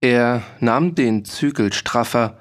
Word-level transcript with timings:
Er 0.00 0.42
nahm 0.60 0.94
den 0.94 1.24
Zügel 1.24 1.72
straffer 1.72 2.40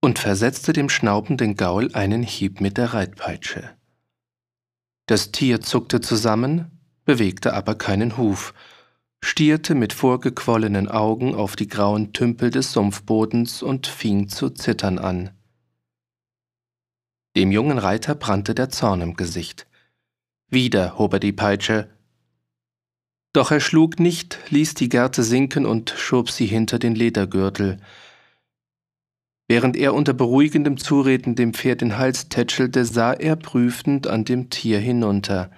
und 0.00 0.18
versetzte 0.18 0.72
dem 0.72 0.88
schnaubenden 0.88 1.56
Gaul 1.56 1.94
einen 1.94 2.22
Hieb 2.22 2.60
mit 2.60 2.76
der 2.76 2.92
Reitpeitsche. 2.92 3.70
Das 5.06 5.32
Tier 5.32 5.60
zuckte 5.60 6.00
zusammen, 6.00 6.78
bewegte 7.04 7.54
aber 7.54 7.74
keinen 7.74 8.16
Huf, 8.16 8.54
stierte 9.22 9.74
mit 9.74 9.92
vorgequollenen 9.92 10.88
Augen 10.88 11.34
auf 11.34 11.56
die 11.56 11.68
grauen 11.68 12.12
Tümpel 12.12 12.50
des 12.50 12.72
Sumpfbodens 12.72 13.62
und 13.62 13.86
fing 13.86 14.28
zu 14.28 14.50
zittern 14.50 14.98
an. 14.98 15.30
Dem 17.36 17.50
jungen 17.52 17.78
Reiter 17.78 18.14
brannte 18.14 18.54
der 18.54 18.70
Zorn 18.70 19.00
im 19.00 19.14
Gesicht. 19.14 19.66
Wieder 20.48 20.98
hob 20.98 21.14
er 21.14 21.20
die 21.20 21.32
Peitsche. 21.32 21.88
Doch 23.32 23.52
er 23.52 23.60
schlug 23.60 24.00
nicht, 24.00 24.38
ließ 24.50 24.74
die 24.74 24.88
Gerte 24.88 25.22
sinken 25.22 25.64
und 25.64 25.94
schob 25.96 26.30
sie 26.30 26.46
hinter 26.46 26.78
den 26.78 26.94
Ledergürtel. 26.94 27.78
Während 29.46 29.76
er 29.76 29.94
unter 29.94 30.12
beruhigendem 30.12 30.78
Zureden 30.78 31.34
dem 31.34 31.54
Pferd 31.54 31.80
den 31.80 31.98
Hals 31.98 32.28
tätschelte, 32.28 32.84
sah 32.84 33.12
er 33.12 33.36
prüfend 33.36 34.06
an 34.06 34.24
dem 34.24 34.50
Tier 34.50 34.78
hinunter. 34.78 35.50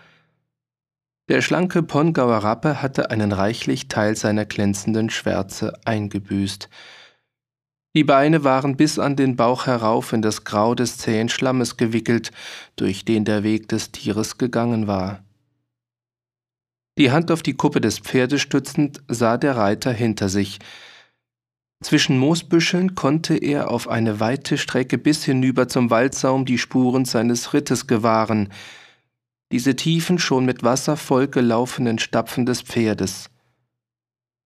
Der 1.29 1.41
schlanke 1.41 1.82
Pongauer 1.82 2.38
Rappe 2.38 2.82
hatte 2.82 3.10
einen 3.10 3.32
reichlich 3.32 3.88
Teil 3.88 4.16
seiner 4.16 4.45
glänzenden 4.45 5.09
Schwärze 5.09 5.73
eingebüßt. 5.84 6.68
Die 7.95 8.04
Beine 8.04 8.45
waren 8.45 8.77
bis 8.77 8.98
an 8.98 9.16
den 9.16 9.37
Bauch 9.37 9.66
herauf 9.66 10.12
in 10.12 10.23
das 10.23 10.45
Grau 10.45 10.74
des 10.74 10.98
zähen 10.98 11.29
Schlammes 11.29 11.77
gewickelt, 11.77 12.32
durch 12.77 13.04
den 13.04 13.24
der 13.24 13.43
Weg 13.43 13.68
des 13.68 13.93
Tieres 13.93 14.38
gegangen 14.38 14.87
war. 14.87 15.23
Die 16.98 17.10
Hand 17.10 17.30
auf 17.30 17.42
die 17.42 17.55
Kuppe 17.55 17.80
des 17.80 17.98
Pferdes 17.98 18.42
stützend, 18.42 19.02
sah 19.09 19.38
der 19.38 19.56
Reiter 19.56 19.92
hinter 19.92 20.28
sich. 20.28 20.59
Zwischen 21.82 22.18
Moosbüscheln 22.18 22.95
konnte 22.95 23.37
er 23.37 23.71
auf 23.71 23.88
eine 23.88 24.21
weite 24.21 24.57
Strecke 24.57 24.98
bis 24.98 25.24
hinüber 25.24 25.68
zum 25.68 25.90
Waldsaum 25.90 26.45
die 26.45 26.59
Spuren 26.59 27.04
seines 27.04 27.54
Rittes 27.54 27.87
gewahren, 27.87 28.51
diese 29.52 29.76
tiefen, 29.76 30.18
schon 30.18 30.46
mit 30.46 30.63
Wasser 30.63 30.96
vollgelaufenen 30.96 31.98
Stapfen 31.98 32.46
des 32.46 32.63
Pferdes. 32.63 33.29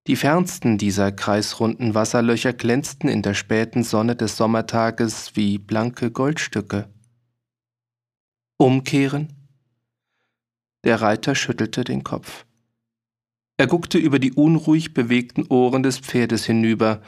Die 0.09 0.17
fernsten 0.17 0.79
dieser 0.79 1.13
kreisrunden 1.13 1.95
Wasserlöcher 1.95 2.53
glänzten 2.53 3.09
in 3.09 3.23
der 3.23 3.35
späten 3.35 3.85
Sonne 3.85 4.17
des 4.17 4.37
Sommertages 4.37 5.35
wie 5.35 5.59
blanke 5.59 6.11
Goldstücke. 6.11 6.89
Umkehren? 8.57 9.36
Der 10.87 11.03
Reiter 11.03 11.35
schüttelte 11.35 11.85
den 11.85 12.03
Kopf. 12.03 12.47
Er 13.59 13.67
guckte 13.67 13.99
über 13.99 14.19
die 14.19 14.33
unruhig 14.33 14.95
bewegten 14.95 15.47
Ohren 15.49 15.83
des 15.83 15.99
Pferdes 15.99 16.47
hinüber. 16.47 17.03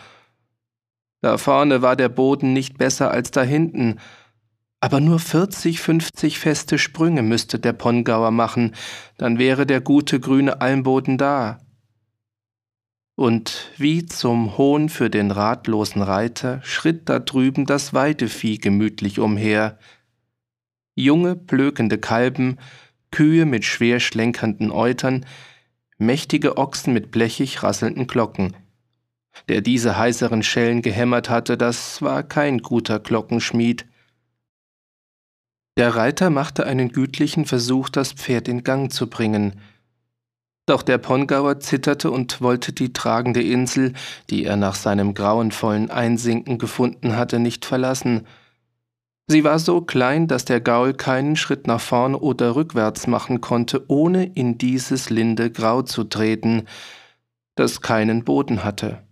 Da 1.23 1.39
vorne 1.39 1.81
war 1.81 1.97
der 1.97 2.11
Boden 2.11 2.53
nicht 2.53 2.77
besser 2.77 3.11
als 3.11 3.31
da 3.31 3.43
hinten, 3.43 3.99
aber 4.81 5.01
nur 5.01 5.19
40, 5.19 5.81
50 5.81 6.39
feste 6.39 6.79
Sprünge 6.79 7.23
müsste 7.23 7.59
der 7.59 7.73
Pongauer 7.73 8.31
machen, 8.31 8.75
dann 9.17 9.39
wäre 9.39 9.65
der 9.65 9.81
gute 9.81 10.21
grüne 10.21 10.61
Almboden 10.61 11.17
da 11.17 11.61
und 13.19 13.73
wie 13.77 14.07
zum 14.07 14.57
Hohn 14.59 14.89
für 14.89 15.11
den 15.11 15.33
ratlosen 15.33 16.03
Reiter 16.03 16.61
schritt 16.63 17.09
da 17.09 17.19
drüben 17.19 17.67
das 17.67 17.93
Weidevieh 17.93 18.59
gemütlich 18.59 19.19
umher. 19.19 19.77
Junge, 20.95 21.35
blökende 21.35 21.99
Kalben, 21.99 22.59
Kühe 23.11 23.45
mit 23.45 23.65
schwer 23.65 24.01
schlenkernden 24.01 24.71
Eutern, 24.71 25.27
mächtige 25.99 26.57
Ochsen 26.57 26.93
mit 26.93 27.11
blechig 27.11 27.63
rasselnden 27.63 28.07
Glocken. 28.07 28.57
Der 29.49 29.61
diese 29.61 29.97
heißeren 29.97 30.43
Schellen 30.43 30.83
gehämmert 30.83 31.31
hatte, 31.31 31.57
das 31.57 32.03
war 32.03 32.23
kein 32.23 32.59
guter 32.59 32.99
Glockenschmied. 32.99 33.87
Der 35.77 35.95
Reiter 35.95 36.31
machte 36.31 36.67
einen 36.67 36.91
gütlichen 36.91 37.45
Versuch, 37.45 37.89
das 37.89 38.13
Pferd 38.13 38.49
in 38.49 38.65
Gang 38.65 38.93
zu 38.93 39.09
bringen, 39.09 39.61
doch 40.69 40.83
der 40.83 40.99
Pongauer 40.99 41.61
zitterte 41.61 42.11
und 42.11 42.43
wollte 42.43 42.75
die 42.75 42.93
tragende 42.93 43.43
Insel, 43.43 43.95
die 44.29 44.45
er 44.45 44.57
nach 44.57 44.75
seinem 44.75 45.15
grauenvollen 45.15 45.91
Einsinken 45.91 46.59
gefunden 46.59 47.17
hatte, 47.17 47.39
nicht 47.39 47.65
verlassen. 47.65 48.27
Sie 49.31 49.45
war 49.45 49.59
so 49.59 49.83
klein, 49.83 50.27
dass 50.27 50.47
der 50.47 50.63
Gaul 50.63 50.95
keinen 50.95 51.37
Schritt 51.37 51.67
nach 51.67 51.83
vorn 51.83 52.15
oder 52.15 52.57
rückwärts 52.57 53.07
machen 53.07 53.43
konnte, 53.43 53.85
ohne 53.89 54.25
in 54.25 54.57
dieses 54.57 55.11
linde 55.11 55.51
Grau 55.51 55.83
zu 55.83 56.05
treten, 56.05 56.65
das 57.55 57.83
keinen 57.83 58.25
Boden 58.25 58.65
hatte. 58.65 59.03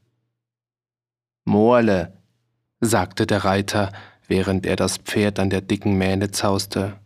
Morle, 1.45 2.17
sagte 2.81 3.27
der 3.27 3.45
Reiter, 3.45 3.93
während 4.27 4.65
er 4.65 4.77
das 4.77 4.97
Pferd 4.97 5.39
an 5.39 5.51
der 5.51 5.61
dicken 5.61 5.99
Mähne 5.99 6.31
zauste. 6.31 6.99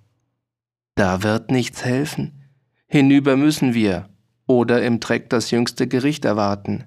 Da 0.94 1.24
wird 1.24 1.50
nichts 1.50 1.84
helfen. 1.84 2.52
Hinüber 2.86 3.36
müssen 3.36 3.74
wir 3.74 4.08
oder 4.46 4.82
im 4.82 5.00
Dreck 5.00 5.30
das 5.30 5.50
jüngste 5.50 5.88
Gericht 5.88 6.24
erwarten. 6.24 6.86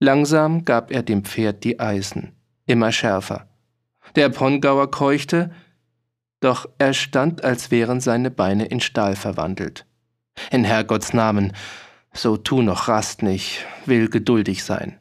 Langsam 0.00 0.64
gab 0.64 0.90
er 0.90 1.02
dem 1.02 1.24
Pferd 1.24 1.64
die 1.64 1.80
Eisen, 1.80 2.32
immer 2.66 2.92
schärfer. 2.92 3.48
Der 4.16 4.28
Pongauer 4.28 4.90
keuchte, 4.90 5.50
doch 6.40 6.68
er 6.78 6.94
stand, 6.94 7.42
als 7.42 7.70
wären 7.70 8.00
seine 8.00 8.30
Beine 8.30 8.66
in 8.66 8.80
Stahl 8.80 9.16
verwandelt. 9.16 9.86
In 10.50 10.64
Herrgotts 10.64 11.12
Namen, 11.12 11.52
so 12.12 12.36
tu 12.36 12.62
noch 12.62 12.88
rast 12.88 13.22
nicht, 13.22 13.64
will 13.86 14.08
geduldig 14.08 14.62
sein. 14.62 14.98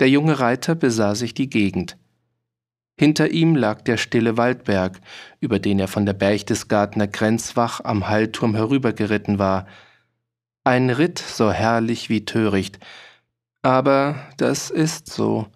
Der 0.00 0.08
junge 0.08 0.38
Reiter 0.38 0.74
besah 0.74 1.14
sich 1.14 1.34
die 1.34 1.50
Gegend. 1.50 1.98
Hinter 2.98 3.30
ihm 3.30 3.56
lag 3.56 3.82
der 3.82 3.96
stille 3.96 4.36
Waldberg, 4.36 5.00
über 5.40 5.58
den 5.58 5.78
er 5.78 5.88
von 5.88 6.04
der 6.04 6.12
Berchtesgadener 6.12 7.06
Grenzwach 7.06 7.80
am 7.82 8.08
Hallturm 8.08 8.54
herübergeritten 8.54 9.38
war. 9.38 9.66
Ein 10.64 10.90
Ritt 10.90 11.18
so 11.18 11.50
herrlich 11.50 12.10
wie 12.10 12.26
töricht. 12.26 12.78
Aber 13.62 14.16
das 14.36 14.70
ist 14.70 15.10
so. 15.10 15.46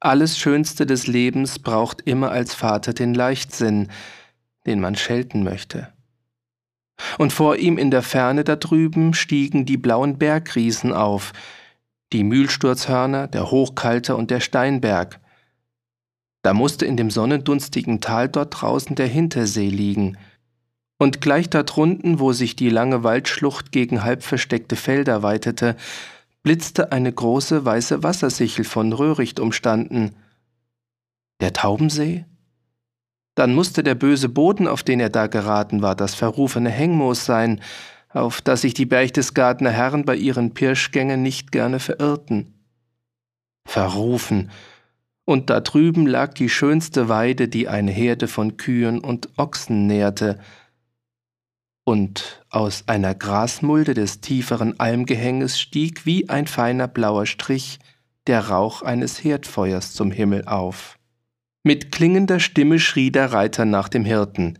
Alles 0.00 0.38
Schönste 0.38 0.86
des 0.86 1.06
Lebens 1.06 1.58
braucht 1.58 2.00
immer 2.02 2.30
als 2.30 2.54
Vater 2.54 2.94
den 2.94 3.12
Leichtsinn, 3.12 3.88
den 4.66 4.80
man 4.80 4.96
schelten 4.96 5.44
möchte. 5.44 5.92
Und 7.18 7.32
vor 7.32 7.56
ihm 7.56 7.78
in 7.78 7.90
der 7.90 8.02
Ferne 8.02 8.44
da 8.44 8.56
drüben 8.56 9.14
stiegen 9.14 9.66
die 9.66 9.76
blauen 9.76 10.18
Bergriesen 10.18 10.92
auf, 10.92 11.32
die 12.12 12.24
Mühlsturzhörner, 12.24 13.28
der 13.28 13.50
Hochkalter 13.50 14.16
und 14.16 14.30
der 14.30 14.40
Steinberg, 14.40 15.20
da 16.42 16.54
musste 16.54 16.86
in 16.86 16.96
dem 16.96 17.10
sonnendunstigen 17.10 18.00
Tal 18.00 18.28
dort 18.28 18.60
draußen 18.60 18.96
der 18.96 19.06
Hintersee 19.06 19.68
liegen. 19.68 20.16
Und 20.98 21.20
gleich 21.20 21.50
da 21.50 21.62
drunten, 21.62 22.18
wo 22.18 22.32
sich 22.32 22.56
die 22.56 22.70
lange 22.70 23.04
Waldschlucht 23.04 23.72
gegen 23.72 24.02
halb 24.02 24.22
versteckte 24.22 24.76
Felder 24.76 25.22
weitete, 25.22 25.76
blitzte 26.42 26.92
eine 26.92 27.12
große 27.12 27.64
weiße 27.64 28.02
Wassersichel 28.02 28.64
von 28.64 28.92
Röhricht 28.92 29.40
umstanden. 29.40 30.16
Der 31.40 31.52
Taubensee? 31.52 32.24
Dann 33.34 33.54
musste 33.54 33.82
der 33.82 33.94
böse 33.94 34.28
Boden, 34.28 34.66
auf 34.66 34.82
den 34.82 35.00
er 35.00 35.10
da 35.10 35.26
geraten 35.26 35.82
war, 35.82 35.94
das 35.94 36.14
verrufene 36.14 36.70
Hengmoos 36.70 37.24
sein, 37.24 37.60
auf 38.08 38.40
das 38.40 38.62
sich 38.62 38.74
die 38.74 38.86
Berchtesgadener 38.86 39.70
Herren 39.70 40.04
bei 40.04 40.16
ihren 40.16 40.52
Pirschgängen 40.52 41.22
nicht 41.22 41.52
gerne 41.52 41.78
verirrten. 41.78 42.54
Verrufen, 43.66 44.50
und 45.30 45.48
da 45.48 45.60
drüben 45.60 46.08
lag 46.08 46.34
die 46.34 46.48
schönste 46.48 47.08
Weide, 47.08 47.46
die 47.46 47.68
eine 47.68 47.92
Herde 47.92 48.26
von 48.26 48.56
Kühen 48.56 48.98
und 48.98 49.28
Ochsen 49.36 49.86
nährte, 49.86 50.40
und 51.84 52.44
aus 52.50 52.84
einer 52.86 53.14
Grasmulde 53.14 53.94
des 53.94 54.20
tieferen 54.20 54.78
Almgehänges 54.78 55.58
stieg 55.58 56.06
wie 56.06 56.28
ein 56.28 56.46
feiner 56.46 56.88
blauer 56.88 57.26
Strich 57.26 57.78
der 58.26 58.48
Rauch 58.48 58.82
eines 58.82 59.22
Herdfeuers 59.24 59.92
zum 59.92 60.10
Himmel 60.10 60.44
auf. 60.44 60.98
Mit 61.62 61.92
klingender 61.92 62.40
Stimme 62.40 62.78
schrie 62.78 63.10
der 63.10 63.32
Reiter 63.32 63.64
nach 63.64 63.88
dem 63.88 64.04
Hirten. 64.04 64.58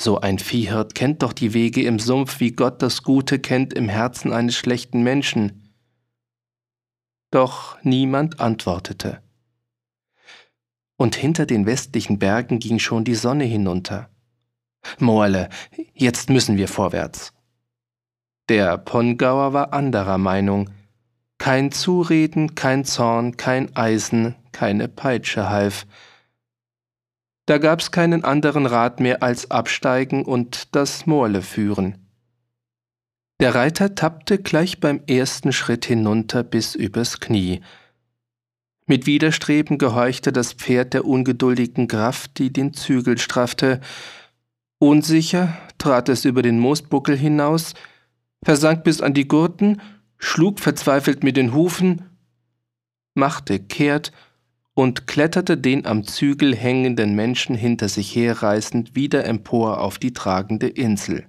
So 0.00 0.20
ein 0.20 0.38
Viehhirt 0.38 0.94
kennt 0.94 1.22
doch 1.22 1.32
die 1.32 1.54
Wege 1.54 1.82
im 1.84 1.98
Sumpf, 1.98 2.40
wie 2.40 2.52
Gott 2.52 2.82
das 2.82 3.02
Gute 3.02 3.38
kennt 3.38 3.72
im 3.72 3.88
Herzen 3.88 4.32
eines 4.32 4.56
schlechten 4.56 5.02
Menschen. 5.02 5.74
Doch 7.30 7.82
niemand 7.82 8.40
antwortete 8.40 9.22
und 11.02 11.16
hinter 11.16 11.46
den 11.46 11.66
westlichen 11.66 12.20
Bergen 12.20 12.60
ging 12.60 12.78
schon 12.78 13.02
die 13.02 13.16
Sonne 13.16 13.42
hinunter. 13.42 14.08
Moerle, 14.98 15.48
jetzt 15.94 16.30
müssen 16.30 16.56
wir 16.56 16.68
vorwärts. 16.68 17.32
Der 18.48 18.78
Pongauer 18.78 19.52
war 19.52 19.72
anderer 19.72 20.18
Meinung. 20.18 20.70
Kein 21.38 21.72
Zureden, 21.72 22.54
kein 22.54 22.84
Zorn, 22.84 23.36
kein 23.36 23.74
Eisen, 23.76 24.34
keine 24.52 24.88
Peitsche 24.88 25.48
half. 25.48 25.86
Da 27.46 27.58
gab's 27.58 27.90
keinen 27.90 28.24
anderen 28.24 28.66
Rat 28.66 29.00
mehr 29.00 29.22
als 29.22 29.50
absteigen 29.50 30.24
und 30.24 30.74
das 30.76 31.06
Moorle 31.06 31.42
führen. 31.42 31.98
Der 33.40 33.56
Reiter 33.56 33.96
tappte 33.96 34.38
gleich 34.38 34.78
beim 34.78 35.00
ersten 35.08 35.52
Schritt 35.52 35.84
hinunter 35.84 36.44
bis 36.44 36.76
übers 36.76 37.18
Knie. 37.18 37.60
Mit 38.86 39.06
Widerstreben 39.06 39.78
gehorchte 39.78 40.32
das 40.32 40.52
Pferd 40.52 40.94
der 40.94 41.04
ungeduldigen 41.04 41.88
Kraft, 41.88 42.38
die 42.38 42.52
den 42.52 42.72
Zügel 42.72 43.18
straffte. 43.18 43.80
Unsicher 44.82 45.56
trat 45.78 46.08
es 46.08 46.24
über 46.24 46.42
den 46.42 46.58
Moosbuckel 46.58 47.16
hinaus, 47.16 47.74
versank 48.44 48.82
bis 48.82 49.00
an 49.00 49.14
die 49.14 49.28
Gurten, 49.28 49.80
schlug 50.18 50.58
verzweifelt 50.58 51.22
mit 51.22 51.36
den 51.36 51.54
Hufen, 51.54 52.10
machte 53.14 53.60
kehrt 53.60 54.10
und 54.74 55.06
kletterte 55.06 55.56
den 55.56 55.86
am 55.86 56.02
Zügel 56.02 56.56
hängenden 56.56 57.14
Menschen 57.14 57.54
hinter 57.54 57.88
sich 57.88 58.16
herreißend 58.16 58.96
wieder 58.96 59.24
empor 59.24 59.80
auf 59.80 59.98
die 59.98 60.12
tragende 60.12 60.66
Insel. 60.66 61.26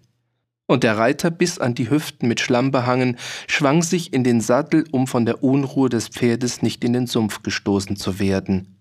Und 0.65 0.83
der 0.83 0.97
Reiter, 0.97 1.29
bis 1.29 1.59
an 1.59 1.75
die 1.75 1.91
Hüften 1.91 2.27
mit 2.27 2.39
Schlamm 2.39 2.71
behangen, 2.71 3.17
schwang 3.45 3.83
sich 3.83 4.13
in 4.13 4.23
den 4.23 4.41
Sattel, 4.41 4.85
um 4.91 5.05
von 5.05 5.27
der 5.27 5.43
Unruhe 5.43 5.89
des 5.89 6.07
Pferdes 6.07 6.63
nicht 6.63 6.83
in 6.83 6.93
den 6.93 7.05
Sumpf 7.05 7.43
gestoßen 7.43 7.97
zu 7.97 8.17
werden. 8.17 8.79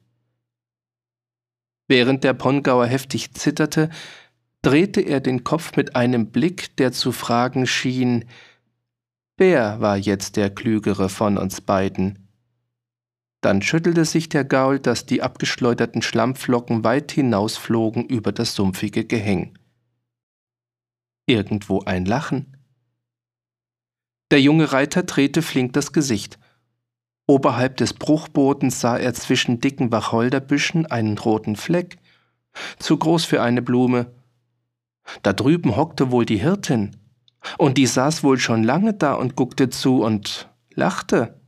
Während 1.88 2.24
der 2.24 2.32
Pongauer 2.32 2.86
heftig 2.86 3.34
zitterte, 3.34 3.90
drehte 4.62 5.00
er 5.00 5.20
den 5.20 5.44
Kopf 5.44 5.76
mit 5.76 5.96
einem 5.96 6.30
Blick, 6.30 6.76
der 6.76 6.92
zu 6.92 7.12
fragen 7.12 7.66
schien, 7.66 8.24
wer 9.36 9.80
war 9.80 9.96
jetzt 9.96 10.36
der 10.36 10.50
Klügere 10.50 11.08
von 11.08 11.36
uns 11.36 11.60
beiden? 11.60 12.28
Dann 13.42 13.60
schüttelte 13.60 14.04
sich 14.04 14.28
der 14.28 14.44
Gaul, 14.44 14.78
dass 14.78 15.04
die 15.04 15.20
abgeschleuderten 15.20 16.00
Schlammflocken 16.00 16.84
weit 16.84 17.10
hinausflogen 17.10 18.06
über 18.06 18.30
das 18.30 18.54
sumpfige 18.54 19.04
Gehäng. 19.04 19.58
Irgendwo 21.26 21.80
ein 21.80 22.04
Lachen. 22.04 22.56
Der 24.30 24.40
junge 24.40 24.72
Reiter 24.72 25.02
drehte 25.02 25.42
flink 25.42 25.72
das 25.72 25.92
Gesicht. 25.92 26.38
Oberhalb 27.26 27.76
des 27.78 27.94
Bruchbodens 27.94 28.80
sah 28.80 28.96
er 28.96 29.12
zwischen 29.14 29.60
dicken 29.60 29.90
Wacholderbüschen 29.90 30.86
einen 30.86 31.18
roten 31.18 31.56
Fleck, 31.56 31.96
zu 32.78 32.96
groß 32.96 33.24
für 33.24 33.42
eine 33.42 33.62
Blume. 33.62 34.12
Da 35.22 35.32
drüben 35.32 35.76
hockte 35.76 36.10
wohl 36.10 36.24
die 36.24 36.38
Hirtin, 36.38 36.96
und 37.58 37.78
die 37.78 37.86
saß 37.86 38.22
wohl 38.22 38.38
schon 38.38 38.62
lange 38.62 38.94
da 38.94 39.14
und 39.14 39.36
guckte 39.36 39.68
zu 39.68 40.02
und 40.02 40.48
lachte. 40.74 41.40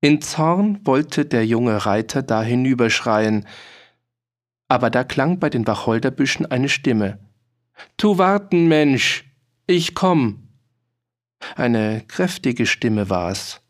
In 0.00 0.20
Zorn 0.20 0.84
wollte 0.84 1.24
der 1.24 1.46
junge 1.46 1.86
Reiter 1.86 2.22
da 2.22 2.42
hinüberschreien, 2.42 3.46
aber 4.68 4.90
da 4.90 5.04
klang 5.04 5.38
bei 5.38 5.50
den 5.50 5.66
Wacholderbüschen 5.66 6.46
eine 6.46 6.68
Stimme. 6.68 7.18
Tu 7.96 8.18
warten, 8.18 8.68
Mensch, 8.68 9.24
ich 9.66 9.94
komm. 9.94 10.48
Eine 11.54 12.02
kräftige 12.06 12.66
Stimme 12.66 13.10
war's, 13.10 13.62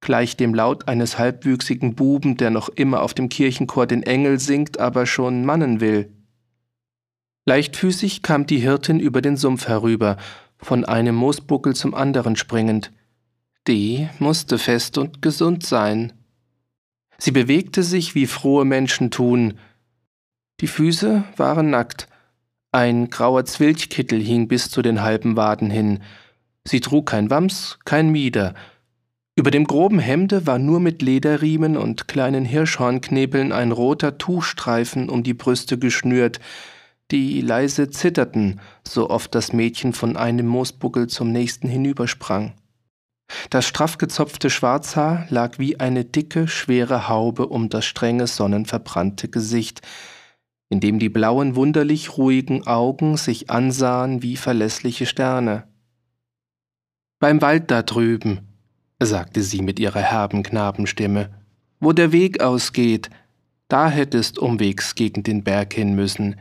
gleich 0.00 0.36
dem 0.36 0.54
Laut 0.54 0.88
eines 0.88 1.18
halbwüchsigen 1.18 1.94
Buben, 1.94 2.36
der 2.36 2.50
noch 2.50 2.68
immer 2.68 3.02
auf 3.02 3.14
dem 3.14 3.28
Kirchenchor 3.28 3.86
den 3.86 4.02
Engel 4.02 4.38
singt, 4.38 4.78
aber 4.78 5.06
schon 5.06 5.44
mannen 5.44 5.80
will. 5.80 6.12
Leichtfüßig 7.48 8.20
kam 8.20 8.44
die 8.44 8.58
Hirtin 8.58 9.00
über 9.00 9.22
den 9.22 9.38
Sumpf 9.38 9.68
herüber, 9.68 10.18
von 10.58 10.84
einem 10.84 11.14
Moosbuckel 11.14 11.74
zum 11.74 11.94
anderen 11.94 12.36
springend. 12.36 12.92
Die 13.66 14.06
musste 14.18 14.58
fest 14.58 14.98
und 14.98 15.22
gesund 15.22 15.64
sein. 15.64 16.12
Sie 17.16 17.30
bewegte 17.30 17.82
sich, 17.82 18.14
wie 18.14 18.26
frohe 18.26 18.66
Menschen 18.66 19.10
tun. 19.10 19.54
Die 20.60 20.66
Füße 20.66 21.24
waren 21.38 21.70
nackt. 21.70 22.06
Ein 22.70 23.08
grauer 23.08 23.46
Zwilchkittel 23.46 24.20
hing 24.20 24.46
bis 24.46 24.70
zu 24.70 24.82
den 24.82 25.00
halben 25.00 25.34
Waden 25.34 25.70
hin. 25.70 26.00
Sie 26.66 26.80
trug 26.80 27.06
kein 27.06 27.30
Wams, 27.30 27.78
kein 27.86 28.10
Mieder. 28.10 28.52
Über 29.36 29.50
dem 29.50 29.66
groben 29.66 30.00
Hemde 30.00 30.46
war 30.46 30.58
nur 30.58 30.80
mit 30.80 31.00
Lederriemen 31.00 31.78
und 31.78 32.08
kleinen 32.08 32.44
Hirschhornknebeln 32.44 33.52
ein 33.52 33.72
roter 33.72 34.18
Tuchstreifen 34.18 35.08
um 35.08 35.22
die 35.22 35.32
Brüste 35.32 35.78
geschnürt, 35.78 36.40
die 37.10 37.40
leise 37.40 37.90
zitterten, 37.90 38.60
so 38.86 39.10
oft 39.10 39.34
das 39.34 39.52
Mädchen 39.52 39.92
von 39.92 40.16
einem 40.16 40.46
Moosbuckel 40.46 41.06
zum 41.06 41.32
nächsten 41.32 41.68
hinübersprang. 41.68 42.54
Das 43.50 43.66
straff 43.66 43.98
gezopfte 43.98 44.50
Schwarzhaar 44.50 45.26
lag 45.28 45.58
wie 45.58 45.80
eine 45.80 46.04
dicke, 46.04 46.48
schwere 46.48 47.08
Haube 47.08 47.46
um 47.46 47.68
das 47.68 47.84
strenge, 47.84 48.26
sonnenverbrannte 48.26 49.28
Gesicht, 49.28 49.82
in 50.70 50.80
dem 50.80 50.98
die 50.98 51.08
blauen, 51.08 51.56
wunderlich 51.56 52.16
ruhigen 52.18 52.66
Augen 52.66 53.16
sich 53.16 53.50
ansahen 53.50 54.22
wie 54.22 54.36
verlässliche 54.36 55.06
Sterne. 55.06 55.64
Beim 57.20 57.40
Wald 57.40 57.70
da 57.70 57.82
drüben, 57.82 58.40
sagte 59.00 59.42
sie 59.42 59.62
mit 59.62 59.78
ihrer 59.78 60.00
herben 60.00 60.42
Knabenstimme, 60.42 61.30
wo 61.80 61.92
der 61.92 62.12
Weg 62.12 62.42
ausgeht, 62.42 63.10
da 63.68 63.88
hättest 63.88 64.38
umwegs 64.38 64.94
gegen 64.94 65.22
den 65.22 65.44
Berg 65.44 65.74
hin 65.74 65.94
müssen. 65.94 66.36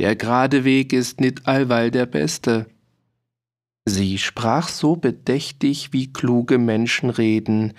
Der 0.00 0.16
gerade 0.16 0.64
Weg 0.64 0.94
ist 0.94 1.20
nit 1.20 1.46
allweil 1.46 1.90
der 1.90 2.06
beste. 2.06 2.70
Sie 3.84 4.16
sprach 4.16 4.70
so 4.70 4.96
bedächtig, 4.96 5.92
wie 5.92 6.10
kluge 6.10 6.56
Menschen 6.56 7.10
reden, 7.10 7.74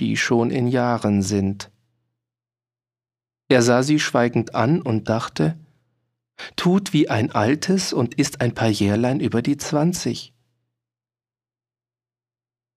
die 0.00 0.16
schon 0.16 0.50
in 0.50 0.68
Jahren 0.68 1.20
sind. 1.20 1.70
Er 3.50 3.60
sah 3.60 3.82
sie 3.82 4.00
schweigend 4.00 4.54
an 4.54 4.80
und 4.80 5.10
dachte, 5.10 5.58
tut 6.56 6.94
wie 6.94 7.10
ein 7.10 7.30
altes 7.30 7.92
und 7.92 8.14
ist 8.14 8.40
ein 8.40 8.54
paar 8.54 8.70
Jährlein 8.70 9.20
über 9.20 9.42
die 9.42 9.58
zwanzig. 9.58 10.32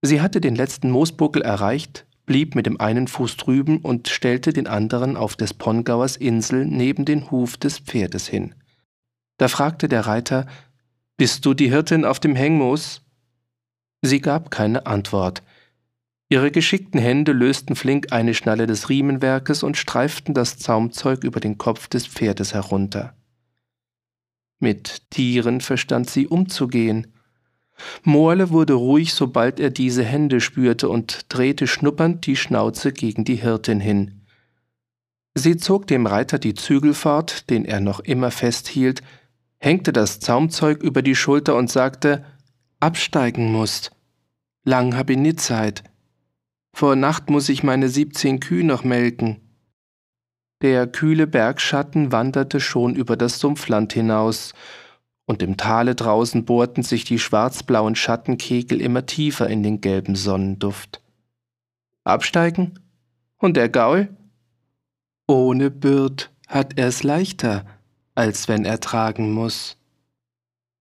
Sie 0.02 0.20
hatte 0.20 0.42
den 0.42 0.58
letzten 0.58 0.92
Moosbuckel 0.92 1.42
erreicht, 1.42 2.06
blieb 2.26 2.54
mit 2.54 2.66
dem 2.66 2.82
einen 2.82 3.08
Fuß 3.08 3.38
drüben 3.38 3.78
und 3.78 4.10
stellte 4.10 4.52
den 4.52 4.68
anderen 4.68 5.16
auf 5.16 5.38
des 5.38 5.54
Pongauers 5.54 6.18
Insel 6.18 6.66
neben 6.66 7.06
den 7.06 7.32
Huf 7.32 7.56
des 7.56 7.80
Pferdes 7.80 8.28
hin. 8.28 8.56
Da 9.40 9.48
fragte 9.48 9.88
der 9.88 10.06
Reiter, 10.06 10.46
bist 11.16 11.46
du 11.46 11.54
die 11.54 11.70
Hirtin 11.70 12.04
auf 12.04 12.20
dem 12.20 12.36
Hengmoos? 12.36 13.02
Sie 14.02 14.20
gab 14.20 14.52
keine 14.52 14.86
Antwort. 14.86 15.44
Ihre 16.28 16.52
geschickten 16.52 17.00
Hände 17.00 17.32
lösten 17.32 17.78
flink 17.78 18.12
eine 18.12 18.34
Schnalle 18.34 18.68
des 18.68 18.90
Riemenwerkes 18.90 19.64
und 19.64 19.78
streiften 19.78 20.34
das 20.34 20.58
Zaumzeug 20.58 21.24
über 21.24 21.40
den 21.40 21.58
Kopf 21.58 21.88
des 21.88 22.06
Pferdes 22.06 22.54
herunter. 22.54 23.16
Mit 24.60 25.10
Tieren 25.10 25.62
verstand 25.62 26.10
sie 26.10 26.28
umzugehen. 26.28 27.08
Morle 28.04 28.50
wurde 28.50 28.74
ruhig, 28.74 29.14
sobald 29.14 29.62
er 29.62 29.70
diese 29.70 30.04
Hände 30.04 30.42
spürte 30.42 30.90
und 30.90 31.28
drehte 31.30 31.66
schnuppernd 31.66 32.26
die 32.26 32.36
Schnauze 32.36 32.92
gegen 32.92 33.24
die 33.24 33.38
Hirtin 33.38 33.80
hin. 33.80 34.20
Sie 35.34 35.56
zog 35.56 35.88
dem 35.88 36.08
Reiter 36.08 36.40
die 36.40 36.56
Zügel 36.56 36.94
fort, 36.94 37.50
den 37.50 37.64
er 37.64 37.80
noch 37.80 38.02
immer 38.02 38.32
festhielt, 38.32 39.02
hängte 39.60 39.94
das 39.94 40.20
Zaumzeug 40.20 40.82
über 40.82 41.02
die 41.02 41.16
Schulter 41.16 41.56
und 41.56 41.70
sagte, 41.70 42.26
absteigen 42.80 43.52
musst. 43.52 43.92
Lang 44.64 44.96
hab 44.96 45.10
ich 45.10 45.18
nit 45.18 45.40
Zeit. 45.40 45.84
Vor 46.74 46.96
Nacht 46.96 47.30
muss 47.30 47.50
ich 47.50 47.64
meine 47.64 47.90
siebzehn 47.90 48.40
Kühe 48.40 48.64
noch 48.64 48.84
melken. 48.84 49.42
Der 50.62 50.88
kühle 50.88 51.28
Bergschatten 51.28 52.12
wanderte 52.12 52.60
schon 52.60 52.96
über 52.96 53.16
das 53.16 53.40
Sumpfland 53.40 53.94
hinaus, 53.94 54.54
und 55.26 55.44
im 55.44 55.58
Tale 55.58 55.94
draußen 55.94 56.44
bohrten 56.44 56.84
sich 56.84 57.04
die 57.04 57.20
schwarzblauen 57.20 57.96
Schattenkegel 57.96 58.82
immer 58.82 59.06
tiefer 59.06 59.48
in 59.48 59.62
den 59.62 59.80
gelben 59.80 60.16
Sonnenduft. 60.16 61.02
Absteigen? 62.04 62.80
Und 63.38 63.56
der 63.56 63.70
Gaul? 63.70 64.10
Ohne 65.28 65.70
Bürt 65.70 66.32
hat 66.48 66.80
er's 66.80 67.04
leichter, 67.04 67.66
als 68.20 68.50
wenn 68.50 68.66
er 68.66 68.82
tragen 68.82 69.32
muss. 69.32 69.78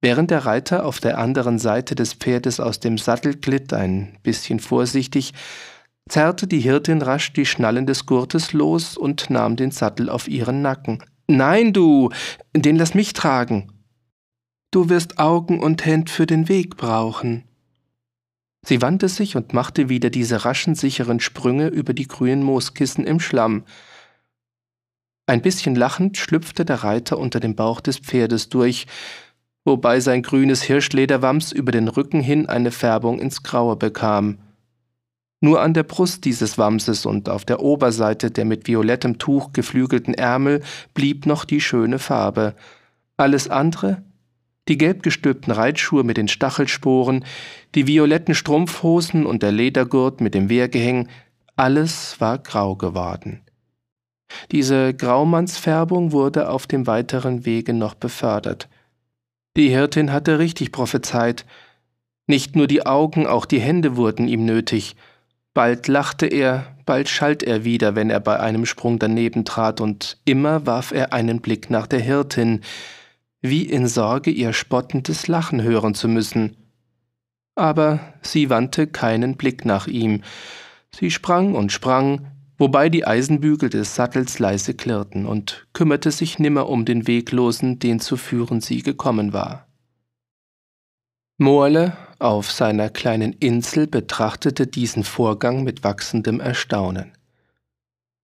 Während 0.01 0.33
der 0.33 0.45
Reiter 0.45 0.85
auf 0.85 0.99
der 0.99 1.19
anderen 1.19 1.61
Seite 1.61 1.95
des 1.95 2.15
Pferdes 2.15 2.59
aus 2.59 2.81
dem 2.81 2.99
Sattel 2.99 3.37
glitt, 3.37 3.73
ein 3.73 4.19
bisschen 4.25 4.59
vorsichtig, 4.59 5.35
zerrte 6.09 6.49
die 6.49 6.59
Hirtin 6.59 7.01
rasch 7.01 7.33
die 7.33 7.47
Schnallen 7.47 7.87
des 7.87 8.07
Gurtes 8.07 8.53
los 8.53 8.97
und 8.97 9.31
nahm 9.31 9.55
den 9.55 9.71
Sattel 9.71 10.11
auf 10.11 10.27
ihren 10.27 10.63
Nacken. 10.63 10.99
Nein, 11.29 11.73
du, 11.73 12.11
den 12.57 12.75
lass 12.75 12.95
mich 12.95 13.13
tragen. 13.13 13.71
Du 14.73 14.89
wirst 14.89 15.21
Augen 15.21 15.61
und 15.61 15.87
Händ 15.87 16.11
für 16.11 16.27
den 16.27 16.49
Weg 16.49 16.77
brauchen. 16.77 17.45
Sie 18.67 18.83
wandte 18.83 19.09
sich 19.09 19.37
und 19.37 19.53
machte 19.53 19.89
wieder 19.89 20.11
diese 20.11 20.45
raschen, 20.45 20.75
sicheren 20.75 21.21
Sprünge 21.21 21.69
über 21.69 21.95
die 21.95 22.09
grünen 22.09 22.43
Mooskissen 22.43 23.07
im 23.07 23.21
Schlamm, 23.21 23.65
ein 25.29 25.43
bisschen 25.43 25.75
lachend 25.75 26.17
schlüpfte 26.17 26.65
der 26.65 26.85
Reiter 26.85 27.19
unter 27.19 27.41
dem 27.41 27.55
Bauch 27.55 27.81
des 27.81 27.99
Pferdes 27.99 28.49
durch, 28.49 28.87
wobei 29.65 30.01
sein 30.01 30.23
grünes 30.23 30.63
Hirschlederwams 30.63 31.53
über 31.53 31.73
den 31.73 31.89
Rücken 31.89 32.21
hin 32.21 32.49
eine 32.49 32.71
Färbung 32.71 33.21
ins 33.21 33.43
Graue 33.43 33.77
bekam. 33.77 34.39
Nur 35.41 35.61
an 35.61 35.75
der 35.75 35.85
Brust 35.85 36.25
dieses 36.25 36.59
Wamses 36.59 37.07
und 37.07 37.29
auf 37.29 37.45
der 37.45 37.61
Oberseite 37.61 38.31
der 38.31 38.45
mit 38.45 38.67
violettem 38.67 39.19
Tuch 39.19 39.53
geflügelten 39.53 40.15
Ärmel 40.15 40.63
blieb 40.95 41.27
noch 41.27 41.45
die 41.45 41.61
schöne 41.61 41.99
Farbe. 41.99 42.55
Alles 43.17 43.49
andere, 43.49 44.03
Die 44.69 44.77
gelb 44.77 45.03
gestülpten 45.03 45.51
Reitschuhe 45.51 46.05
mit 46.05 46.19
den 46.19 46.29
Stachelsporen, 46.29 47.25
die 47.75 47.87
violetten 47.87 48.35
Strumpfhosen 48.35 49.25
und 49.25 49.43
der 49.43 49.51
Ledergurt 49.51 50.21
mit 50.21 50.35
dem 50.35 50.51
Wehrgehäng, 50.51 51.09
alles 51.57 52.21
war 52.21 52.39
grau 52.39 52.77
geworden. 52.77 53.41
Diese 54.53 54.95
Graumannsfärbung 54.95 56.13
wurde 56.13 56.49
auf 56.49 56.67
dem 56.67 56.87
weiteren 56.87 57.45
Wege 57.45 57.73
noch 57.73 57.95
befördert. 57.95 58.69
Die 59.57 59.71
Hirtin 59.71 60.13
hatte 60.13 60.39
richtig 60.39 60.73
prophezeit. 60.73 61.45
Nicht 62.27 62.55
nur 62.55 62.67
die 62.67 62.87
Augen, 62.87 63.27
auch 63.27 63.47
die 63.47 63.61
Hände 63.61 63.97
wurden 63.97 64.29
ihm 64.29 64.45
nötig. 64.45 64.97
Bald 65.55 65.89
lachte 65.89 66.27
er, 66.27 66.77
bald 66.87 67.09
schalt 67.09 67.43
er 67.43 67.65
wieder, 67.65 67.97
wenn 67.97 68.11
er 68.11 68.21
bei 68.21 68.39
einem 68.39 68.67
Sprung 68.67 68.99
daneben 68.99 69.45
trat, 69.45 69.81
und 69.81 70.19
immer 70.25 70.67
warf 70.67 70.93
er 70.93 71.13
einen 71.13 71.41
Blick 71.41 71.71
nach 71.71 71.87
der 71.87 72.01
Hirtin, 72.01 72.61
wie 73.41 73.63
in 73.63 73.89
Sorge, 73.89 74.31
ihr 74.31 74.53
spottendes 74.53 75.27
Lachen 75.27 75.63
hören 75.63 75.95
zu 75.95 76.07
müssen. 76.07 76.57
Aber 77.55 77.99
sie 78.23 78.51
wandte 78.51 78.87
keinen 78.87 79.37
Blick 79.37 79.65
nach 79.65 79.89
ihm. 79.89 80.23
Sie 80.93 81.11
sprang 81.11 81.55
und 81.55 81.73
sprang, 81.73 82.27
wobei 82.59 82.89
die 82.89 83.07
Eisenbügel 83.07 83.71
des 83.71 83.95
Sattels 83.95 84.39
leise 84.39 84.75
klirrten, 84.75 85.27
und 85.27 85.67
kümmerte 85.73 86.11
sich 86.11 86.39
nimmer 86.39 86.69
um 86.69 86.85
den 86.85 87.07
Weglosen, 87.07 87.79
den 87.79 88.01
zu 88.01 88.17
führen 88.17 88.61
sie 88.61 88.83
gekommen 88.83 89.33
war. 89.33 89.67
Morle 91.39 91.97
auf 92.19 92.51
seiner 92.51 92.91
kleinen 92.91 93.33
Insel 93.33 93.87
betrachtete 93.87 94.67
diesen 94.67 95.05
Vorgang 95.05 95.63
mit 95.63 95.85
wachsendem 95.85 96.41
Erstaunen. 96.41 97.13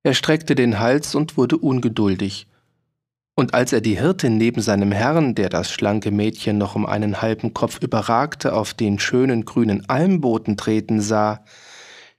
Er 0.02 0.14
streckte 0.14 0.56
den 0.56 0.80
Hals 0.80 1.14
und 1.14 1.36
wurde 1.36 1.56
ungeduldig, 1.56 2.48
und 3.36 3.52
als 3.52 3.72
er 3.72 3.80
die 3.80 3.98
Hirtin 3.98 4.38
neben 4.38 4.60
seinem 4.60 4.92
Herrn, 4.92 5.34
der 5.34 5.48
das 5.48 5.70
schlanke 5.70 6.12
Mädchen 6.12 6.56
noch 6.56 6.76
um 6.76 6.86
einen 6.86 7.20
halben 7.20 7.52
Kopf 7.52 7.82
überragte, 7.82 8.52
auf 8.52 8.74
den 8.74 9.00
schönen 9.00 9.44
grünen 9.44 9.88
Almboden 9.88 10.56
treten 10.56 11.00
sah, 11.00 11.44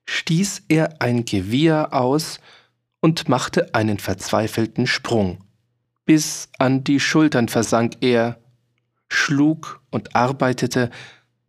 stieß 0.06 0.64
er 0.68 1.02
ein 1.02 1.26
Gewieher 1.26 1.94
aus 1.94 2.40
und 3.02 3.30
machte 3.30 3.74
einen 3.74 4.00
verzweifelten 4.00 4.88
Sprung. 4.88 5.44
Bis 6.06 6.50
an 6.60 6.84
die 6.84 7.00
Schultern 7.00 7.48
versank 7.48 7.98
er, 8.02 8.40
schlug 9.10 9.82
und 9.92 10.16
arbeitete, 10.16 10.90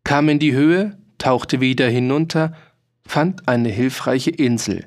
kam 0.05 0.29
in 0.29 0.39
die 0.39 0.55
Höhe, 0.55 0.99
tauchte 1.19 1.61
wieder 1.61 1.89
hinunter, 1.89 2.55
fand 3.07 3.49
eine 3.49 3.69
hilfreiche 3.69 4.31
Insel, 4.31 4.87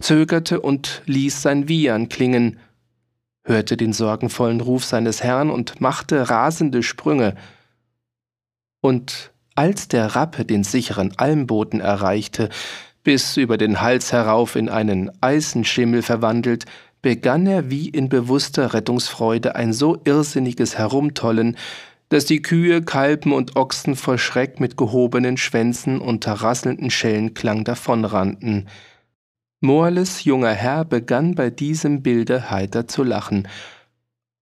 zögerte 0.00 0.60
und 0.60 1.02
ließ 1.06 1.42
sein 1.42 1.68
Wiehern 1.68 2.08
klingen, 2.08 2.58
hörte 3.44 3.76
den 3.76 3.92
sorgenvollen 3.92 4.60
Ruf 4.60 4.84
seines 4.84 5.22
Herrn 5.22 5.50
und 5.50 5.80
machte 5.80 6.28
rasende 6.30 6.82
Sprünge. 6.82 7.34
Und 8.80 9.32
als 9.58 9.88
der 9.88 10.14
Rappe 10.14 10.44
den 10.44 10.62
sicheren 10.62 11.14
Almboden 11.16 11.80
erreichte, 11.80 12.48
bis 13.02 13.36
über 13.36 13.58
den 13.58 13.80
Hals 13.80 14.12
herauf 14.12 14.54
in 14.54 14.68
einen 14.68 15.10
Eisenschimmel 15.20 16.02
verwandelt, 16.02 16.64
begann 17.02 17.44
er 17.44 17.68
wie 17.68 17.88
in 17.88 18.08
bewusster 18.08 18.72
Rettungsfreude 18.72 19.56
ein 19.56 19.72
so 19.72 20.00
irrsinniges 20.04 20.78
Herumtollen, 20.78 21.56
dass 22.08 22.24
die 22.24 22.40
Kühe, 22.40 22.82
Kalben 22.82 23.32
und 23.32 23.56
Ochsen 23.56 23.96
vor 23.96 24.16
Schreck 24.16 24.60
mit 24.60 24.76
gehobenen 24.76 25.36
Schwänzen 25.36 26.00
unter 26.00 26.34
rasselnden 26.34 26.90
Schellenklang 26.90 27.64
davonrannten. 27.64 28.68
Morles 29.60 30.22
junger 30.22 30.52
Herr 30.52 30.84
begann 30.84 31.34
bei 31.34 31.50
diesem 31.50 32.04
Bilde 32.04 32.48
heiter 32.48 32.86
zu 32.86 33.02
lachen. 33.02 33.48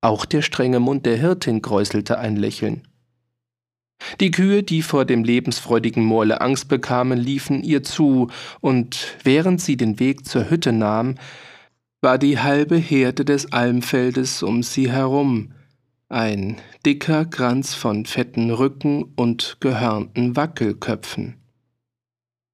Auch 0.03 0.27
der 0.27 0.43
strenge 0.43 0.79
Mund 0.79 1.07
der 1.07 1.17
Hirtin 1.17 1.63
kräuselte 1.63 2.19
ein 2.19 2.37
Lächeln. 2.37 2.83
Die 4.21 4.31
Kühe, 4.31 4.62
die 4.62 4.83
vor 4.83 5.05
dem 5.05 5.25
lebensfreudigen 5.25 6.05
Morle 6.05 6.41
Angst 6.41 6.69
bekamen, 6.69 7.19
liefen 7.19 7.62
ihr 7.62 7.83
zu, 7.83 8.31
und 8.61 9.17
während 9.25 9.61
sie 9.61 9.76
den 9.76 9.99
Weg 9.99 10.26
zur 10.26 10.49
Hütte 10.49 10.73
nahm, 10.73 11.17
war 12.00 12.19
die 12.19 12.38
halbe 12.38 12.76
Herde 12.76 13.25
des 13.25 13.53
Almfeldes 13.53 14.43
um 14.43 14.62
sie 14.62 14.91
herum, 14.91 15.53
ein 16.09 16.57
dicker 16.85 17.25
Kranz 17.25 17.75
von 17.75 18.07
fetten 18.07 18.50
Rücken 18.50 19.03
und 19.17 19.57
gehörnten 19.61 20.37
Wackelköpfen. 20.37 21.35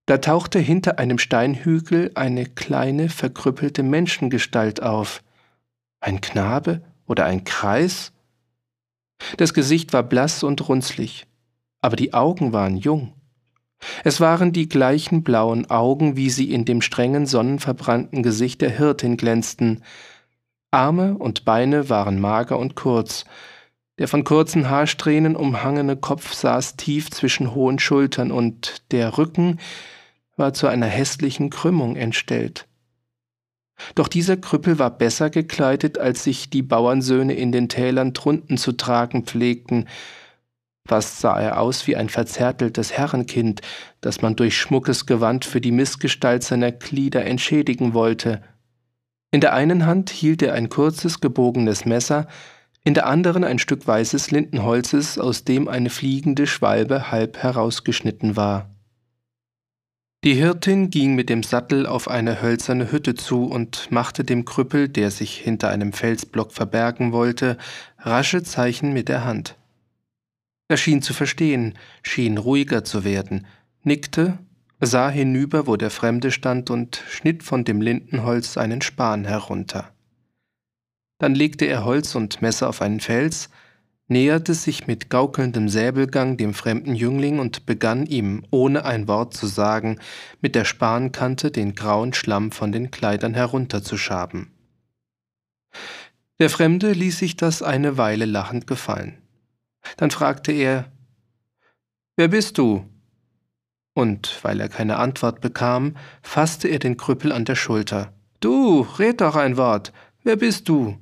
Da 0.06 0.18
tauchte 0.18 0.58
hinter 0.58 0.98
einem 0.98 1.18
Steinhügel 1.18 2.10
eine 2.14 2.46
kleine, 2.46 3.08
verkrüppelte 3.08 3.82
Menschengestalt 3.82 4.82
auf. 4.82 5.22
Ein 6.00 6.20
Knabe 6.20 6.82
oder 7.06 7.26
ein 7.26 7.44
Kreis? 7.44 8.12
Das 9.36 9.54
Gesicht 9.54 9.92
war 9.92 10.02
blass 10.02 10.42
und 10.42 10.68
runzlig 10.68 11.26
aber 11.82 11.96
die 11.96 12.14
Augen 12.14 12.52
waren 12.52 12.76
jung. 12.76 13.12
Es 14.04 14.20
waren 14.20 14.52
die 14.52 14.68
gleichen 14.68 15.22
blauen 15.22 15.68
Augen, 15.68 16.16
wie 16.16 16.30
sie 16.30 16.52
in 16.52 16.64
dem 16.64 16.80
strengen, 16.80 17.26
sonnenverbrannten 17.26 18.22
Gesicht 18.22 18.60
der 18.60 18.70
Hirtin 18.70 19.16
glänzten. 19.16 19.82
Arme 20.70 21.18
und 21.18 21.44
Beine 21.44 21.90
waren 21.90 22.20
mager 22.20 22.58
und 22.58 22.76
kurz. 22.76 23.24
Der 23.98 24.08
von 24.08 24.24
kurzen 24.24 24.70
Haarsträhnen 24.70 25.36
umhangene 25.36 25.96
Kopf 25.96 26.32
saß 26.32 26.76
tief 26.76 27.10
zwischen 27.10 27.54
hohen 27.54 27.78
Schultern 27.78 28.30
und 28.30 28.90
der 28.92 29.18
Rücken 29.18 29.58
war 30.36 30.54
zu 30.54 30.66
einer 30.66 30.86
hässlichen 30.86 31.50
Krümmung 31.50 31.96
entstellt. 31.96 32.66
Doch 33.94 34.08
dieser 34.08 34.36
Krüppel 34.36 34.78
war 34.78 34.90
besser 34.90 35.28
gekleidet, 35.28 35.98
als 35.98 36.24
sich 36.24 36.50
die 36.50 36.62
Bauernsöhne 36.62 37.34
in 37.34 37.52
den 37.52 37.68
Tälern 37.68 38.12
drunten 38.12 38.56
zu 38.56 38.72
tragen 38.72 39.24
pflegten, 39.24 39.88
Fast 40.86 41.20
sah 41.20 41.40
er 41.40 41.60
aus 41.60 41.86
wie 41.86 41.96
ein 41.96 42.08
verzärteltes 42.08 42.92
Herrenkind, 42.92 43.60
das 44.00 44.20
man 44.20 44.34
durch 44.34 44.56
schmuckes 44.56 45.06
Gewand 45.06 45.44
für 45.44 45.60
die 45.60 45.70
Missgestalt 45.70 46.42
seiner 46.42 46.72
Glieder 46.72 47.24
entschädigen 47.24 47.94
wollte. 47.94 48.42
In 49.30 49.40
der 49.40 49.54
einen 49.54 49.86
Hand 49.86 50.10
hielt 50.10 50.42
er 50.42 50.54
ein 50.54 50.68
kurzes, 50.68 51.20
gebogenes 51.20 51.84
Messer, 51.84 52.26
in 52.84 52.94
der 52.94 53.06
anderen 53.06 53.44
ein 53.44 53.60
Stück 53.60 53.86
weißes 53.86 54.32
Lindenholzes, 54.32 55.18
aus 55.18 55.44
dem 55.44 55.68
eine 55.68 55.88
fliegende 55.88 56.48
Schwalbe 56.48 57.12
halb 57.12 57.38
herausgeschnitten 57.38 58.36
war. 58.36 58.68
Die 60.24 60.34
Hirtin 60.34 60.90
ging 60.90 61.14
mit 61.14 61.28
dem 61.28 61.42
Sattel 61.42 61.86
auf 61.86 62.08
eine 62.08 62.42
hölzerne 62.42 62.92
Hütte 62.92 63.14
zu 63.14 63.46
und 63.46 63.90
machte 63.90 64.22
dem 64.22 64.44
Krüppel, 64.44 64.88
der 64.88 65.10
sich 65.10 65.36
hinter 65.36 65.68
einem 65.68 65.92
Felsblock 65.92 66.52
verbergen 66.52 67.12
wollte, 67.12 67.56
rasche 67.98 68.42
Zeichen 68.42 68.92
mit 68.92 69.08
der 69.08 69.24
Hand. 69.24 69.56
Er 70.72 70.78
schien 70.78 71.02
zu 71.02 71.12
verstehen, 71.12 71.74
schien 72.02 72.38
ruhiger 72.38 72.82
zu 72.82 73.04
werden, 73.04 73.46
nickte, 73.82 74.38
sah 74.80 75.10
hinüber, 75.10 75.66
wo 75.66 75.76
der 75.76 75.90
Fremde 75.90 76.30
stand, 76.30 76.70
und 76.70 77.04
schnitt 77.10 77.42
von 77.42 77.64
dem 77.64 77.82
Lindenholz 77.82 78.56
einen 78.56 78.80
Span 78.80 79.26
herunter. 79.26 79.92
Dann 81.18 81.34
legte 81.34 81.66
er 81.66 81.84
Holz 81.84 82.14
und 82.14 82.40
Messer 82.40 82.70
auf 82.70 82.80
einen 82.80 83.00
Fels, 83.00 83.50
näherte 84.08 84.54
sich 84.54 84.86
mit 84.86 85.10
gaukelndem 85.10 85.68
Säbelgang 85.68 86.38
dem 86.38 86.54
fremden 86.54 86.94
Jüngling 86.94 87.38
und 87.38 87.66
begann 87.66 88.06
ihm, 88.06 88.46
ohne 88.48 88.86
ein 88.86 89.06
Wort 89.08 89.34
zu 89.34 89.48
sagen, 89.48 89.98
mit 90.40 90.54
der 90.54 90.64
Spankante 90.64 91.50
den 91.50 91.74
grauen 91.74 92.14
Schlamm 92.14 92.50
von 92.50 92.72
den 92.72 92.90
Kleidern 92.90 93.34
herunterzuschaben. 93.34 94.50
Der 96.40 96.48
Fremde 96.48 96.92
ließ 96.92 97.18
sich 97.18 97.36
das 97.36 97.60
eine 97.60 97.98
Weile 97.98 98.24
lachend 98.24 98.66
gefallen. 98.66 99.21
Dann 99.96 100.10
fragte 100.10 100.52
er, 100.52 100.90
Wer 102.16 102.28
bist 102.28 102.58
du? 102.58 102.84
Und 103.94 104.38
weil 104.42 104.60
er 104.60 104.68
keine 104.68 104.96
Antwort 104.96 105.40
bekam, 105.40 105.96
fasste 106.22 106.68
er 106.68 106.78
den 106.78 106.96
Krüppel 106.96 107.32
an 107.32 107.44
der 107.44 107.56
Schulter. 107.56 108.12
Du, 108.40 108.86
red 108.98 109.20
doch 109.20 109.36
ein 109.36 109.56
Wort. 109.56 109.92
Wer 110.22 110.36
bist 110.36 110.68
du? 110.68 110.98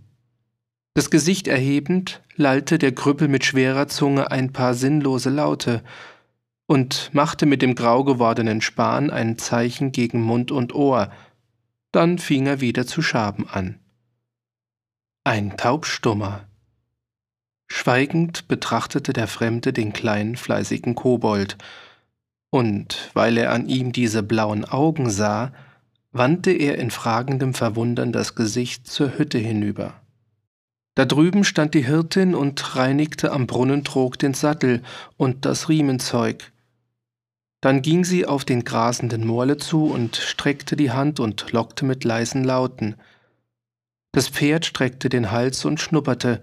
Das 0.94 1.10
Gesicht 1.10 1.46
erhebend, 1.46 2.20
lallte 2.34 2.78
der 2.78 2.92
Krüppel 2.92 3.28
mit 3.28 3.44
schwerer 3.44 3.87
Zunge 3.87 4.30
ein 4.30 4.52
paar 4.52 4.75
sinnlose 4.75 5.30
Laute 5.30 5.82
und 6.66 7.10
machte 7.12 7.46
mit 7.46 7.62
dem 7.62 7.75
grau 7.75 8.04
gewordenen 8.04 8.60
Span 8.60 9.10
ein 9.10 9.38
Zeichen 9.38 9.92
gegen 9.92 10.20
Mund 10.20 10.50
und 10.50 10.75
Ohr. 10.75 11.12
Dann 11.92 12.18
fing 12.18 12.46
er 12.46 12.60
wieder 12.60 12.87
zu 12.87 13.02
schaben 13.02 13.49
an. 13.49 13.78
Ein 15.25 15.56
Taubstummer, 15.56 16.46
Schweigend 17.72 18.48
betrachtete 18.48 19.12
der 19.12 19.28
Fremde 19.28 19.72
den 19.72 19.92
kleinen, 19.92 20.36
fleißigen 20.36 20.96
Kobold, 20.96 21.56
und 22.50 23.10
weil 23.14 23.38
er 23.38 23.52
an 23.52 23.68
ihm 23.68 23.92
diese 23.92 24.24
blauen 24.24 24.64
Augen 24.64 25.08
sah, 25.08 25.52
wandte 26.10 26.50
er 26.50 26.78
in 26.78 26.90
fragendem 26.90 27.54
Verwundern 27.54 28.12
das 28.12 28.34
Gesicht 28.34 28.88
zur 28.88 29.16
Hütte 29.16 29.38
hinüber. 29.38 29.94
Da 30.96 31.04
drüben 31.04 31.44
stand 31.44 31.74
die 31.74 31.86
Hirtin 31.86 32.34
und 32.34 32.74
reinigte 32.74 33.30
am 33.30 33.46
Brunnentrog 33.46 34.18
den 34.18 34.34
Sattel 34.34 34.82
und 35.16 35.44
das 35.44 35.68
Riemenzeug. 35.68 36.52
Dann 37.60 37.82
ging 37.82 38.04
sie 38.04 38.26
auf 38.26 38.44
den 38.44 38.64
grasenden 38.64 39.24
Morle 39.24 39.58
zu 39.58 39.86
und 39.86 40.16
streckte 40.16 40.76
die 40.76 40.90
Hand 40.90 41.20
und 41.20 41.52
lockte 41.52 41.84
mit 41.84 42.02
leisen 42.02 42.42
Lauten. 42.42 42.96
Das 44.10 44.28
Pferd 44.28 44.66
streckte 44.66 45.08
den 45.08 45.30
Hals 45.30 45.64
und 45.64 45.78
schnupperte, 45.78 46.42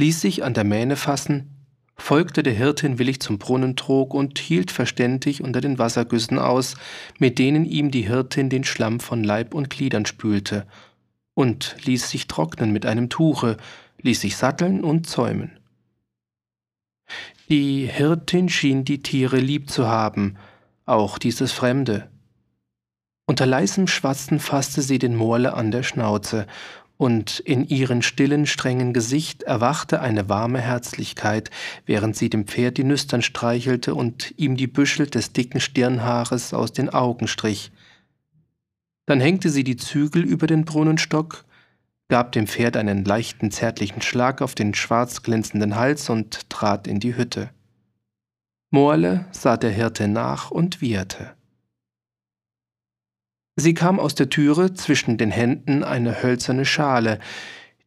ließ 0.00 0.20
sich 0.20 0.42
an 0.42 0.54
der 0.54 0.64
Mähne 0.64 0.96
fassen 0.96 1.60
folgte 2.00 2.42
der 2.42 2.52
Hirtin 2.52 2.98
willig 2.98 3.20
zum 3.20 3.38
Brunnentrog 3.38 4.14
und 4.14 4.38
hielt 4.38 4.70
verständig 4.70 5.42
unter 5.42 5.60
den 5.60 5.78
Wassergüssen 5.78 6.38
aus, 6.38 6.76
mit 7.18 7.38
denen 7.38 7.64
ihm 7.64 7.90
die 7.90 8.02
Hirtin 8.02 8.48
den 8.48 8.64
Schlamm 8.64 9.00
von 9.00 9.22
Leib 9.22 9.54
und 9.54 9.70
Gliedern 9.70 10.06
spülte, 10.06 10.66
und 11.34 11.76
ließ 11.84 12.10
sich 12.10 12.26
trocknen 12.26 12.72
mit 12.72 12.84
einem 12.86 13.08
Tuche, 13.08 13.56
ließ 14.02 14.20
sich 14.20 14.36
satteln 14.36 14.82
und 14.82 15.08
zäumen. 15.08 15.58
Die 17.48 17.86
Hirtin 17.86 18.48
schien 18.48 18.84
die 18.84 19.02
Tiere 19.02 19.38
lieb 19.38 19.70
zu 19.70 19.88
haben, 19.88 20.36
auch 20.86 21.18
dieses 21.18 21.52
Fremde. 21.52 22.08
Unter 23.26 23.46
leisem 23.46 23.86
Schwatzen 23.86 24.40
fasste 24.40 24.82
sie 24.82 24.98
den 24.98 25.14
Morle 25.14 25.54
an 25.54 25.70
der 25.70 25.82
Schnauze, 25.82 26.46
und 27.00 27.40
in 27.40 27.66
ihren 27.66 28.02
stillen, 28.02 28.44
strengen 28.44 28.92
Gesicht 28.92 29.42
erwachte 29.44 30.02
eine 30.02 30.28
warme 30.28 30.60
Herzlichkeit, 30.60 31.48
während 31.86 32.14
sie 32.14 32.28
dem 32.28 32.46
Pferd 32.46 32.76
die 32.76 32.84
Nüstern 32.84 33.22
streichelte 33.22 33.94
und 33.94 34.34
ihm 34.36 34.54
die 34.54 34.66
Büschel 34.66 35.06
des 35.06 35.32
dicken 35.32 35.60
Stirnhaares 35.60 36.52
aus 36.52 36.72
den 36.72 36.90
Augen 36.90 37.26
strich. 37.26 37.72
Dann 39.06 39.18
hängte 39.18 39.48
sie 39.48 39.64
die 39.64 39.78
Zügel 39.78 40.22
über 40.22 40.46
den 40.46 40.66
Brunnenstock, 40.66 41.46
gab 42.10 42.32
dem 42.32 42.46
Pferd 42.46 42.76
einen 42.76 43.02
leichten, 43.02 43.50
zärtlichen 43.50 44.02
Schlag 44.02 44.42
auf 44.42 44.54
den 44.54 44.74
schwarz 44.74 45.22
glänzenden 45.22 45.76
Hals 45.76 46.10
und 46.10 46.50
trat 46.50 46.86
in 46.86 47.00
die 47.00 47.16
Hütte. 47.16 47.48
Morle 48.70 49.24
sah 49.30 49.56
der 49.56 49.70
Hirte 49.70 50.06
nach 50.06 50.50
und 50.50 50.82
wieherte. 50.82 51.34
Sie 53.56 53.74
kam 53.74 53.98
aus 54.00 54.14
der 54.14 54.30
Türe, 54.30 54.74
zwischen 54.74 55.18
den 55.18 55.30
Händen 55.30 55.84
eine 55.84 56.22
hölzerne 56.22 56.64
Schale, 56.64 57.18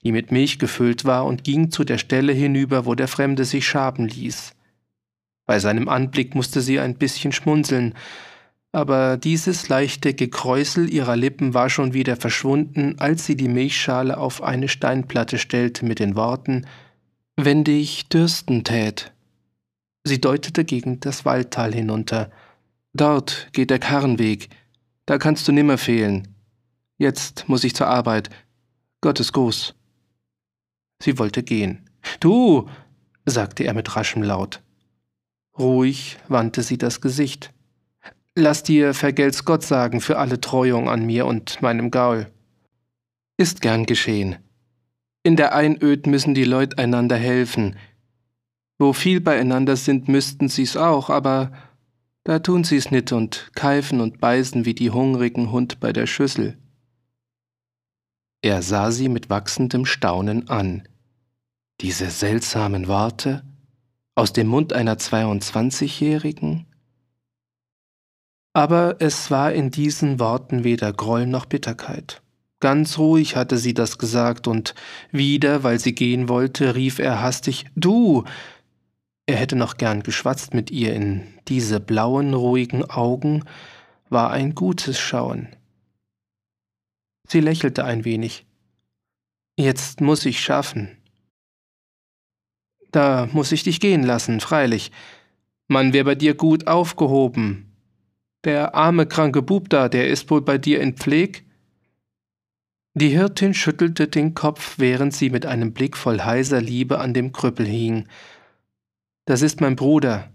die 0.04 0.12
mit 0.12 0.32
Milch 0.32 0.60
gefüllt 0.60 1.06
war, 1.06 1.26
und 1.26 1.44
ging 1.44 1.72
zu 1.72 1.84
der 1.84 1.98
Stelle 1.98 2.34
hinüber, 2.34 2.86
wo 2.86 2.96
der 2.96 3.08
Fremde 3.08 3.46
sich 3.46 3.68
schaben 3.68 4.08
ließ. 4.08 4.54
Bei 5.46 5.60
seinem 5.60 5.90
Anblick 5.90 6.36
musste 6.36 6.62
sie 6.62 6.80
ein 6.80 6.96
bisschen 6.96 7.32
schmunzeln, 7.32 7.94
aber 8.72 9.18
dieses 9.18 9.70
leichte 9.70 10.14
Gekräusel 10.14 10.92
ihrer 10.92 11.16
Lippen 11.16 11.54
war 11.54 11.70
schon 11.70 11.94
wieder 11.94 12.16
verschwunden, 12.16 12.96
als 12.98 13.26
sie 13.26 13.36
die 13.36 13.48
Milchschale 13.48 14.18
auf 14.18 14.42
eine 14.42 14.68
Steinplatte 14.68 15.38
stellte 15.38 15.86
mit 15.86 16.00
den 16.00 16.16
Worten 16.16 16.66
Wenn 17.36 17.64
dich 17.64 18.10
dürsten 18.10 18.64
tät. 18.64 19.12
Sie 20.04 20.20
deutete 20.20 20.66
gegen 20.66 21.00
das 21.00 21.24
Waldtal 21.24 21.74
hinunter. 21.74 22.32
Dort 22.94 23.50
geht 23.54 23.70
der 23.70 23.80
Karrenweg, 23.80 24.50
da 25.06 25.18
kannst 25.18 25.48
du 25.48 25.52
nimmer 25.52 25.78
fehlen. 25.78 26.28
Jetzt 26.98 27.50
muss 27.50 27.64
ich 27.64 27.76
zur 27.76 27.88
Arbeit. 27.88 28.30
Gottes 29.02 29.34
Gruß. 29.34 29.76
Sie 31.02 31.20
wollte 31.20 31.44
gehen. 31.44 31.90
Du, 32.20 32.70
sagte 33.26 33.64
er 33.64 33.74
mit 33.74 33.96
raschem 33.96 34.24
Laut. 34.24 34.62
Ruhig 35.58 36.18
wandte 36.28 36.64
sie 36.64 36.78
das 36.78 37.02
Gesicht. 37.02 37.54
Lass 38.36 38.64
dir 38.64 38.94
vergelt's 38.94 39.46
Gott 39.46 39.64
sagen 39.64 40.02
für 40.02 40.18
alle 40.18 40.42
Treuung 40.42 40.90
an 40.90 41.06
mir 41.06 41.26
und 41.26 41.62
meinem 41.62 41.92
Gaul. 41.92 42.32
Ist 43.38 43.62
gern 43.62 43.86
geschehen. 43.86 44.38
In 45.24 45.36
der 45.36 45.54
Einöd 45.54 46.08
müssen 46.08 46.34
die 46.34 46.44
Leut 46.44 46.80
einander 46.80 47.16
helfen. 47.16 47.76
Wo 48.80 48.94
viel 48.94 49.22
beieinander 49.22 49.76
sind, 49.76 50.08
müssten 50.08 50.50
sie's 50.50 50.76
auch, 50.76 51.10
aber 51.10 51.52
da 52.24 52.40
tun 52.40 52.64
sie's 52.64 52.92
nit 52.92 53.12
und 53.12 53.52
keifen 53.54 54.02
und 54.02 54.20
beißen 54.20 54.66
wie 54.66 54.74
die 54.74 54.92
hungrigen 54.92 55.52
Hund 55.52 55.80
bei 55.80 55.92
der 55.94 56.08
Schüssel. 56.08 56.58
Er 58.42 58.62
sah 58.62 58.92
sie 58.92 59.10
mit 59.10 59.30
wachsendem 59.30 59.86
Staunen 59.86 60.50
an. 60.50 60.88
Diese 61.82 62.10
seltsamen 62.10 62.88
Worte 62.88 63.44
aus 64.16 64.34
dem 64.34 64.48
Mund 64.48 64.74
einer 64.74 64.96
22-Jährigen? 64.96 66.68
Aber 68.54 68.98
es 69.00 69.32
war 69.32 69.52
in 69.54 69.72
diesen 69.72 70.20
Worten 70.20 70.64
weder 70.64 70.94
Groll 70.94 71.26
noch 71.26 71.46
Bitterkeit. 71.46 72.22
Ganz 72.60 72.98
ruhig 72.98 73.36
hatte 73.36 73.58
sie 73.58 73.74
das 73.74 73.98
gesagt, 73.98 74.48
und 74.48 74.76
wieder, 75.12 75.64
weil 75.64 75.80
sie 75.80 75.96
gehen 75.96 76.30
wollte, 76.30 76.76
rief 76.76 77.00
er 77.00 77.22
hastig 77.22 77.66
Du, 77.76 78.24
er 79.26 79.38
hätte 79.38 79.56
noch 79.56 79.78
gern 79.78 80.04
geschwatzt 80.04 80.54
mit 80.54 80.72
ihr 80.72 80.94
in 80.94 81.24
diese 81.48 81.80
blauen, 81.80 82.34
ruhigen 82.34 82.90
Augen, 82.90 83.44
war 84.10 84.32
ein 84.32 84.54
gutes 84.54 85.00
Schauen. 85.00 85.48
Sie 87.28 87.40
lächelte 87.40 87.86
ein 87.86 88.06
wenig. 88.06 88.46
Jetzt 89.58 90.02
muss 90.02 90.26
ich 90.26 90.42
schaffen. 90.42 90.98
Da 92.92 93.28
muss 93.32 93.52
ich 93.52 93.64
dich 93.64 93.80
gehen 93.80 94.04
lassen, 94.04 94.40
freilich. 94.40 94.92
Man 95.68 95.94
wär 95.94 96.04
bei 96.04 96.16
dir 96.16 96.36
gut 96.36 96.68
aufgehoben. 96.68 97.72
Der 98.44 98.76
arme, 98.76 99.06
kranke 99.08 99.42
Bub 99.42 99.70
da, 99.70 99.90
der 99.90 100.08
ist 100.10 100.30
wohl 100.30 100.42
bei 100.42 100.58
dir 100.58 100.82
in 100.82 100.96
Pfleg? 100.96 101.46
Die 102.94 103.10
Hirtin 103.10 103.54
schüttelte 103.54 104.08
den 104.08 104.36
Kopf, 104.36 104.76
während 104.78 105.16
sie 105.16 105.30
mit 105.30 105.46
einem 105.46 105.74
Blick 105.74 105.98
voll 105.98 106.20
heiser 106.20 106.62
Liebe 106.62 107.00
an 107.00 107.14
dem 107.14 107.32
Krüppel 107.32 107.66
hing. 107.66 108.08
Das 109.26 109.42
ist 109.42 109.62
mein 109.62 109.76
Bruder. 109.76 110.32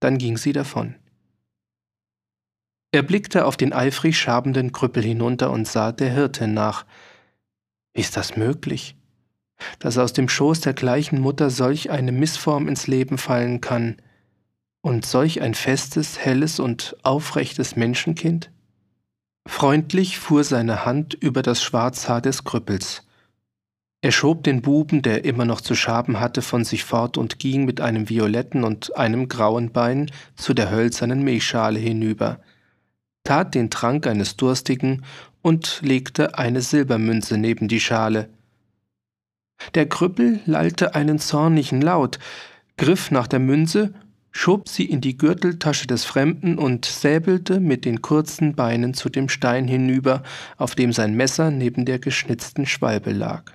Dann 0.00 0.18
ging 0.18 0.36
sie 0.36 0.52
davon. 0.52 0.96
Er 2.92 3.02
blickte 3.02 3.46
auf 3.46 3.56
den 3.56 3.72
eifrig 3.72 4.18
schabenden 4.18 4.70
Krüppel 4.70 5.02
hinunter 5.02 5.50
und 5.50 5.66
sah 5.66 5.90
der 5.90 6.10
Hirtin 6.10 6.54
nach. 6.54 6.84
Ist 7.94 8.16
das 8.16 8.36
möglich? 8.36 8.96
Dass 9.78 9.98
aus 9.98 10.12
dem 10.12 10.28
Schoß 10.28 10.60
der 10.60 10.74
gleichen 10.74 11.20
Mutter 11.20 11.48
solch 11.48 11.90
eine 11.90 12.12
Missform 12.12 12.68
ins 12.68 12.86
Leben 12.86 13.18
fallen 13.18 13.60
kann 13.60 13.96
und 14.82 15.06
solch 15.06 15.40
ein 15.40 15.54
festes, 15.54 16.18
helles 16.18 16.60
und 16.60 16.96
aufrechtes 17.02 17.76
Menschenkind? 17.76 18.50
Freundlich 19.46 20.18
fuhr 20.18 20.44
seine 20.44 20.84
Hand 20.84 21.14
über 21.14 21.42
das 21.42 21.62
Schwarzhaar 21.62 22.20
des 22.20 22.44
Krüppels. 22.44 23.03
Er 24.04 24.12
schob 24.12 24.44
den 24.44 24.60
Buben, 24.60 25.00
der 25.00 25.24
immer 25.24 25.46
noch 25.46 25.62
zu 25.62 25.74
schaben 25.74 26.20
hatte, 26.20 26.42
von 26.42 26.62
sich 26.62 26.84
fort 26.84 27.16
und 27.16 27.38
ging 27.38 27.64
mit 27.64 27.80
einem 27.80 28.10
violetten 28.10 28.62
und 28.62 28.94
einem 28.98 29.28
grauen 29.28 29.72
Bein 29.72 30.10
zu 30.36 30.52
der 30.52 30.70
hölzernen 30.70 31.22
Milchschale 31.22 31.78
hinüber, 31.78 32.40
tat 33.22 33.54
den 33.54 33.70
Trank 33.70 34.06
eines 34.06 34.36
Durstigen 34.36 35.06
und 35.40 35.80
legte 35.82 36.36
eine 36.36 36.60
Silbermünze 36.60 37.38
neben 37.38 37.66
die 37.66 37.80
Schale. 37.80 38.28
Der 39.74 39.88
Krüppel 39.88 40.40
lallte 40.44 40.94
einen 40.94 41.18
zornigen 41.18 41.80
Laut, 41.80 42.18
griff 42.76 43.10
nach 43.10 43.26
der 43.26 43.40
Münze, 43.40 43.94
schob 44.32 44.68
sie 44.68 44.84
in 44.84 45.00
die 45.00 45.16
Gürteltasche 45.16 45.86
des 45.86 46.04
Fremden 46.04 46.58
und 46.58 46.84
säbelte 46.84 47.58
mit 47.58 47.86
den 47.86 48.02
kurzen 48.02 48.54
Beinen 48.54 48.92
zu 48.92 49.08
dem 49.08 49.30
Stein 49.30 49.66
hinüber, 49.66 50.22
auf 50.58 50.74
dem 50.74 50.92
sein 50.92 51.14
Messer 51.14 51.50
neben 51.50 51.86
der 51.86 52.00
geschnitzten 52.00 52.66
Schwalbe 52.66 53.10
lag. 53.10 53.54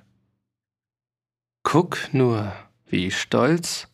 Guck 1.72 2.12
nur, 2.12 2.52
wie 2.88 3.12
stolz. 3.12 3.86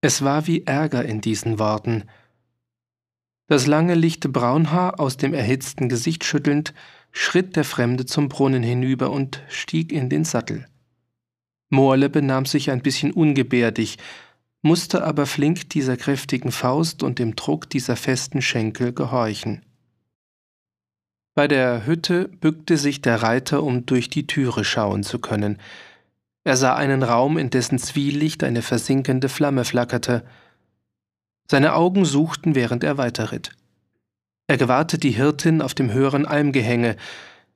Es 0.00 0.22
war 0.22 0.46
wie 0.46 0.64
Ärger 0.64 1.04
in 1.04 1.20
diesen 1.20 1.58
Worten. 1.58 2.04
Das 3.48 3.66
lange 3.66 3.96
lichte 3.96 4.28
Braunhaar 4.28 5.00
aus 5.00 5.16
dem 5.16 5.34
erhitzten 5.34 5.88
Gesicht 5.88 6.22
schüttelnd, 6.22 6.74
schritt 7.10 7.56
der 7.56 7.64
Fremde 7.64 8.06
zum 8.06 8.28
Brunnen 8.28 8.62
hinüber 8.62 9.10
und 9.10 9.42
stieg 9.48 9.90
in 9.90 10.08
den 10.08 10.24
Sattel. 10.24 10.68
Morle 11.70 12.08
benahm 12.08 12.46
sich 12.46 12.70
ein 12.70 12.82
bisschen 12.82 13.10
ungebärdig, 13.10 13.98
musste 14.60 15.02
aber 15.02 15.26
flink 15.26 15.70
dieser 15.70 15.96
kräftigen 15.96 16.52
Faust 16.52 17.02
und 17.02 17.18
dem 17.18 17.34
Druck 17.34 17.68
dieser 17.68 17.96
festen 17.96 18.42
Schenkel 18.42 18.92
gehorchen. 18.92 19.66
Bei 21.34 21.48
der 21.48 21.84
Hütte 21.84 22.28
bückte 22.28 22.76
sich 22.76 23.02
der 23.02 23.24
Reiter, 23.24 23.64
um 23.64 23.86
durch 23.86 24.08
die 24.08 24.28
Türe 24.28 24.62
schauen 24.62 25.02
zu 25.02 25.18
können, 25.18 25.58
er 26.44 26.56
sah 26.56 26.74
einen 26.74 27.02
Raum, 27.02 27.38
in 27.38 27.50
dessen 27.50 27.78
Zwielicht 27.78 28.42
eine 28.42 28.62
versinkende 28.62 29.28
Flamme 29.28 29.64
flackerte. 29.64 30.24
Seine 31.48 31.74
Augen 31.74 32.04
suchten, 32.04 32.54
während 32.54 32.82
er 32.82 32.98
weiterritt. 32.98 33.52
Er 34.48 34.56
gewahrte 34.56 34.98
die 34.98 35.10
Hirtin 35.10 35.62
auf 35.62 35.74
dem 35.74 35.92
höheren 35.92 36.26
Almgehänge. 36.26 36.96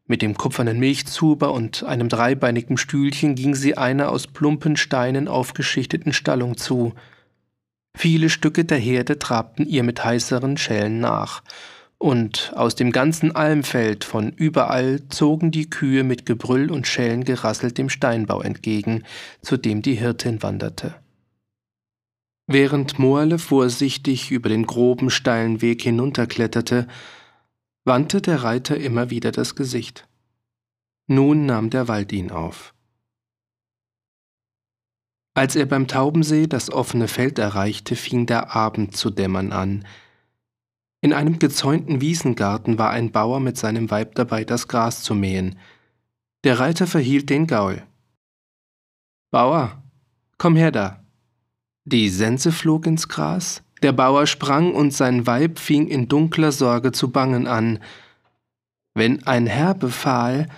Mit 0.07 0.22
dem 0.22 0.37
kupfernen 0.37 0.79
Milchzuber 0.79 1.53
und 1.53 1.83
einem 1.83 2.09
dreibeinigen 2.09 2.77
Stühlchen 2.77 3.35
ging 3.35 3.57
sie 3.57 3.77
einer 3.77 4.11
aus 4.11 4.29
plumpen 4.29 4.77
Steinen 4.77 5.27
aufgeschichteten 5.27 6.12
Stallung 6.12 6.57
zu. 6.57 6.94
Viele 7.96 8.31
Stücke 8.31 8.64
der 8.64 8.79
Herde 8.79 9.18
trabten 9.18 9.66
ihr 9.66 9.83
mit 9.83 10.05
heißeren 10.05 10.57
Schellen 10.59 11.01
nach 11.01 11.42
und 11.98 12.52
aus 12.54 12.74
dem 12.74 12.92
ganzen 12.92 13.35
Almfeld 13.35 14.04
von 14.04 14.30
überall 14.32 15.09
zogen 15.09 15.50
die 15.50 15.70
Kühe 15.70 16.04
mit 16.04 16.26
Gebrüll 16.26 16.70
und 16.70 16.87
Schellen 16.87 17.24
gerasselt 17.24 17.78
dem 17.78 17.88
Steinbau 17.88 18.42
entgegen, 18.42 19.04
zu 19.40 19.56
dem 19.56 19.82
die 19.82 19.94
Hirtin 19.94 20.42
wanderte. 20.42 20.94
Während 22.46 22.98
Moerle 22.98 23.38
vorsichtig 23.38 24.30
über 24.30 24.48
den 24.48 24.66
groben, 24.66 25.11
steilen 25.11 25.62
Weg 25.62 25.82
hinunterkletterte, 25.82 26.87
wandte 27.85 28.20
der 28.20 28.42
Reiter 28.42 28.76
immer 28.76 29.11
wieder 29.11 29.32
das 29.32 29.56
Gesicht. 29.56 30.06
Nun 31.09 31.46
nahm 31.46 31.70
der 31.70 31.88
Wald 31.88 32.12
ihn 32.12 32.30
auf. 32.30 32.74
Als 35.35 35.54
er 35.54 35.66
beim 35.66 35.87
Taubensee 35.87 36.46
das 36.46 36.70
offene 36.70 37.09
Feld 37.09 37.38
erreichte, 37.38 37.94
fing 37.94 38.26
der 38.26 38.54
Abend 38.54 38.96
zu 38.96 39.11
dämmern 39.11 39.52
an. 39.52 39.85
In 41.00 41.12
einem 41.12 41.38
gezäunten 41.38 42.00
Wiesengarten 42.00 42.78
war 42.78 42.90
ein 42.90 43.12
Bauer 43.12 43.40
mit 43.40 43.56
seinem 43.56 43.90
Weib 43.90 44.14
dabei, 44.14 44.44
das 44.44 44.66
Gras 44.68 45.02
zu 45.02 45.14
mähen. 45.14 45.59
Der 46.44 46.59
Reiter 46.59 46.87
verhielt 46.87 47.30
den 47.30 47.46
Gaul. 47.46 47.82
Bauer, 49.30 49.82
komm 50.38 50.56
her 50.56 50.72
da. 50.72 51.04
Die 51.85 52.09
Sense 52.09 52.50
flog 52.50 52.87
ins 52.87 53.09
Gras, 53.09 53.62
der 53.82 53.92
Bauer 53.92 54.26
sprang 54.26 54.74
und 54.74 54.92
sein 54.92 55.26
Weib 55.26 55.59
fing 55.59 55.87
in 55.87 56.09
dunkler 56.09 56.50
Sorge 56.50 56.92
zu 56.92 57.11
bangen 57.11 57.46
an. 57.46 57.78
Wenn 58.94 59.26
ein 59.26 59.46
Herr 59.46 59.74
befahl, 59.74 60.48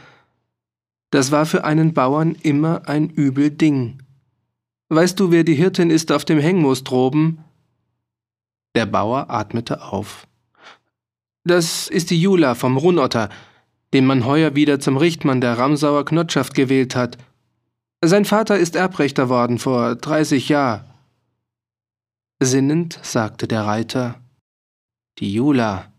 das 1.11 1.33
war 1.33 1.47
für 1.47 1.65
einen 1.65 1.95
Bauern 1.95 2.37
immer 2.43 2.89
ein 2.89 3.11
übel 3.11 3.51
Ding. 3.51 4.03
Weißt 4.91 5.19
du, 5.19 5.31
wer 5.31 5.43
die 5.43 5.55
Hirtin 5.55 5.91
ist 5.91 6.13
auf 6.13 6.25
dem 6.25 6.39
Hengmoos 6.39 6.85
droben? 6.85 7.45
Der 8.75 8.87
Bauer 8.87 9.29
atmete 9.29 9.83
auf. 9.83 10.28
Das 11.49 11.89
ist 11.89 12.11
die 12.11 12.21
Jula 12.21 12.55
vom 12.55 12.77
Runotter, 12.77 13.31
den 13.95 14.05
man 14.05 14.27
heuer 14.27 14.55
wieder 14.55 14.81
zum 14.81 14.99
Richtmann 14.99 15.41
der 15.41 15.57
Ramsauer 15.57 16.05
Knotschaft 16.05 16.53
gewählt 16.53 16.95
hat. 16.95 17.17
Sein 18.05 18.27
Vater 18.27 18.59
ist 18.59 18.77
Erbrechter 18.77 19.31
worden 19.31 19.59
vor 19.59 19.95
dreißig 19.95 20.51
Jahr. 20.51 20.85
Sinnend 22.39 23.01
sagte 23.03 23.49
der 23.49 23.63
Reiter, 23.63 24.21
die 25.21 25.33
Jula. 25.33 25.91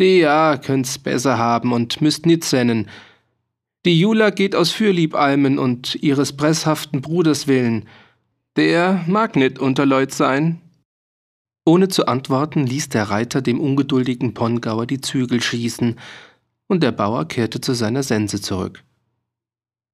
Die 0.00 0.18
ja, 0.18 0.56
könnt's 0.56 0.98
besser 0.98 1.38
haben 1.38 1.72
und 1.72 2.00
müsst 2.00 2.26
nit 2.26 2.42
sennen, 2.42 2.88
die 3.84 4.00
Jula 4.00 4.30
geht 4.30 4.56
aus 4.56 4.72
Fürlieb-Almen 4.72 5.60
und 5.60 5.94
ihres 5.94 6.36
presshaften 6.36 7.00
Bruders 7.00 7.46
willen. 7.46 7.86
Der 8.56 9.04
mag 9.06 9.36
nit 9.36 9.60
unter 9.60 9.86
Leut 9.86 10.12
sein. 10.12 10.60
Ohne 11.68 11.88
zu 11.88 12.06
antworten, 12.06 12.66
ließ 12.66 12.88
der 12.88 13.10
Reiter 13.10 13.42
dem 13.42 13.60
ungeduldigen 13.60 14.32
Pongauer 14.32 14.86
die 14.86 15.02
Zügel 15.02 15.42
schießen, 15.42 16.00
und 16.66 16.82
der 16.82 16.92
Bauer 16.92 17.28
kehrte 17.28 17.60
zu 17.60 17.74
seiner 17.74 18.02
Sense 18.02 18.40
zurück. 18.40 18.82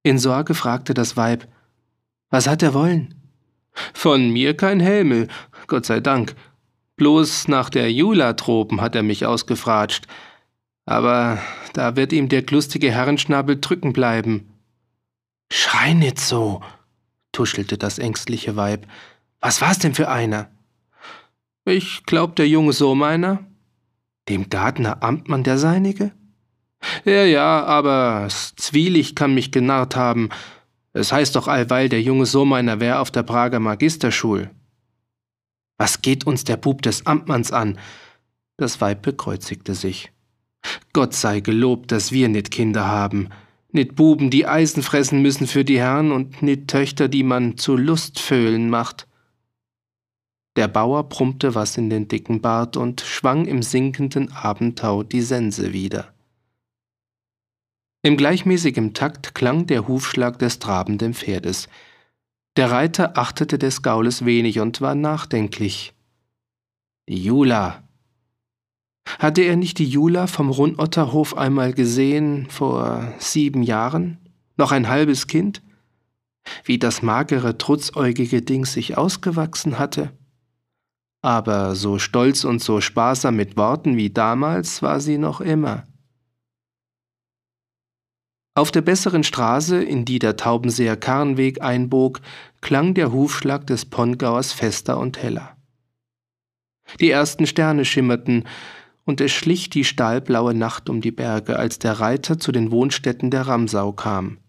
In 0.04 0.20
Sorge 0.20 0.54
fragte 0.54 0.94
das 0.94 1.16
Weib, 1.16 1.48
was 2.30 2.46
hat 2.46 2.62
er 2.62 2.74
wollen? 2.74 3.16
Von 3.92 4.30
mir 4.30 4.56
kein 4.56 4.78
Helmel, 4.78 5.26
Gott 5.66 5.84
sei 5.84 5.98
Dank. 5.98 6.37
Bloß 6.94 7.48
nach 7.48 7.70
der 7.70 7.90
Jula-Tropen 7.90 8.80
hat 8.80 8.94
er 8.94 9.02
mich 9.02 9.26
ausgefratscht. 9.26 10.06
Aber 10.87 11.40
da 11.72 11.96
wird 11.96 12.12
ihm 12.12 12.28
der 12.28 12.42
glustige 12.42 12.92
Herrenschnabel 12.92 13.58
drücken 13.60 13.92
bleiben. 13.92 14.48
Schrei 15.50 15.92
nicht 15.92 16.20
so, 16.20 16.62
tuschelte 17.32 17.78
das 17.78 17.98
ängstliche 17.98 18.54
Weib. 18.54 18.87
Was 19.40 19.60
war's 19.60 19.80
denn 19.80 19.94
für 19.94 20.08
einer? 20.08 20.53
Ich 21.64 22.05
glaub, 22.05 22.37
der 22.37 22.46
junge 22.46 22.72
Sohn 22.72 22.98
meiner. 22.98 23.44
Dem 24.29 24.50
Gardner 24.50 25.03
Amtmann 25.03 25.44
der 25.44 25.59
seinige? 25.59 26.12
Ja, 27.05 27.24
ja, 27.24 27.64
aber 27.64 28.29
Zwielicht 28.29 29.16
kann 29.16 29.35
mich 29.35 29.50
genarrt 29.50 29.96
haben. 29.96 30.29
Es 30.92 31.12
heißt 31.12 31.35
doch 31.35 31.48
allweil, 31.48 31.88
der 31.88 32.03
junge 32.03 32.27
Sohn 32.27 32.48
meiner 32.48 32.81
wär 32.81 33.00
auf 33.00 33.11
der 33.11 33.22
Prager 33.22 33.61
Magisterschul. 33.61 34.50
Was 35.79 36.03
geht 36.03 36.27
uns 36.27 36.44
der 36.44 36.57
Bub 36.57 36.83
des 36.83 37.07
Amtmanns 37.07 37.50
an? 37.50 37.79
Das 38.57 38.81
Weib 38.81 39.03
bekreuzigte 39.03 39.74
sich. 39.74 40.12
Gott 40.92 41.14
sei 41.14 41.40
gelobt, 41.40 41.92
dass 41.92 42.12
wir 42.12 42.29
nit 42.29 42.50
Kinder 42.50 42.87
haben, 42.87 43.31
nit 43.72 43.96
Buben, 43.96 44.31
die 44.31 44.46
Eisen 44.46 44.83
fressen 44.83 45.20
müssen 45.20 45.46
für 45.46 45.64
die 45.64 45.79
Herren 45.79 46.12
und 46.12 46.42
nit 46.42 46.68
Töchter, 46.68 47.09
die 47.09 47.22
man 47.22 47.57
zu 47.57 47.77
Lustföhlen 47.77 48.70
macht. 48.70 49.07
Der 50.56 50.68
Bauer 50.68 51.08
brummte 51.08 51.54
was 51.54 51.76
in 51.76 51.90
den 51.90 52.08
dicken 52.08 52.40
Bart 52.40 52.76
und 52.76 53.00
schwang 53.00 53.46
im 53.46 53.62
sinkenden 53.62 54.32
Abendtau 54.32 55.02
die 55.02 55.22
Sense 55.22 55.72
wieder. 55.72 56.14
Im 58.02 58.16
gleichmäßigen 58.16 58.94
Takt 58.94 59.34
klang 59.34 59.66
der 59.66 59.88
Hufschlag 59.88 60.38
des 60.38 60.58
trabenden 60.58 61.14
Pferdes. 61.14 61.68
Der 62.56 62.70
Reiter 62.70 63.18
achtete 63.18 63.58
des 63.58 63.82
Gaules 63.82 64.24
wenig 64.24 64.60
und 64.60 64.80
war 64.80 64.94
nachdenklich. 64.94 65.92
Die 67.08 67.22
Jula, 67.22 67.84
hatte 69.18 69.42
er 69.42 69.56
nicht 69.56 69.78
die 69.78 69.86
Jula 69.86 70.26
vom 70.26 70.50
Rundotterhof 70.50 71.36
einmal 71.36 71.72
gesehen, 71.72 72.48
vor 72.50 73.12
sieben 73.18 73.62
Jahren? 73.62 74.18
Noch 74.56 74.72
ein 74.72 74.88
halbes 74.88 75.26
Kind? 75.26 75.62
Wie 76.64 76.78
das 76.78 77.02
magere, 77.02 77.56
trutzäugige 77.58 78.42
Ding 78.42 78.64
sich 78.64 78.96
ausgewachsen 78.96 79.78
hatte? 79.78 80.12
Aber 81.24 81.74
so 81.74 81.98
stolz 81.98 82.44
und 82.44 82.62
so 82.62 82.82
sparsam 82.82 83.37
mit 83.37 83.56
Worten 83.56 83.96
wie 83.96 84.10
damals 84.10 84.82
war 84.82 85.00
sie 85.00 85.16
noch 85.16 85.40
immer. 85.40 85.84
Auf 88.54 88.70
der 88.70 88.82
besseren 88.82 89.24
Straße, 89.24 89.82
in 89.82 90.04
die 90.04 90.18
der 90.18 90.37
Taubenseer 90.37 90.98
Karnweg 90.98 91.62
einbog, 91.62 92.20
klang 92.60 92.92
der 92.92 93.10
Hufschlag 93.10 93.66
des 93.66 93.87
Pongauers 93.87 94.52
fester 94.52 94.98
und 94.98 95.16
heller. 95.16 95.56
Die 97.00 97.08
ersten 97.08 97.46
Sterne 97.46 97.87
schimmerten, 97.87 98.44
und 99.06 99.22
es 99.22 99.32
schlich 99.32 99.70
die 99.70 99.84
stahlblaue 99.84 100.52
Nacht 100.52 100.90
um 100.90 101.00
die 101.00 101.10
Berge, 101.10 101.58
als 101.58 101.78
der 101.78 102.00
Reiter 102.00 102.38
zu 102.38 102.52
den 102.52 102.70
Wohnstätten 102.70 103.30
der 103.30 103.46
Ramsau 103.46 103.92
kam. 103.92 104.40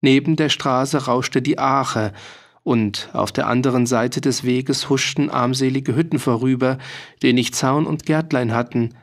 Neben 0.00 0.34
der 0.34 0.48
Straße 0.48 1.06
rauschte 1.06 1.40
die 1.40 1.60
Ache, 1.60 2.12
und 2.62 3.10
auf 3.12 3.32
der 3.32 3.46
anderen 3.46 3.86
Seite 3.86 4.20
des 4.20 4.44
Weges 4.44 4.88
huschten 4.88 5.30
armselige 5.30 5.94
Hütten 5.94 6.18
vorüber, 6.18 6.78
die 7.22 7.32
nicht 7.32 7.54
Zaun 7.54 7.86
und 7.86 8.06
Gärtlein 8.06 8.52
hatten. 8.52 8.94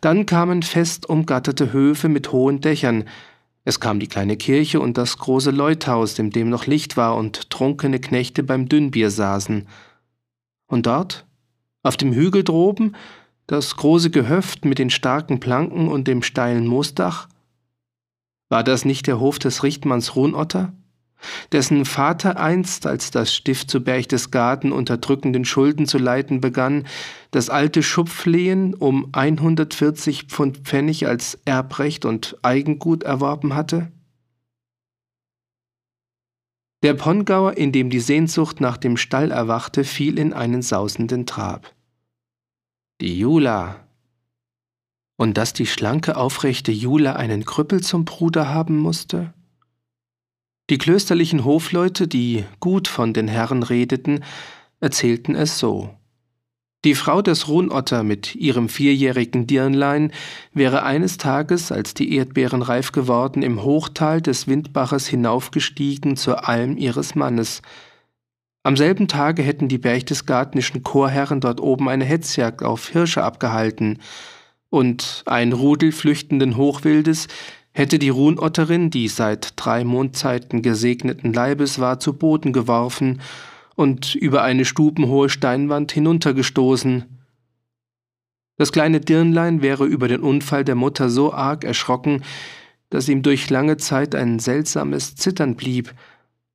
Dann 0.00 0.26
kamen 0.26 0.62
fest 0.62 1.08
umgatterte 1.08 1.72
Höfe 1.72 2.08
mit 2.08 2.32
hohen 2.32 2.60
Dächern, 2.60 3.04
es 3.68 3.80
kam 3.80 3.98
die 3.98 4.06
kleine 4.06 4.36
Kirche 4.36 4.78
und 4.78 4.96
das 4.96 5.18
große 5.18 5.50
Leuthaus, 5.50 6.16
in 6.20 6.30
dem 6.30 6.48
noch 6.48 6.66
Licht 6.66 6.96
war 6.96 7.16
und 7.16 7.50
trunkene 7.50 7.98
Knechte 7.98 8.44
beim 8.44 8.68
Dünnbier 8.68 9.10
saßen. 9.10 9.66
Und 10.68 10.86
dort, 10.86 11.26
auf 11.82 11.96
dem 11.96 12.12
Hügel 12.12 12.44
droben, 12.44 12.94
das 13.48 13.76
große 13.76 14.10
Gehöft 14.10 14.64
mit 14.64 14.78
den 14.78 14.88
starken 14.88 15.40
Planken 15.40 15.88
und 15.88 16.06
dem 16.06 16.22
steilen 16.22 16.68
Moosdach? 16.68 17.28
War 18.48 18.62
das 18.62 18.84
nicht 18.84 19.08
der 19.08 19.18
Hof 19.18 19.40
des 19.40 19.64
Richtmanns 19.64 20.14
Ruhnotter, 20.14 20.72
dessen 21.52 21.84
Vater 21.84 22.38
einst, 22.38 22.86
als 22.86 23.10
das 23.10 23.34
Stift 23.34 23.70
zu 23.70 23.82
Berchtesgaden 23.82 24.72
unter 24.72 24.98
drückenden 24.98 25.44
Schulden 25.44 25.86
zu 25.86 25.98
leiden 25.98 26.40
begann, 26.40 26.86
das 27.30 27.50
alte 27.50 27.82
Schupflehen 27.82 28.74
um 28.74 29.08
140 29.12 30.24
Pfund 30.24 30.58
Pfennig 30.58 31.06
als 31.06 31.38
Erbrecht 31.44 32.04
und 32.04 32.36
Eigengut 32.42 33.02
erworben 33.02 33.54
hatte? 33.54 33.90
Der 36.82 36.94
Pongauer, 36.94 37.56
in 37.56 37.72
dem 37.72 37.90
die 37.90 38.00
Sehnsucht 38.00 38.60
nach 38.60 38.76
dem 38.76 38.96
Stall 38.96 39.30
erwachte, 39.30 39.82
fiel 39.82 40.18
in 40.18 40.32
einen 40.32 40.62
sausenden 40.62 41.26
Trab 41.26 41.74
die 43.00 43.18
Jula. 43.18 43.86
Und 45.18 45.36
dass 45.38 45.52
die 45.52 45.66
schlanke, 45.66 46.16
aufrechte 46.16 46.72
Jula 46.72 47.14
einen 47.14 47.44
Krüppel 47.44 47.82
zum 47.82 48.04
Bruder 48.04 48.48
haben 48.48 48.76
musste? 48.78 49.32
Die 50.68 50.78
klösterlichen 50.78 51.44
Hofleute, 51.44 52.08
die 52.08 52.44
gut 52.60 52.88
von 52.88 53.12
den 53.12 53.28
Herren 53.28 53.62
redeten, 53.62 54.24
erzählten 54.80 55.34
es 55.34 55.58
so. 55.58 55.90
Die 56.84 56.94
Frau 56.94 57.22
des 57.22 57.48
Ruhnotter 57.48 58.02
mit 58.02 58.34
ihrem 58.34 58.68
vierjährigen 58.68 59.46
Dirnlein 59.46 60.12
wäre 60.52 60.82
eines 60.82 61.18
Tages, 61.18 61.72
als 61.72 61.94
die 61.94 62.14
Erdbeeren 62.14 62.62
reif 62.62 62.92
geworden, 62.92 63.42
im 63.42 63.62
Hochtal 63.62 64.20
des 64.20 64.46
Windbaches 64.46 65.06
hinaufgestiegen 65.06 66.16
zur 66.16 66.48
Alm 66.48 66.76
ihres 66.76 67.14
Mannes, 67.14 67.62
am 68.66 68.76
selben 68.76 69.06
Tage 69.06 69.44
hätten 69.44 69.68
die 69.68 69.78
berchtesgadenischen 69.78 70.82
Chorherren 70.82 71.40
dort 71.40 71.60
oben 71.60 71.88
eine 71.88 72.04
Hetzjagd 72.04 72.64
auf 72.64 72.88
Hirsche 72.88 73.22
abgehalten, 73.22 74.00
und 74.70 75.22
ein 75.26 75.52
Rudel 75.52 75.92
flüchtenden 75.92 76.56
Hochwildes 76.56 77.28
hätte 77.76 77.98
die 77.98 78.08
Ruhnotterin, 78.08 78.88
die 78.88 79.06
seit 79.06 79.52
drei 79.56 79.84
Mondzeiten 79.84 80.62
gesegneten 80.62 81.34
Leibes 81.34 81.78
war, 81.78 82.00
zu 82.00 82.14
Boden 82.14 82.54
geworfen 82.54 83.20
und 83.74 84.14
über 84.14 84.42
eine 84.42 84.64
stubenhohe 84.64 85.28
Steinwand 85.28 85.92
hinuntergestoßen. 85.92 87.04
Das 88.56 88.72
kleine 88.72 89.00
Dirnlein 89.00 89.60
wäre 89.60 89.84
über 89.84 90.08
den 90.08 90.22
Unfall 90.22 90.64
der 90.64 90.74
Mutter 90.74 91.10
so 91.10 91.34
arg 91.34 91.64
erschrocken, 91.64 92.22
dass 92.88 93.10
ihm 93.10 93.20
durch 93.20 93.50
lange 93.50 93.76
Zeit 93.76 94.14
ein 94.14 94.38
seltsames 94.38 95.14
Zittern 95.14 95.54
blieb, 95.54 95.92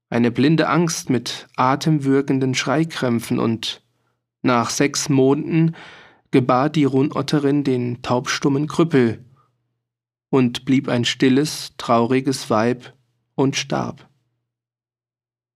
eine 0.09 0.31
blinde 0.31 0.69
Angst 0.69 1.11
mit 1.11 1.47
atemwürgenden 1.55 2.55
Schreikrämpfen 2.55 3.37
und 3.37 3.83
nach 4.41 4.71
sechs 4.71 5.07
Monden 5.07 5.75
gebar 6.31 6.71
die 6.71 6.85
Runotterin 6.85 7.63
den 7.63 8.01
taubstummen 8.01 8.65
Krüppel 8.65 9.23
und 10.31 10.65
blieb 10.65 10.87
ein 10.87 11.05
stilles, 11.05 11.73
trauriges 11.77 12.49
Weib 12.49 12.93
und 13.35 13.55
starb. 13.55 14.09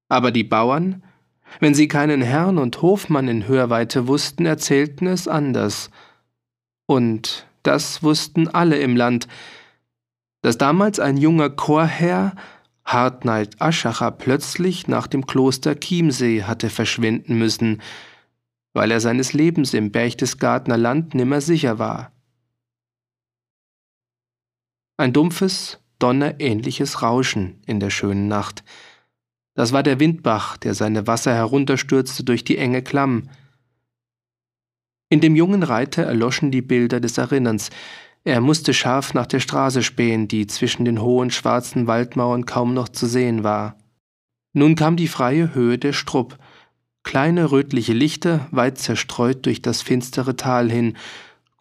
Aber 0.09 0.31
die 0.31 0.43
Bauern, 0.43 1.01
wenn 1.59 1.73
sie 1.73 1.87
keinen 1.87 2.21
Herrn 2.21 2.59
und 2.59 2.81
Hofmann 2.81 3.27
in 3.27 3.47
Hörweite 3.47 4.07
wussten, 4.07 4.45
erzählten 4.45 5.07
es 5.07 5.27
anders. 5.27 5.89
Und 6.85 7.47
das 7.63 8.03
wussten 8.03 8.47
alle 8.49 8.77
im 8.77 8.95
Land, 8.95 9.27
dass 10.41 10.57
damals 10.57 10.99
ein 10.99 11.17
junger 11.17 11.49
Chorherr 11.49 12.35
Hartneid 12.83 13.59
Aschacher 13.59 14.11
plötzlich 14.11 14.87
nach 14.87 15.07
dem 15.07 15.25
Kloster 15.25 15.79
Chiemsee 15.79 16.43
hatte 16.43 16.69
verschwinden 16.69 17.39
müssen, 17.39 17.81
weil 18.73 18.91
er 18.91 18.99
seines 18.99 19.33
Lebens 19.33 19.73
im 19.73 19.91
Berchtesgadener 19.91 20.77
Land 20.77 21.15
nimmer 21.15 21.39
sicher 21.39 21.79
war. 21.79 22.11
Ein 24.97 25.11
dumpfes, 25.11 25.79
donnerähnliches 25.99 27.01
Rauschen 27.01 27.61
in 27.65 27.79
der 27.79 27.89
schönen 27.89 28.27
Nacht. 28.27 28.63
Das 29.53 29.73
war 29.73 29.83
der 29.83 29.99
Windbach, 29.99 30.57
der 30.57 30.73
seine 30.73 31.05
Wasser 31.05 31.33
herunterstürzte 31.33 32.23
durch 32.23 32.43
die 32.43 32.57
enge 32.57 32.81
Klamm. 32.81 33.29
In 35.09 35.19
dem 35.19 35.35
jungen 35.35 35.63
Reiter 35.63 36.03
erloschen 36.03 36.51
die 36.51 36.61
Bilder 36.61 36.99
des 36.99 37.17
Erinnerns, 37.17 37.69
er 38.27 38.41
musste 38.41 38.73
scharf 38.73 39.13
nach 39.13 39.27
der 39.27 39.39
Straße 39.39 39.83
spähen, 39.83 40.27
die 40.27 40.47
zwischen 40.47 40.83
den 40.83 40.99
hohen 40.99 41.29
schwarzen 41.29 41.85
Waldmauern 41.85 42.47
kaum 42.47 42.73
noch 42.73 42.89
zu 42.89 43.05
sehen 43.05 43.43
war. 43.43 43.77
Nun 44.51 44.75
kam 44.75 44.95
die 44.95 45.07
freie 45.07 45.53
Höhe 45.53 45.77
der 45.77 45.93
Strupp, 45.93 46.39
kleine 47.03 47.51
rötliche 47.51 47.93
Lichter, 47.93 48.47
weit 48.49 48.79
zerstreut 48.79 49.45
durch 49.45 49.61
das 49.61 49.83
finstere 49.83 50.35
Tal 50.35 50.71
hin, 50.71 50.97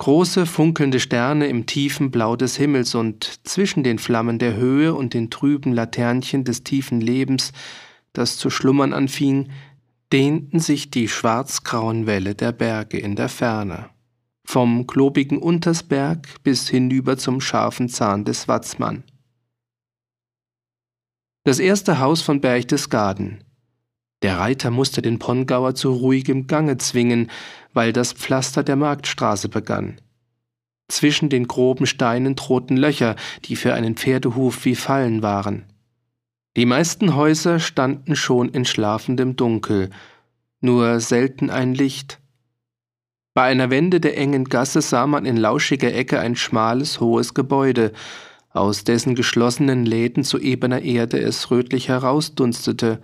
große 0.05 0.45
funkelnde 0.45 1.01
Sterne 1.01 1.47
im 1.47 1.65
tiefen 1.65 2.11
Blau 2.11 2.37
des 2.37 2.59
Himmels 2.59 2.95
und 2.95 3.41
zwischen 3.45 3.83
den 3.83 3.99
Flammen 3.99 4.39
der 4.39 4.55
Höhe 4.55 4.93
und 4.93 5.15
den 5.15 5.31
trüben 5.31 5.73
Laternchen 5.73 6.45
des 6.45 6.63
tiefen 6.63 7.01
Lebens, 7.01 7.53
das 8.13 8.37
zu 8.37 8.51
schlummern 8.51 8.93
anfing, 8.93 9.49
dehnten 10.13 10.61
sich 10.61 10.91
die 10.91 11.09
schwarzgrauen 11.09 12.07
Wälle 12.07 12.35
der 12.35 12.53
Berge 12.53 12.99
in 12.99 13.17
der 13.17 13.31
Ferne 13.31 13.89
vom 14.45 14.87
klobigen 14.87 15.39
Untersberg 15.39 16.43
bis 16.43 16.69
hinüber 16.69 17.17
zum 17.17 17.41
scharfen 17.41 17.89
Zahn 17.89 18.27
des 18.27 18.47
Watzmann. 18.47 19.05
Das 21.45 21.59
erste 21.59 21.99
Haus 21.99 22.21
von 22.21 22.43
Berchtesgaden. 22.43 23.44
Der 24.25 24.39
Reiter 24.39 24.71
musste 24.71 25.03
den 25.03 25.21
Pongauer 25.21 25.77
zu 25.77 25.93
ruhigem 25.93 26.47
Gange 26.47 26.79
zwingen, 26.79 27.31
weil 27.73 27.93
das 27.93 28.13
Pflaster 28.13 28.63
der 28.65 28.75
Marktstraße 28.75 29.49
begann. 29.49 30.01
Zwischen 30.89 31.29
den 31.29 31.47
groben 31.47 31.87
Steinen 31.87 32.35
drohten 32.35 32.77
Löcher, 32.77 33.15
die 33.45 33.55
für 33.55 33.75
einen 33.75 33.95
Pferdehuf 33.95 34.65
wie 34.65 34.75
Fallen 34.75 35.23
waren. 35.23 35.67
Die 36.57 36.67
meisten 36.67 37.15
Häuser 37.15 37.61
standen 37.61 38.17
schon 38.17 38.49
in 38.49 38.65
schlafendem 38.65 39.37
Dunkel, 39.37 39.91
nur 40.61 40.99
selten 41.01 41.51
ein 41.51 41.75
Licht, 41.75 42.19
bei 43.35 43.43
einer 43.43 43.69
Wende 43.69 43.99
der 43.99 44.17
engen 44.17 44.45
Gasse 44.45 44.81
sah 44.81 45.09
man 45.09 45.27
in 45.27 45.37
lauschiger 45.37 45.93
Ecke 45.93 46.21
ein 46.21 46.37
schmales, 46.37 47.01
hohes 47.01 47.35
Gebäude, 47.35 47.93
aus 48.51 48.85
dessen 48.85 49.17
geschlossenen 49.17 49.85
Läden 49.85 50.23
zu 50.23 50.39
ebener 50.39 50.83
Erde 50.83 51.19
es 51.19 51.51
rötlich 51.51 51.89
herausdunstete. 51.89 53.03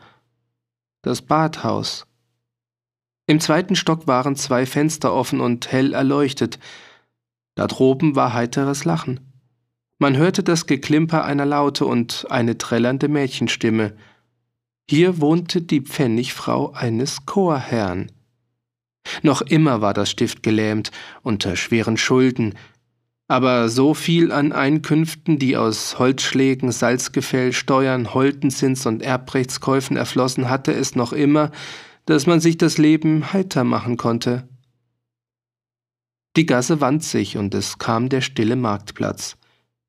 Das 1.03 1.23
Badhaus. 1.23 2.07
Im 3.27 3.41
zweiten 3.41 3.75
Stock 3.75 4.07
waren 4.07 4.37
zwei 4.37 4.67
Fenster 4.67 5.15
offen 5.15 5.41
und 5.41 5.73
hell 5.73 5.95
erleuchtet. 5.95 6.59
Da 7.55 7.67
droben 7.67 8.17
war 8.17 8.35
heiteres 8.35 8.85
Lachen. 8.85 9.21
Man 9.99 10.17
hörte 10.17 10.43
das 10.43 10.67
Geklimper 10.67 11.25
einer 11.25 11.47
Laute 11.47 11.87
und 11.87 12.27
eine 12.31 12.59
trällernde 12.59 13.09
Mädchenstimme. 13.09 13.97
Hier 14.91 15.21
wohnte 15.21 15.63
die 15.63 15.81
Pfennigfrau 15.81 16.73
eines 16.73 17.25
Chorherrn. 17.25 18.13
Noch 19.23 19.41
immer 19.41 19.81
war 19.81 19.95
das 19.95 20.11
Stift 20.11 20.43
gelähmt 20.43 20.91
unter 21.23 21.57
schweren 21.57 21.97
Schulden, 21.97 22.55
aber 23.31 23.69
so 23.69 23.95
viel 23.95 24.33
an 24.33 24.51
Einkünften, 24.51 25.39
die 25.39 25.57
aus 25.57 26.01
Holzschlägen, 26.01 26.73
Salzgefäll, 26.73 27.53
Steuern, 27.53 28.13
Holtenzins 28.13 28.87
und 28.87 29.03
Erbrechtskäufen 29.03 29.97
erflossen, 29.97 30.51
hatte 30.51 30.73
es 30.73 30.97
noch 30.97 31.13
immer, 31.13 31.53
dass 32.07 32.27
man 32.27 32.41
sich 32.41 32.59
das 32.59 32.77
Leben 32.77 33.33
heiter 33.33 33.63
machen 33.63 33.97
konnte. 33.97 34.49
Die 36.37 36.45
Gasse 36.45 36.81
wand 36.81 37.05
sich 37.05 37.37
und 37.37 37.55
es 37.55 37.79
kam 37.79 38.09
der 38.09 38.21
stille 38.21 38.57
Marktplatz. 38.57 39.37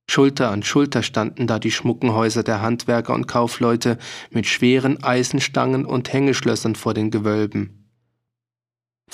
Schulter 0.08 0.52
an 0.52 0.62
Schulter 0.62 1.02
standen 1.02 1.48
da 1.48 1.58
die 1.58 1.72
schmucken 1.72 2.14
Häuser 2.14 2.44
der 2.44 2.62
Handwerker 2.62 3.16
und 3.16 3.28
Kaufleute 3.28 3.98
mit 4.30 4.46
schweren 4.46 5.02
Eisenstangen 5.02 5.86
und 5.88 6.14
Hängeschlössern 6.14 6.76
vor 6.76 6.94
den 6.94 7.10
Gewölben. 7.10 7.81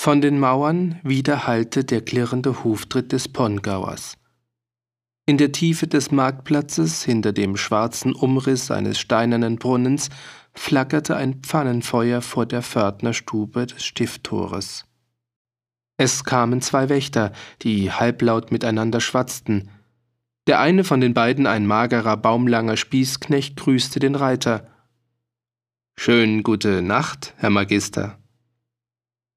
Von 0.00 0.20
den 0.20 0.38
Mauern 0.38 1.00
widerhallte 1.02 1.84
der 1.84 2.02
klirrende 2.02 2.62
Huftritt 2.62 3.10
des 3.10 3.26
Pongauers. 3.26 4.16
In 5.26 5.38
der 5.38 5.50
Tiefe 5.50 5.88
des 5.88 6.12
Marktplatzes, 6.12 7.02
hinter 7.02 7.32
dem 7.32 7.56
schwarzen 7.56 8.14
Umriss 8.14 8.70
eines 8.70 9.00
steinernen 9.00 9.56
Brunnens, 9.56 10.08
flackerte 10.54 11.16
ein 11.16 11.40
Pfannenfeuer 11.42 12.22
vor 12.22 12.46
der 12.46 12.62
Pförtnerstube 12.62 13.66
des 13.66 13.84
Stifttores. 13.84 14.84
Es 15.96 16.22
kamen 16.22 16.62
zwei 16.62 16.88
Wächter, 16.88 17.32
die 17.62 17.90
halblaut 17.90 18.52
miteinander 18.52 19.00
schwatzten. 19.00 19.68
Der 20.46 20.60
eine 20.60 20.84
von 20.84 21.00
den 21.00 21.12
beiden, 21.12 21.48
ein 21.48 21.66
magerer, 21.66 22.16
baumlanger 22.16 22.76
Spießknecht, 22.76 23.56
grüßte 23.56 23.98
den 23.98 24.14
Reiter. 24.14 24.68
Schön 25.98 26.44
gute 26.44 26.82
Nacht, 26.82 27.34
Herr 27.38 27.50
Magister. 27.50 28.16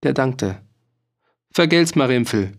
Der 0.04 0.14
dankte. 0.14 0.62
Vergelt's, 1.54 1.96
Marimpfel. 1.96 2.54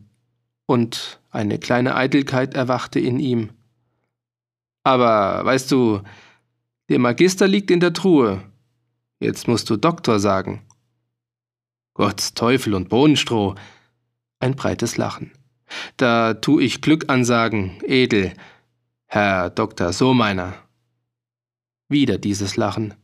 Und 0.66 1.20
eine 1.30 1.58
kleine 1.58 1.96
Eitelkeit 1.96 2.54
erwachte 2.54 3.00
in 3.00 3.18
ihm. 3.18 3.50
Aber, 4.84 5.44
weißt 5.44 5.70
du, 5.70 6.02
der 6.88 6.98
Magister 6.98 7.48
liegt 7.48 7.70
in 7.70 7.80
der 7.80 7.92
Truhe. 7.92 8.42
Jetzt 9.20 9.48
musst 9.48 9.70
du 9.70 9.76
Doktor 9.76 10.18
sagen. 10.18 10.62
Gott's 11.94 12.34
Teufel 12.34 12.74
und 12.74 12.88
Bohnenstroh. 12.88 13.54
Ein 14.40 14.56
breites 14.56 14.96
Lachen. 14.96 15.32
Da 15.96 16.34
tu 16.34 16.58
ich 16.60 16.80
Glück 16.80 17.10
ansagen, 17.10 17.78
edel, 17.84 18.32
Herr 19.06 19.50
Doktor 19.50 19.92
Sohmeiner. 19.92 20.54
Wieder 21.88 22.18
dieses 22.18 22.56
Lachen. 22.56 22.94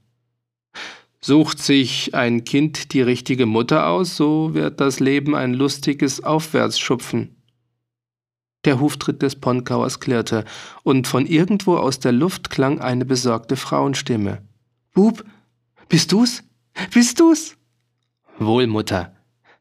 Sucht 1.21 1.59
sich 1.59 2.15
ein 2.15 2.45
Kind 2.45 2.93
die 2.93 3.03
richtige 3.03 3.47
Mutter 3.47 3.89
aus, 3.89 4.17
so 4.17 4.55
wird 4.55 4.81
das 4.81 5.01
Leben 5.01 5.35
ein 5.35 5.53
lustiges 5.53 6.23
Aufwärtsschupfen. 6.23 7.43
Der 8.65 8.81
Huftritt 8.81 9.23
des 9.23 9.37
Ponkauers 9.37 9.99
klirrte, 9.99 10.45
und 10.85 11.07
von 11.07 11.27
irgendwo 11.27 11.77
aus 11.77 11.99
der 11.99 12.13
Luft 12.13 12.51
klang 12.51 12.81
eine 12.81 13.05
besorgte 13.05 13.57
Frauenstimme. 13.57 14.43
Bub, 14.95 15.25
bist 15.89 16.13
du's? 16.13 16.43
Bist 16.93 17.19
du's? 17.19 17.57
Wohl, 18.39 18.67
Mutter. 18.67 19.17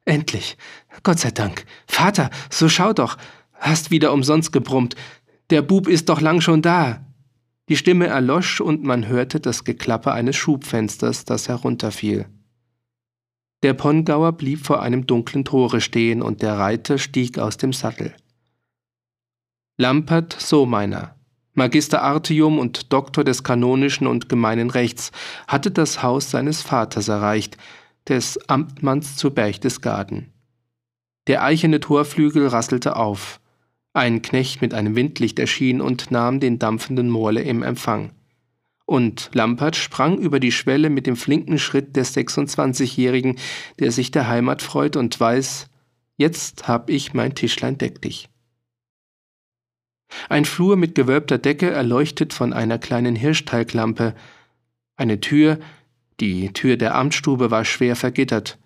Endlich. 0.06 0.58
Gott 1.04 1.20
sei 1.20 1.32
Dank. 1.32 1.66
Vater, 1.88 2.30
so 2.50 2.70
schau 2.70 2.94
doch. 2.94 3.18
Hast 3.54 3.92
wieder 3.92 4.14
umsonst 4.14 4.52
gebrummt. 4.52 4.96
Der 5.50 5.62
Bub 5.62 5.88
ist 5.88 6.10
doch 6.10 6.22
lang 6.22 6.42
schon 6.42 6.62
da. 6.62 7.07
Die 7.70 7.76
Stimme 7.76 8.08
erlosch 8.08 8.62
und 8.62 8.84
man 8.84 9.08
hörte 9.08 9.40
das 9.40 9.64
Geklapper 9.64 10.14
eines 10.14 10.36
Schubfensters, 10.36 11.26
das 11.26 11.50
herunterfiel. 11.50 12.28
Der 13.64 13.74
Pongauer 13.74 14.34
blieb 14.34 14.66
vor 14.66 14.82
einem 14.82 15.08
dunklen 15.08 15.44
Tore 15.44 15.82
stehen 15.82 16.22
und 16.22 16.42
der 16.42 16.58
Reiter 16.58 16.98
stieg 16.98 17.40
aus 17.40 17.58
dem 17.58 17.74
Sattel. 17.74 18.14
Lampert 19.78 20.34
Sohmeiner, 20.40 21.16
Magister 21.54 22.04
Artium 22.04 22.60
und 22.60 22.94
Doktor 22.94 23.24
des 23.24 23.44
kanonischen 23.44 24.06
und 24.06 24.30
gemeinen 24.30 24.70
Rechts, 24.70 25.12
hatte 25.48 25.72
das 25.72 26.04
Haus 26.04 26.30
seines 26.30 26.62
Vaters 26.62 27.08
erreicht, 27.08 27.58
des 28.08 28.38
Amtmanns 28.48 29.18
zu 29.18 29.32
Berchtesgaden. 29.32 30.32
Der 31.26 31.44
eichene 31.44 31.80
Torflügel 31.80 32.48
rasselte 32.48 32.96
auf. 32.96 33.42
Ein 33.94 34.22
Knecht 34.22 34.62
mit 34.62 34.74
einem 34.74 34.96
Windlicht 34.96 35.40
erschien 35.40 35.82
und 35.82 36.12
nahm 36.12 36.40
den 36.40 36.60
dampfenden 36.60 37.10
Morle 37.10 37.42
im 37.42 37.64
Empfang. 37.64 38.12
Und 38.86 39.32
Lampert 39.34 39.76
sprang 39.76 40.18
über 40.18 40.40
die 40.40 40.52
Schwelle 40.52 40.90
mit 40.90 41.08
dem 41.08 41.18
flinken 41.18 41.60
Schritt 41.60 41.96
des 41.96 42.16
26-Jährigen, 42.16 43.38
der 43.80 43.92
sich 43.92 44.12
der 44.12 44.28
Heimat 44.28 44.62
freut 44.62 44.96
und 44.96 45.20
weiß, 45.20 45.68
jetzt 46.16 46.68
hab 46.68 46.90
ich 46.90 47.14
mein 47.14 47.36
Tischlein 47.36 47.78
deck 47.78 48.02
dich. 48.02 48.30
Ein 50.30 50.46
Flur 50.46 50.78
mit 50.78 50.96
gewölbter 50.96 51.38
Decke 51.38 51.70
erleuchtet 51.70 52.34
von 52.34 52.54
einer 52.54 52.80
kleinen 52.80 53.16
Hirschteiglampe. 53.16 54.16
Eine 54.96 55.20
Tür, 55.20 55.60
die 56.20 56.54
Tür 56.54 56.78
der 56.78 56.96
Amtsstube 56.96 57.52
war 57.52 57.66
schwer 57.66 57.96
vergittert. 57.96 58.58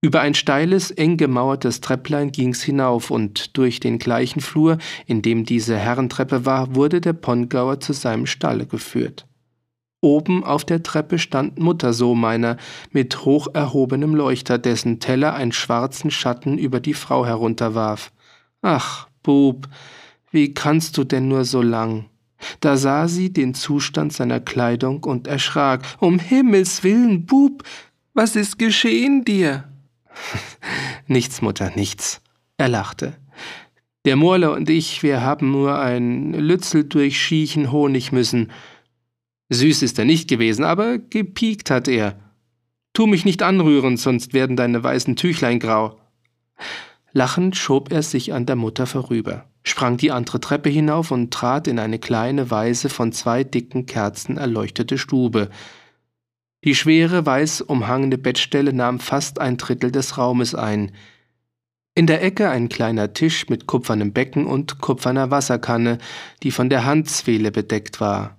Über 0.00 0.20
ein 0.20 0.34
steiles, 0.34 0.92
eng 0.92 1.16
gemauertes 1.16 1.80
Trepplein 1.80 2.30
ging's 2.30 2.62
hinauf, 2.62 3.10
und 3.10 3.56
durch 3.56 3.80
den 3.80 3.98
gleichen 3.98 4.40
Flur, 4.40 4.78
in 5.06 5.22
dem 5.22 5.44
diese 5.44 5.76
Herrentreppe 5.76 6.46
war, 6.46 6.76
wurde 6.76 7.00
der 7.00 7.14
Pongauer 7.14 7.80
zu 7.80 7.92
seinem 7.92 8.26
Stalle 8.26 8.66
geführt. 8.66 9.26
Oben 10.00 10.44
auf 10.44 10.64
der 10.64 10.84
Treppe 10.84 11.18
stand 11.18 11.58
Mutter 11.58 11.92
Sohmeiner 11.92 12.56
mit 12.92 13.24
hoch 13.24 13.48
erhobenem 13.52 14.14
Leuchter, 14.14 14.56
dessen 14.56 15.00
Teller 15.00 15.34
einen 15.34 15.50
schwarzen 15.50 16.12
Schatten 16.12 16.56
über 16.56 16.78
die 16.78 16.94
Frau 16.94 17.26
herunterwarf. 17.26 18.12
Ach, 18.62 19.08
Bub, 19.24 19.68
wie 20.30 20.54
kannst 20.54 20.96
du 20.96 21.02
denn 21.02 21.26
nur 21.26 21.44
so 21.44 21.60
lang? 21.60 22.04
Da 22.60 22.76
sah 22.76 23.08
sie 23.08 23.32
den 23.32 23.54
Zustand 23.54 24.12
seiner 24.12 24.38
Kleidung 24.38 25.02
und 25.02 25.26
erschrak. 25.26 25.82
Um 25.98 26.20
Himmels 26.20 26.84
willen, 26.84 27.26
Bub, 27.26 27.64
was 28.14 28.36
ist 28.36 28.60
geschehen 28.60 29.24
dir? 29.24 29.67
nichts, 31.06 31.42
Mutter, 31.42 31.70
nichts. 31.74 32.20
Er 32.56 32.68
lachte. 32.68 33.16
Der 34.04 34.16
Morler 34.16 34.52
und 34.52 34.70
ich, 34.70 35.02
wir 35.02 35.20
haben 35.20 35.50
nur 35.50 35.78
ein 35.78 36.32
Lützel 36.32 36.84
durch 36.84 37.30
Honig 37.30 38.12
müssen. 38.12 38.50
Süß 39.50 39.82
ist 39.82 39.98
er 39.98 40.04
nicht 40.04 40.28
gewesen, 40.28 40.64
aber 40.64 40.98
gepiekt 40.98 41.70
hat 41.70 41.88
er. 41.88 42.18
Tu 42.92 43.06
mich 43.06 43.24
nicht 43.24 43.42
anrühren, 43.42 43.96
sonst 43.96 44.32
werden 44.32 44.56
deine 44.56 44.82
weißen 44.82 45.16
Tüchlein 45.16 45.60
grau. 45.60 46.00
Lachend 47.12 47.56
schob 47.56 47.92
er 47.92 48.02
sich 48.02 48.32
an 48.32 48.46
der 48.46 48.56
Mutter 48.56 48.86
vorüber, 48.86 49.46
sprang 49.62 49.96
die 49.96 50.10
andere 50.10 50.40
Treppe 50.40 50.68
hinauf 50.68 51.10
und 51.10 51.32
trat 51.32 51.66
in 51.66 51.78
eine 51.78 51.98
kleine, 51.98 52.50
weiße, 52.50 52.88
von 52.88 53.12
zwei 53.12 53.44
dicken 53.44 53.86
Kerzen 53.86 54.36
erleuchtete 54.36 54.98
Stube. 54.98 55.48
Die 56.64 56.74
schwere, 56.74 57.24
weiß 57.24 57.60
umhangene 57.62 58.18
Bettstelle 58.18 58.72
nahm 58.72 58.98
fast 58.98 59.40
ein 59.40 59.56
Drittel 59.56 59.92
des 59.92 60.18
Raumes 60.18 60.54
ein. 60.54 60.92
In 61.94 62.06
der 62.06 62.22
Ecke 62.22 62.50
ein 62.50 62.68
kleiner 62.68 63.12
Tisch 63.12 63.48
mit 63.48 63.66
kupfernem 63.66 64.12
Becken 64.12 64.46
und 64.46 64.80
kupferner 64.80 65.30
Wasserkanne, 65.30 65.98
die 66.42 66.50
von 66.50 66.68
der 66.68 66.84
Handzwehle 66.84 67.50
bedeckt 67.50 68.00
war. 68.00 68.36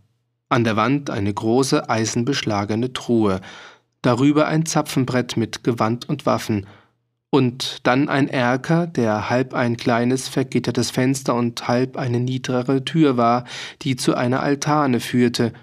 An 0.49 0.63
der 0.63 0.75
Wand 0.75 1.09
eine 1.09 1.33
große 1.33 1.89
eisenbeschlagene 1.89 2.93
Truhe, 2.93 3.41
darüber 4.01 4.47
ein 4.47 4.65
Zapfenbrett 4.65 5.37
mit 5.37 5.63
Gewand 5.63 6.07
und 6.09 6.25
Waffen, 6.25 6.65
und 7.31 7.85
dann 7.85 8.09
ein 8.09 8.27
Erker, 8.27 8.87
der 8.87 9.29
halb 9.29 9.53
ein 9.53 9.77
kleines 9.77 10.27
vergittertes 10.27 10.89
Fenster 10.89 11.35
und 11.35 11.67
halb 11.67 11.95
eine 11.95 12.19
niedrigere 12.19 12.83
Tür 12.83 13.17
war, 13.17 13.45
die 13.83 13.95
zu 13.95 14.15
einer 14.15 14.41
Altane 14.41 14.99
führte. 14.99 15.53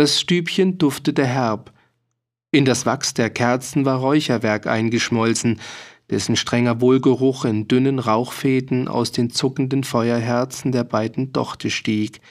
Das 0.00 0.18
Stübchen 0.18 0.78
duftete 0.78 1.26
herb. 1.26 1.74
In 2.52 2.64
das 2.64 2.86
Wachs 2.86 3.12
der 3.12 3.28
Kerzen 3.28 3.84
war 3.84 3.98
Räucherwerk 3.98 4.66
eingeschmolzen, 4.66 5.60
dessen 6.08 6.36
strenger 6.36 6.80
Wohlgeruch 6.80 7.44
in 7.44 7.68
dünnen 7.68 7.98
Rauchfäden 7.98 8.88
aus 8.88 9.12
den 9.12 9.28
zuckenden 9.28 9.84
Feuerherzen 9.84 10.72
der 10.72 10.84
beiden 10.84 11.34
Dochte 11.34 11.68
stieg. 11.68 12.22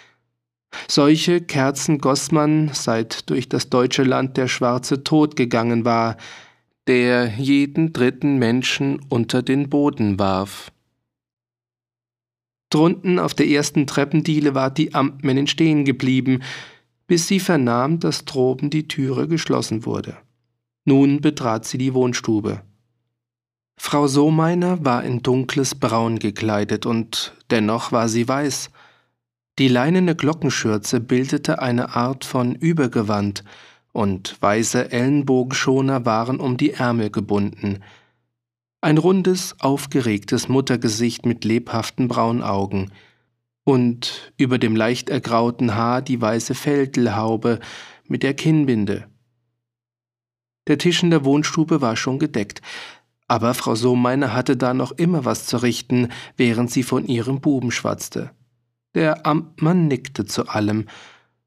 Solche 0.88 1.42
Kerzen 1.42 2.00
goss 2.00 2.32
man, 2.32 2.72
seit 2.74 3.30
durch 3.30 3.50
das 3.50 3.70
deutsche 3.70 4.02
Land 4.02 4.38
der 4.38 4.48
schwarze 4.48 5.04
Tod 5.04 5.36
gegangen 5.36 5.86
war, 5.86 6.18
der 6.88 7.28
jeden 7.28 7.94
dritten 7.94 8.40
Menschen 8.40 9.00
unter 9.10 9.44
den 9.44 9.70
Boden 9.70 10.18
warf. 10.18 10.72
Drunten 12.72 13.20
auf 13.20 13.36
der 13.36 13.48
ersten 13.48 13.86
Treppendiele 13.86 14.56
war 14.56 14.72
die 14.72 14.96
Amtmännin 14.96 15.46
stehen 15.46 15.86
geblieben, 15.86 16.42
bis 17.10 17.28
sie 17.28 17.40
vernahm, 17.40 18.00
dass 18.00 18.24
droben 18.24 18.70
die 18.70 18.88
Türe 18.88 19.28
geschlossen 19.28 19.84
wurde. 19.84 20.16
Nun 20.86 21.22
betrat 21.22 21.66
sie 21.66 21.80
die 21.80 21.96
Wohnstube. 21.96 22.62
Frau 23.78 24.08
Sohmeiner 24.08 24.86
war 24.86 25.04
in 25.04 25.24
dunkles 25.24 25.74
Braun 25.74 26.20
gekleidet 26.20 26.86
und 26.86 27.34
dennoch 27.50 27.92
war 27.92 28.10
sie 28.10 28.28
weiß. 28.28 28.70
Die 29.58 29.70
leinene 29.70 30.16
Glockenschürze 30.16 31.00
bildete 31.00 31.60
eine 31.60 31.96
Art 31.96 32.26
von 32.26 32.54
Übergewand, 32.54 33.44
und 33.92 34.40
weiße 34.40 34.92
Ellenbogenschoner 34.92 36.06
waren 36.06 36.40
um 36.40 36.58
die 36.58 36.74
Ärmel 36.74 37.10
gebunden. 37.10 37.80
Ein 38.82 39.00
rundes, 39.00 39.56
aufgeregtes 39.58 40.48
Muttergesicht 40.48 41.26
mit 41.26 41.44
lebhaften 41.44 42.08
Braunaugen 42.08 42.92
und 43.70 44.34
über 44.36 44.58
dem 44.58 44.76
leicht 44.76 45.12
ergrauten 45.12 45.76
Haar 45.76 46.02
die 46.02 46.20
weiße 46.20 46.56
Feldelhaube 46.56 47.60
mit 48.08 48.24
der 48.24 48.34
Kinnbinde. 48.34 49.08
Der 50.66 50.80
Tisch 50.80 51.04
in 51.04 51.12
der 51.12 51.24
Wohnstube 51.24 51.80
war 51.80 51.96
schon 51.96 52.18
gedeckt, 52.18 52.64
aber 53.28 53.54
Frau 53.54 53.76
Sohmeiner 53.76 54.34
hatte 54.34 54.58
da 54.58 54.74
noch 54.74 54.92
immer 54.94 55.24
was 55.24 55.46
zu 55.46 55.58
richten, 55.58 56.08
während 56.36 56.72
sie 56.72 56.82
von 56.82 57.06
ihrem 57.06 57.42
Buben 57.42 57.70
schwatzte. 57.70 58.32
Der 58.96 59.28
Amtmann 59.28 59.88
nickte 59.88 60.26
zu 60.26 60.48
allem, 60.48 60.88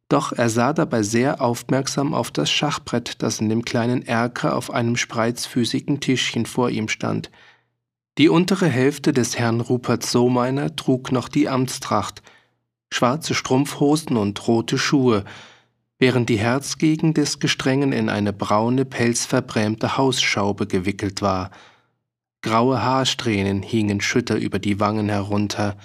doch 0.08 0.30
er 0.30 0.48
sah 0.48 0.72
dabei 0.72 1.02
sehr 1.02 1.40
aufmerksam 1.40 2.14
auf 2.14 2.30
das 2.30 2.52
Schachbrett, 2.52 3.20
das 3.20 3.40
in 3.40 3.48
dem 3.48 3.64
kleinen 3.64 4.02
Erker 4.02 4.54
auf 4.54 4.70
einem 4.70 4.94
spreizfüßigen 4.94 5.98
Tischchen 5.98 6.46
vor 6.46 6.70
ihm 6.70 6.86
stand. 6.88 7.32
Die 8.18 8.28
untere 8.28 8.68
Hälfte 8.68 9.12
des 9.12 9.38
Herrn 9.38 9.60
Rupert 9.60 10.04
Sohmeiner 10.04 10.76
trug 10.76 11.12
noch 11.12 11.28
die 11.28 11.48
Amtstracht, 11.48 12.22
schwarze 12.92 13.34
Strumpfhosen 13.34 14.18
und 14.18 14.46
rote 14.46 14.76
Schuhe, 14.76 15.24
während 15.98 16.28
die 16.28 16.38
Herzgegend 16.38 17.16
des 17.16 17.38
Gestrengen 17.38 17.92
in 17.92 18.10
eine 18.10 18.34
braune, 18.34 18.84
pelzverbrämte 18.84 19.96
Hausschaube 19.96 20.66
gewickelt 20.66 21.22
war. 21.22 21.50
Graue 22.42 22.82
Haarsträhnen 22.82 23.62
hingen 23.62 24.00
schütter 24.02 24.36
über 24.36 24.58
die 24.58 24.78
Wangen 24.78 25.08
herunter, 25.08 25.76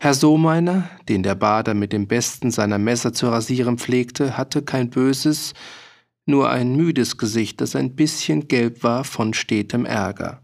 Herr 0.00 0.14
Sohmeiner, 0.14 0.88
den 1.08 1.22
der 1.22 1.34
Bader 1.34 1.74
mit 1.74 1.92
dem 1.92 2.06
besten 2.06 2.50
seiner 2.50 2.78
Messer 2.78 3.12
zu 3.12 3.28
rasieren 3.28 3.78
pflegte, 3.78 4.36
hatte 4.36 4.62
kein 4.62 4.90
böses, 4.90 5.54
nur 6.24 6.50
ein 6.50 6.76
müdes 6.76 7.18
Gesicht, 7.18 7.60
das 7.60 7.76
ein 7.76 7.94
bisschen 7.94 8.48
gelb 8.48 8.82
war 8.82 9.04
von 9.04 9.34
stetem 9.34 9.84
Ärger. 9.84 10.41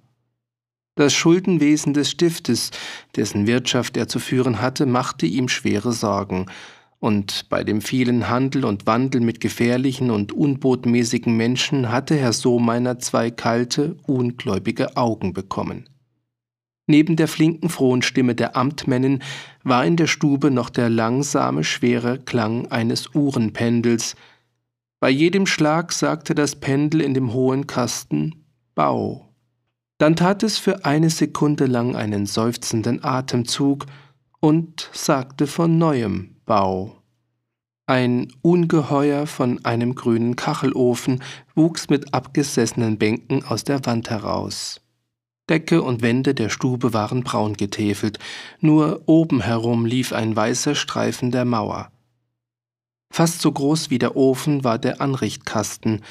Das 0.98 1.14
Schuldenwesen 1.14 1.94
des 1.94 2.10
Stiftes, 2.10 2.72
dessen 3.14 3.46
Wirtschaft 3.46 3.96
er 3.96 4.08
zu 4.08 4.18
führen 4.18 4.60
hatte, 4.60 4.84
machte 4.84 5.26
ihm 5.26 5.48
schwere 5.48 5.92
Sorgen, 5.92 6.46
und 6.98 7.48
bei 7.48 7.62
dem 7.62 7.82
vielen 7.82 8.28
Handel 8.28 8.64
und 8.64 8.84
Wandel 8.84 9.20
mit 9.20 9.40
gefährlichen 9.40 10.10
und 10.10 10.32
unbotmäßigen 10.32 11.36
Menschen 11.36 11.92
hatte 11.92 12.16
Herr 12.16 12.32
Sohmeiner 12.32 12.98
zwei 12.98 13.30
kalte, 13.30 13.96
ungläubige 14.08 14.96
Augen 14.96 15.32
bekommen. 15.32 15.88
Neben 16.88 17.14
der 17.14 17.28
flinken, 17.28 17.68
frohen 17.68 18.02
Stimme 18.02 18.34
der 18.34 18.56
Amtmännin 18.56 19.22
war 19.62 19.86
in 19.86 19.94
der 19.94 20.08
Stube 20.08 20.50
noch 20.50 20.68
der 20.68 20.90
langsame, 20.90 21.62
schwere 21.62 22.18
Klang 22.18 22.72
eines 22.72 23.14
Uhrenpendels. 23.14 24.16
Bei 24.98 25.10
jedem 25.10 25.46
Schlag 25.46 25.92
sagte 25.92 26.34
das 26.34 26.56
Pendel 26.56 27.02
in 27.02 27.14
dem 27.14 27.32
hohen 27.32 27.68
Kasten 27.68 28.46
Bau. 28.74 29.27
Dann 29.98 30.14
tat 30.14 30.44
es 30.44 30.58
für 30.58 30.84
eine 30.84 31.10
Sekunde 31.10 31.66
lang 31.66 31.96
einen 31.96 32.26
seufzenden 32.26 33.04
Atemzug 33.04 33.86
und 34.40 34.88
sagte 34.92 35.46
von 35.46 35.76
neuem 35.76 36.36
Bau. 36.46 37.02
Ein 37.86 38.28
Ungeheuer 38.42 39.26
von 39.26 39.64
einem 39.64 39.94
grünen 39.94 40.36
Kachelofen 40.36 41.22
wuchs 41.54 41.88
mit 41.88 42.14
abgesessenen 42.14 42.98
Bänken 42.98 43.44
aus 43.44 43.64
der 43.64 43.84
Wand 43.86 44.10
heraus. 44.10 44.80
Decke 45.48 45.82
und 45.82 46.02
Wände 46.02 46.34
der 46.34 46.50
Stube 46.50 46.92
waren 46.92 47.24
braun 47.24 47.54
getäfelt, 47.54 48.18
nur 48.60 49.02
oben 49.06 49.40
herum 49.40 49.86
lief 49.86 50.12
ein 50.12 50.36
weißer 50.36 50.74
Streifen 50.74 51.30
der 51.30 51.46
Mauer. 51.46 51.90
Fast 53.10 53.40
so 53.40 53.50
groß 53.50 53.90
wie 53.90 53.98
der 53.98 54.16
Ofen 54.16 54.64
war 54.64 54.78
der 54.78 55.00
Anrichtkasten. 55.00 56.02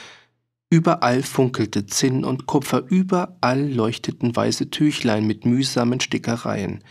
Überall 0.69 1.23
funkelte 1.23 1.85
Zinn 1.85 2.25
und 2.25 2.45
Kupfer, 2.45 2.83
überall 2.89 3.71
leuchteten 3.71 4.35
weiße 4.35 4.69
Tüchlein 4.69 5.25
mit 5.25 5.45
mühsamen 5.45 6.01
Stickereien. 6.01 6.83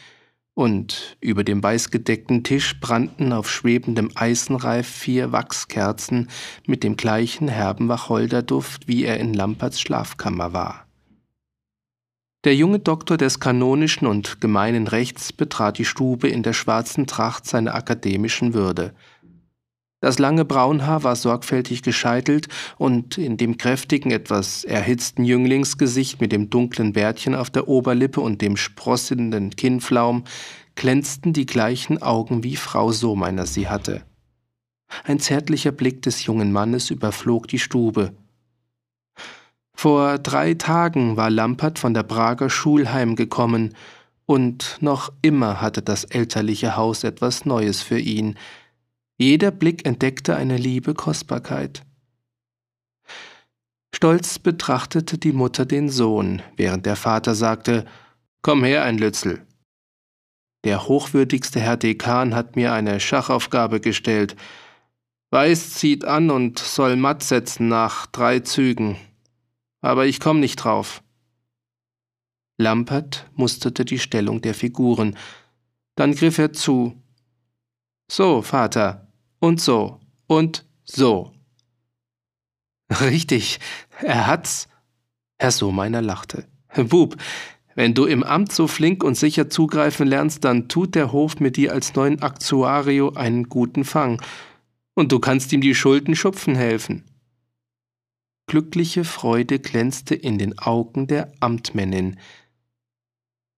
Und 0.54 1.18
über 1.20 1.44
dem 1.44 1.62
weißgedeckten 1.62 2.42
Tisch 2.42 2.80
brannten 2.80 3.34
auf 3.34 3.50
schwebendem 3.50 4.10
Eisenreif 4.14 4.88
vier 4.88 5.31
Wachskerzen 5.31 6.31
mit 6.64 6.83
dem 6.83 6.96
gleichen 6.96 7.48
herben 7.48 7.88
Wacholderduft, 7.88 8.88
wie 8.88 9.04
er 9.04 9.20
in 9.20 9.35
Lamperts 9.35 9.79
Schlafkammer 9.79 10.54
war. 10.54 10.87
Der 12.46 12.54
junge 12.54 12.79
Doktor 12.79 13.18
des 13.18 13.40
kanonischen 13.40 14.06
und 14.06 14.40
gemeinen 14.40 14.87
Rechts 14.87 15.33
betrat 15.35 15.77
die 15.77 15.85
Stube 15.85 16.29
in 16.29 16.42
der 16.42 16.54
schwarzen 16.54 17.06
Tracht 17.06 17.44
seiner 17.44 17.74
akademischen 17.74 18.54
Würde. 18.54 18.94
Das 20.07 20.21
lange 20.21 20.44
Braunhaar 20.44 21.02
war 21.02 21.17
sorgfältig 21.17 21.83
gescheitelt 21.83 22.46
und 22.79 23.19
in 23.19 23.37
dem 23.37 23.59
kräftigen, 23.59 24.13
etwas 24.13 24.63
erhitzten 24.63 25.25
Jünglingsgesicht 25.25 26.21
mit 26.21 26.31
dem 26.31 26.48
dunklen 26.48 26.92
Bärtchen 26.92 27.35
auf 27.35 27.50
der 27.50 27.67
Oberlippe 27.67 28.21
und 28.21 28.40
dem 28.40 28.57
sprossenden 28.57 29.50
Kinnflaum 29.50 30.23
glänzten 30.77 31.33
die 31.33 31.44
gleichen 31.44 32.02
Augen, 32.02 32.44
wie 32.44 32.54
Frau 32.54 32.92
Sohmeiner 32.92 33.46
sie 33.46 33.67
hatte. 33.67 34.02
Ein 35.02 35.19
zärtlicher 35.19 35.73
Blick 35.73 36.02
des 36.02 36.25
jungen 36.25 36.52
Mannes 36.52 36.90
überflog 36.90 37.48
die 37.48 37.59
Stube, 37.59 38.13
vor 39.75 40.19
drei 40.19 40.54
Tagen 40.54 41.17
war 41.17 41.31
Lampert 41.31 41.81
von 41.81 41.94
der 41.94 42.04
Prager 42.04 42.48
Schulheim 42.48 43.17
gekommen, 43.17 43.75
und 44.25 44.79
noch 44.81 45.13
immer 45.23 45.61
hatte 45.61 45.83
das 45.83 46.04
elterliche 46.04 46.77
Haus 46.77 47.02
etwas 47.02 47.44
Neues 47.44 47.83
für 47.83 47.98
ihn. 47.98 48.37
Jeder 49.19 49.50
Blick 49.50 49.87
entdeckte 49.87 50.37
eine 50.37 50.58
liebe 50.58 50.92
Kostbarkeit. 50.92 51.83
Stolz 53.94 54.38
betrachtete 54.38 55.17
die 55.17 55.33
Mutter 55.33 55.64
den 55.64 55.88
Sohn, 55.88 56.42
während 56.56 56.85
der 56.85 56.96
Vater 56.96 57.35
sagte, 57.35 57.87
Komm 58.42 58.62
her, 58.62 58.85
ein 58.85 58.98
Lützel. 58.98 59.46
Der 60.64 60.87
hochwürdigste 60.87 61.60
Herr 61.60 61.79
Dekan 61.79 62.35
hat 62.35 62.56
mir 62.56 62.75
eine 62.75 63.00
Schachaufgabe 63.00 63.81
gestellt. 63.81 64.37
Weiß 65.31 65.75
zieht 65.75 66.04
an 66.04 66.31
und 66.31 66.58
soll 66.58 66.96
matt 66.96 67.23
setzen 67.23 67.69
nach 67.69 68.06
drei 68.06 68.40
Zügen. 68.40 68.96
Aber 69.81 70.06
ich 70.06 70.21
komm 70.21 70.40
nicht 70.40 70.56
drauf. 70.56 71.02
Lampert 72.58 73.31
musterte 73.35 73.85
die 73.85 73.98
Stellung 73.98 74.42
der 74.42 74.54
Figuren. 74.54 75.17
Dann 75.94 76.14
griff 76.14 76.38
er 76.38 76.52
zu. 76.52 77.02
So, 78.10 78.42
Vater. 78.42 79.06
Und 79.47 79.61
so. 79.61 80.01
Und 80.27 80.67
so. 80.83 81.33
Richtig, 83.01 83.61
er 84.03 84.27
hat's. 84.27 84.67
Herr 85.38 85.53
Sohmeiner 85.53 86.03
lachte. 86.03 86.49
Bub, 86.88 87.17
wenn 87.77 87.94
du 87.94 88.07
im 88.07 88.25
Amt 88.25 88.51
so 88.51 88.67
flink 88.67 89.05
und 89.05 89.17
sicher 89.17 89.49
zugreifen 89.49 90.09
lernst, 90.09 90.42
dann 90.42 90.67
tut 90.67 90.97
der 90.97 91.13
Hof 91.13 91.38
mit 91.38 91.57
dir 91.57 91.73
als 91.73 91.94
neuen 91.94 92.23
Aktuario 92.23 93.13
einen 93.13 93.49
guten 93.49 93.85
Fang. 93.85 94.21
Und 94.94 95.13
du 95.13 95.21
kannst 95.21 95.53
ihm 95.53 95.61
die 95.61 95.77
Schulden 95.77 96.17
schupfen 96.17 96.57
helfen. 96.57 97.05
Glückliche 98.49 99.05
Freude 99.05 99.61
glänzte 99.61 100.17
in 100.17 100.38
den 100.38 100.59
Augen 100.59 101.07
der 101.07 101.31
Amtmännin. 101.38 102.19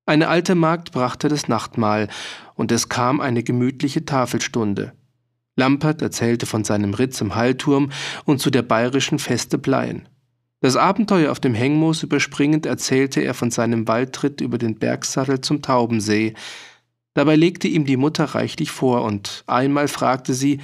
Eine 0.05 0.29
alte 0.29 0.55
Magd 0.55 0.93
brachte 0.93 1.29
das 1.29 1.49
Nachtmahl, 1.49 2.09
und 2.57 2.73
es 2.73 2.91
kam 2.91 3.23
eine 3.23 3.43
gemütliche 3.43 4.05
Tafelstunde. 4.05 4.93
Lampert 5.59 6.01
erzählte 6.01 6.47
von 6.47 6.65
seinem 6.65 6.95
Ritz 6.95 7.21
im 7.21 7.35
Hallturm 7.35 7.91
und 8.25 8.41
zu 8.41 8.51
der 8.51 8.63
bayerischen 8.63 9.19
Feste 9.19 9.59
Pleien. 9.59 10.09
Das 10.61 10.77
Abenteuer 10.77 11.31
auf 11.31 11.41
dem 11.41 11.55
Hengmoos 11.55 12.03
überspringend 12.03 12.65
erzählte 12.65 13.21
er 13.21 13.35
von 13.35 13.51
seinem 13.51 13.87
Waldtritt 13.87 14.41
über 14.41 14.57
den 14.57 14.79
Bergsattel 14.79 15.41
zum 15.41 15.61
Taubensee. 15.61 16.35
Dabei 17.15 17.37
legte 17.37 17.69
ihm 17.69 17.85
die 17.85 17.97
Mutter 17.97 18.25
reichlich 18.25 18.71
vor 18.71 19.03
und 19.03 19.45
einmal 19.47 19.89
fragte 19.89 20.33
sie, 20.33 20.61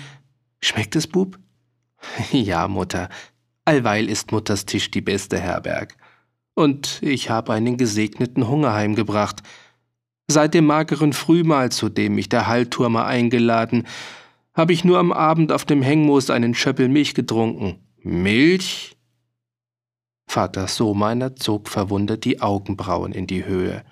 Schmeckt 0.60 0.96
es, 0.96 1.06
Bub? 1.06 1.38
ja, 2.32 2.66
Mutter. 2.68 3.08
Allweil 3.64 4.08
ist 4.08 4.32
Mutters 4.32 4.64
Tisch 4.64 4.90
die 4.90 5.00
beste 5.00 5.38
Herberg. 5.38 5.96
Und 6.54 7.00
ich 7.02 7.30
habe 7.30 7.52
einen 7.52 7.76
gesegneten 7.76 8.48
Hunger 8.48 8.72
heimgebracht. 8.74 9.42
Seit 10.28 10.54
dem 10.54 10.66
mageren 10.66 11.12
Frühmahl, 11.12 11.70
zu 11.70 11.88
dem 11.88 12.14
mich 12.14 12.28
der 12.28 12.46
Hallturmer 12.46 13.06
eingeladen, 13.06 13.86
habe 14.54 14.72
ich 14.72 14.84
nur 14.84 14.98
am 14.98 15.12
Abend 15.12 15.52
auf 15.52 15.64
dem 15.64 15.82
Hengmoos 15.82 16.30
einen 16.30 16.54
Schöppel 16.54 16.88
Milch 16.88 17.14
getrunken. 17.14 17.80
Milch? 17.98 18.96
Vater 20.26 20.68
Sohmeiner 20.68 21.36
zog 21.36 21.68
verwundert 21.68 22.24
die 22.24 22.40
Augenbrauen 22.40 23.12
in 23.12 23.26
die 23.26 23.44
Höhe. 23.44 23.84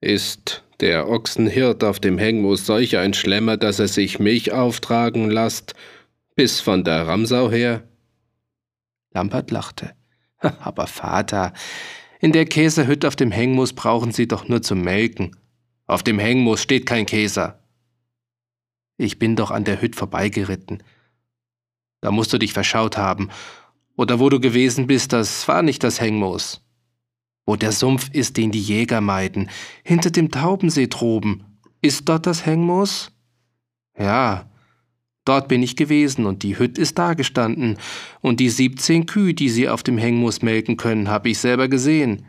Ist 0.00 0.64
der 0.80 1.08
Ochsenhirt 1.08 1.84
auf 1.84 2.00
dem 2.00 2.18
Hengmoos 2.18 2.66
solch 2.66 2.96
ein 2.96 3.14
Schlemmer, 3.14 3.56
dass 3.56 3.78
er 3.78 3.88
sich 3.88 4.18
Milch 4.18 4.52
auftragen 4.52 5.30
lasst, 5.30 5.74
bis 6.34 6.60
von 6.60 6.84
der 6.84 7.06
Ramsau 7.06 7.50
her? 7.50 7.86
Lampert 9.12 9.50
lachte. 9.50 9.92
Aber 10.38 10.86
Vater, 10.86 11.52
in 12.20 12.32
der 12.32 12.46
Käserhütte 12.46 13.08
auf 13.08 13.16
dem 13.16 13.30
Hengmoos 13.30 13.74
brauchen 13.74 14.12
Sie 14.12 14.26
doch 14.26 14.48
nur 14.48 14.62
zum 14.62 14.80
Melken. 14.80 15.36
Auf 15.86 16.02
dem 16.02 16.18
Hengmoos 16.18 16.62
steht 16.62 16.86
kein 16.86 17.06
Käser. 17.06 17.60
Ich 19.00 19.18
bin 19.18 19.34
doch 19.34 19.50
an 19.50 19.64
der 19.64 19.80
Hütte 19.80 19.96
vorbeigeritten. 19.96 20.82
Da 22.02 22.10
musst 22.10 22.34
du 22.34 22.38
dich 22.38 22.52
verschaut 22.52 22.98
haben. 22.98 23.30
Oder 23.96 24.20
wo 24.20 24.28
du 24.28 24.40
gewesen 24.40 24.86
bist, 24.86 25.14
das 25.14 25.48
war 25.48 25.62
nicht 25.62 25.82
das 25.82 26.02
Hengmoos. 26.02 26.60
Wo 27.46 27.56
der 27.56 27.72
Sumpf 27.72 28.10
ist, 28.12 28.36
den 28.36 28.50
die 28.50 28.60
Jäger 28.60 29.00
meiden, 29.00 29.48
hinter 29.82 30.10
dem 30.10 30.30
Taubensee 30.30 30.86
droben. 30.86 31.46
Ist 31.80 32.10
dort 32.10 32.26
das 32.26 32.44
Hengmoos? 32.44 33.10
Ja, 33.98 34.50
dort 35.24 35.48
bin 35.48 35.62
ich 35.62 35.76
gewesen 35.76 36.26
und 36.26 36.42
die 36.42 36.58
Hütte 36.58 36.82
ist 36.82 36.98
dagestanden. 36.98 37.78
Und 38.20 38.38
die 38.38 38.50
siebzehn 38.50 39.06
Kühe, 39.06 39.32
die 39.32 39.48
sie 39.48 39.70
auf 39.70 39.82
dem 39.82 39.96
Hengmoos 39.96 40.42
melken 40.42 40.76
können, 40.76 41.08
habe 41.08 41.30
ich 41.30 41.38
selber 41.38 41.68
gesehen. 41.68 42.26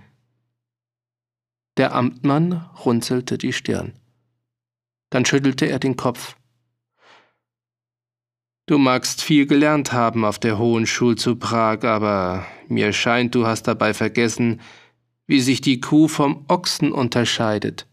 Der 1.75 1.93
Amtmann 1.93 2.69
runzelte 2.85 3.37
die 3.37 3.51
Stirn. 3.51 3.91
Dann 5.09 5.25
schüttelte 5.25 5.65
er 5.67 5.79
den 5.79 5.97
Kopf. 5.97 6.37
Du 8.67 8.77
magst 8.77 9.21
viel 9.21 9.47
gelernt 9.47 9.91
haben 9.91 10.23
auf 10.23 10.39
der 10.39 10.57
Hohen 10.57 10.85
Schule 10.85 11.15
zu 11.15 11.35
Prag, 11.35 11.83
aber 11.83 12.45
mir 12.67 12.93
scheint, 12.93 13.35
du 13.35 13.45
hast 13.45 13.63
dabei 13.63 13.93
vergessen, 13.93 14.61
wie 15.27 15.41
sich 15.41 15.61
die 15.61 15.81
Kuh 15.81 16.07
vom 16.07 16.45
Ochsen 16.47 16.91
unterscheidet. 16.91 17.87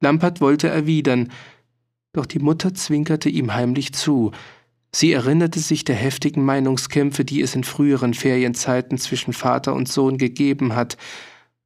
Lampert 0.00 0.40
wollte 0.40 0.68
erwidern, 0.68 1.30
doch 2.12 2.26
die 2.26 2.38
Mutter 2.38 2.74
zwinkerte 2.74 3.28
ihm 3.28 3.54
heimlich 3.54 3.92
zu. 3.92 4.32
Sie 4.94 5.12
erinnerte 5.12 5.58
sich 5.58 5.84
der 5.84 5.96
heftigen 5.96 6.44
Meinungskämpfe, 6.44 7.24
die 7.24 7.40
es 7.40 7.54
in 7.54 7.64
früheren 7.64 8.14
Ferienzeiten 8.14 8.98
zwischen 8.98 9.32
Vater 9.32 9.74
und 9.74 9.88
Sohn 9.88 10.18
gegeben 10.18 10.74
hat, 10.74 10.96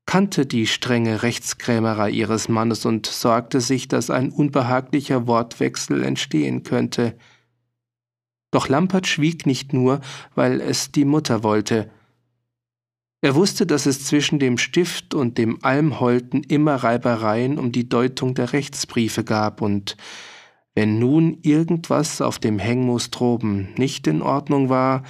kannte 0.06 0.46
die 0.46 0.66
strenge 0.66 1.22
Rechtskrämerei 1.22 2.10
ihres 2.10 2.48
Mannes 2.48 2.86
und 2.86 3.06
sorgte 3.06 3.60
sich, 3.60 3.88
dass 3.88 4.08
ein 4.08 4.30
unbehaglicher 4.30 5.26
Wortwechsel 5.26 6.02
entstehen 6.02 6.62
könnte. 6.62 7.14
Doch 8.50 8.68
Lampert 8.68 9.06
schwieg 9.06 9.46
nicht 9.46 9.72
nur, 9.72 10.00
weil 10.34 10.60
es 10.60 10.90
die 10.90 11.04
Mutter 11.04 11.42
wollte. 11.42 11.90
Er 13.20 13.34
wusste, 13.34 13.66
dass 13.66 13.86
es 13.86 14.04
zwischen 14.04 14.38
dem 14.38 14.58
Stift 14.58 15.12
und 15.12 15.38
dem 15.38 15.58
Almholten 15.62 16.44
immer 16.44 16.76
Reibereien 16.76 17.58
um 17.58 17.72
die 17.72 17.88
Deutung 17.88 18.34
der 18.34 18.52
Rechtsbriefe 18.52 19.24
gab, 19.24 19.60
und 19.60 19.96
wenn 20.74 21.00
nun 21.00 21.38
irgendwas 21.42 22.20
auf 22.20 22.38
dem 22.38 22.60
Hengmus 22.60 23.10
droben 23.10 23.74
nicht 23.76 24.06
in 24.06 24.22
Ordnung 24.22 24.68
war, 24.68 25.02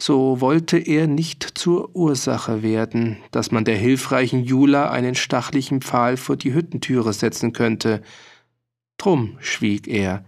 so 0.00 0.40
wollte 0.40 0.78
er 0.78 1.06
nicht 1.06 1.42
zur 1.42 1.94
Ursache 1.94 2.62
werden, 2.62 3.18
dass 3.30 3.50
man 3.50 3.66
der 3.66 3.76
hilfreichen 3.76 4.42
Jula 4.42 4.90
einen 4.90 5.14
stachlichen 5.14 5.82
Pfahl 5.82 6.16
vor 6.16 6.36
die 6.36 6.54
Hüttentüre 6.54 7.12
setzen 7.12 7.52
könnte. 7.52 8.00
Drum 8.96 9.36
schwieg 9.40 9.86
er. 9.86 10.24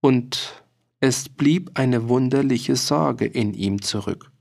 Und 0.00 0.64
es 1.00 1.28
blieb 1.28 1.70
eine 1.74 2.08
wunderliche 2.08 2.76
Sorge 2.76 3.24
in 3.24 3.54
ihm 3.54 3.82
zurück. 3.82 4.32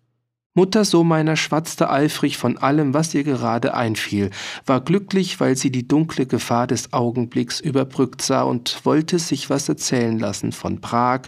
Mutter 0.58 0.86
Sohmeiner 0.86 1.36
schwatzte 1.36 1.92
eifrig 1.92 2.38
von 2.38 2.58
allem, 2.58 2.96
was 2.96 3.14
ihr 3.14 3.24
gerade 3.24 3.76
einfiel, 3.76 4.32
war 4.66 4.82
glücklich, 4.82 5.40
weil 5.40 5.56
sie 5.56 5.72
die 5.72 5.88
dunkle 5.88 6.26
Gefahr 6.26 6.66
des 6.66 6.94
Augenblicks 6.94 7.60
überbrückt 7.60 8.24
sah 8.24 8.42
und 8.42 8.84
wollte 8.84 9.20
sich 9.20 9.52
was 9.52 9.70
erzählen 9.70 10.18
lassen 10.18 10.52
von 10.52 10.82
Prag 10.82 11.28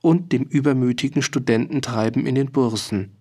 und 0.00 0.32
dem 0.32 0.44
übermütigen 0.44 1.20
Studententreiben 1.20 2.24
in 2.24 2.36
den 2.36 2.52
Bursen. 2.52 3.18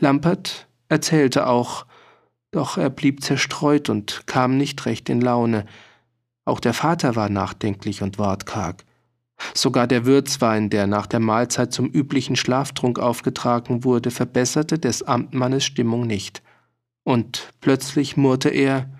Lampert 0.00 0.66
erzählte 0.88 1.46
auch, 1.46 1.86
doch 2.50 2.78
er 2.78 2.90
blieb 2.90 3.22
zerstreut 3.22 3.88
und 3.88 4.26
kam 4.26 4.56
nicht 4.56 4.86
recht 4.86 5.08
in 5.08 5.20
Laune. 5.20 5.66
Auch 6.44 6.58
der 6.58 6.74
Vater 6.74 7.14
war 7.14 7.28
nachdenklich 7.28 8.02
und 8.02 8.18
wortkarg. 8.18 8.85
Sogar 9.54 9.86
der 9.86 10.06
Würzwein, 10.06 10.70
der 10.70 10.86
nach 10.86 11.06
der 11.06 11.20
Mahlzeit 11.20 11.72
zum 11.72 11.88
üblichen 11.88 12.36
Schlaftrunk 12.36 12.98
aufgetragen 12.98 13.84
wurde, 13.84 14.10
verbesserte 14.10 14.78
des 14.78 15.02
Amtmannes 15.02 15.64
Stimmung 15.64 16.06
nicht. 16.06 16.42
Und 17.04 17.52
plötzlich 17.60 18.16
murrte 18.16 18.48
er 18.48 18.90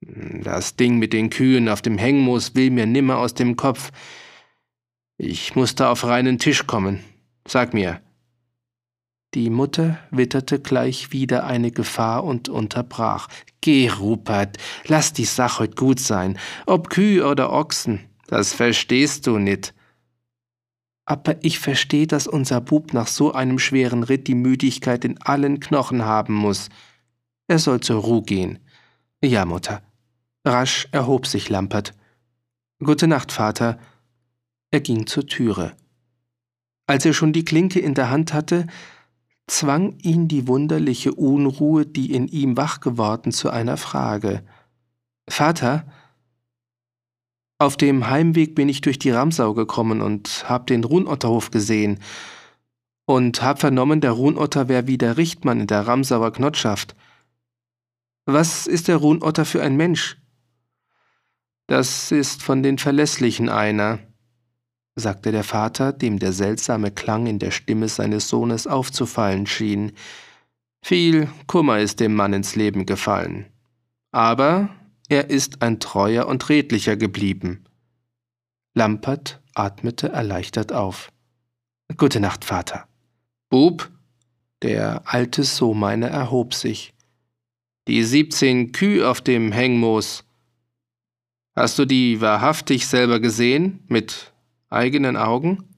Das 0.00 0.76
Ding 0.76 0.98
mit 0.98 1.12
den 1.12 1.30
Kühen 1.30 1.68
auf 1.68 1.82
dem 1.82 1.98
Hengmoos 1.98 2.54
will 2.54 2.70
mir 2.70 2.86
nimmer 2.86 3.18
aus 3.18 3.34
dem 3.34 3.56
Kopf. 3.56 3.90
Ich 5.16 5.54
musste 5.54 5.88
auf 5.88 6.04
reinen 6.04 6.38
Tisch 6.38 6.66
kommen. 6.66 7.00
Sag 7.46 7.74
mir. 7.74 8.00
Die 9.34 9.48
Mutter 9.48 9.98
witterte 10.10 10.60
gleich 10.60 11.12
wieder 11.12 11.46
eine 11.46 11.70
Gefahr 11.70 12.22
und 12.24 12.50
unterbrach. 12.50 13.28
Geh, 13.62 13.88
Rupert, 13.88 14.58
lass 14.86 15.14
die 15.14 15.24
Sache 15.24 15.60
heut 15.60 15.76
gut 15.76 16.00
sein, 16.00 16.38
ob 16.66 16.90
Kühe 16.90 17.26
oder 17.26 17.50
Ochsen. 17.50 18.00
Das 18.32 18.54
verstehst 18.54 19.26
du 19.26 19.38
nit. 19.38 19.74
Aber 21.04 21.36
ich 21.44 21.58
versteh, 21.58 22.06
dass 22.06 22.26
unser 22.26 22.62
Bub 22.62 22.94
nach 22.94 23.06
so 23.06 23.34
einem 23.34 23.58
schweren 23.58 24.04
Ritt 24.04 24.26
die 24.26 24.34
Müdigkeit 24.34 25.04
in 25.04 25.20
allen 25.20 25.60
Knochen 25.60 26.06
haben 26.06 26.32
muss. 26.32 26.70
Er 27.46 27.58
soll 27.58 27.80
zur 27.80 28.00
Ruhe 28.00 28.22
gehen. 28.22 28.58
Ja, 29.22 29.44
Mutter. 29.44 29.82
Rasch 30.46 30.88
erhob 30.92 31.26
sich 31.26 31.50
Lampert. 31.50 31.92
Gute 32.78 33.06
Nacht, 33.06 33.32
Vater. 33.32 33.78
Er 34.70 34.80
ging 34.80 35.06
zur 35.06 35.26
Türe. 35.26 35.76
Als 36.86 37.04
er 37.04 37.12
schon 37.12 37.34
die 37.34 37.44
Klinke 37.44 37.80
in 37.80 37.92
der 37.92 38.08
Hand 38.08 38.32
hatte, 38.32 38.66
zwang 39.46 39.98
ihn 39.98 40.26
die 40.28 40.48
wunderliche 40.48 41.12
Unruhe, 41.12 41.84
die 41.84 42.14
in 42.14 42.28
ihm 42.28 42.56
wach 42.56 42.80
geworden, 42.80 43.30
zu 43.30 43.50
einer 43.50 43.76
Frage. 43.76 44.42
Vater, 45.28 45.84
Auf 47.62 47.76
dem 47.76 48.10
Heimweg 48.10 48.56
bin 48.56 48.68
ich 48.68 48.80
durch 48.80 48.98
die 48.98 49.12
Ramsau 49.12 49.54
gekommen 49.54 50.00
und 50.00 50.46
hab 50.48 50.66
den 50.66 50.82
Runotterhof 50.82 51.52
gesehen 51.52 52.00
und 53.04 53.40
hab 53.40 53.60
vernommen, 53.60 54.00
der 54.00 54.10
Runotter 54.10 54.68
wär 54.68 54.88
wie 54.88 54.98
der 54.98 55.16
Richtmann 55.16 55.60
in 55.60 55.66
der 55.68 55.86
Ramsauer 55.86 56.32
Knotschaft. 56.32 56.96
Was 58.26 58.66
ist 58.66 58.88
der 58.88 58.96
Runotter 58.96 59.44
für 59.44 59.62
ein 59.62 59.76
Mensch? 59.76 60.16
Das 61.68 62.10
ist 62.10 62.42
von 62.42 62.64
den 62.64 62.78
Verlässlichen 62.78 63.48
einer, 63.48 64.00
sagte 64.96 65.30
der 65.30 65.44
Vater, 65.44 65.92
dem 65.92 66.18
der 66.18 66.32
seltsame 66.32 66.90
Klang 66.90 67.28
in 67.28 67.38
der 67.38 67.52
Stimme 67.52 67.86
seines 67.86 68.28
Sohnes 68.28 68.66
aufzufallen 68.66 69.46
schien. 69.46 69.92
Viel 70.84 71.28
Kummer 71.46 71.78
ist 71.78 72.00
dem 72.00 72.16
Mann 72.16 72.32
ins 72.32 72.56
Leben 72.56 72.86
gefallen. 72.86 73.46
Aber 74.10 74.68
er 75.12 75.28
ist 75.28 75.60
ein 75.60 75.78
treuer 75.78 76.26
und 76.26 76.48
redlicher 76.48 76.96
geblieben. 76.96 77.64
Lampert 78.72 79.42
atmete 79.54 80.08
erleichtert 80.08 80.72
auf. 80.72 81.12
Gute 81.98 82.18
Nacht, 82.18 82.46
Vater. 82.46 82.88
Bub, 83.50 83.90
der 84.62 85.02
alte 85.04 85.44
Sohmeiner 85.44 86.08
erhob 86.08 86.54
sich. 86.54 86.94
Die 87.88 88.04
siebzehn 88.04 88.72
Kühe 88.72 89.06
auf 89.06 89.20
dem 89.20 89.52
Hängmoos. 89.52 90.24
Hast 91.54 91.78
du 91.78 91.84
die 91.84 92.22
wahrhaftig 92.22 92.86
selber 92.86 93.20
gesehen, 93.20 93.84
mit 93.88 94.32
eigenen 94.70 95.18
Augen? 95.18 95.68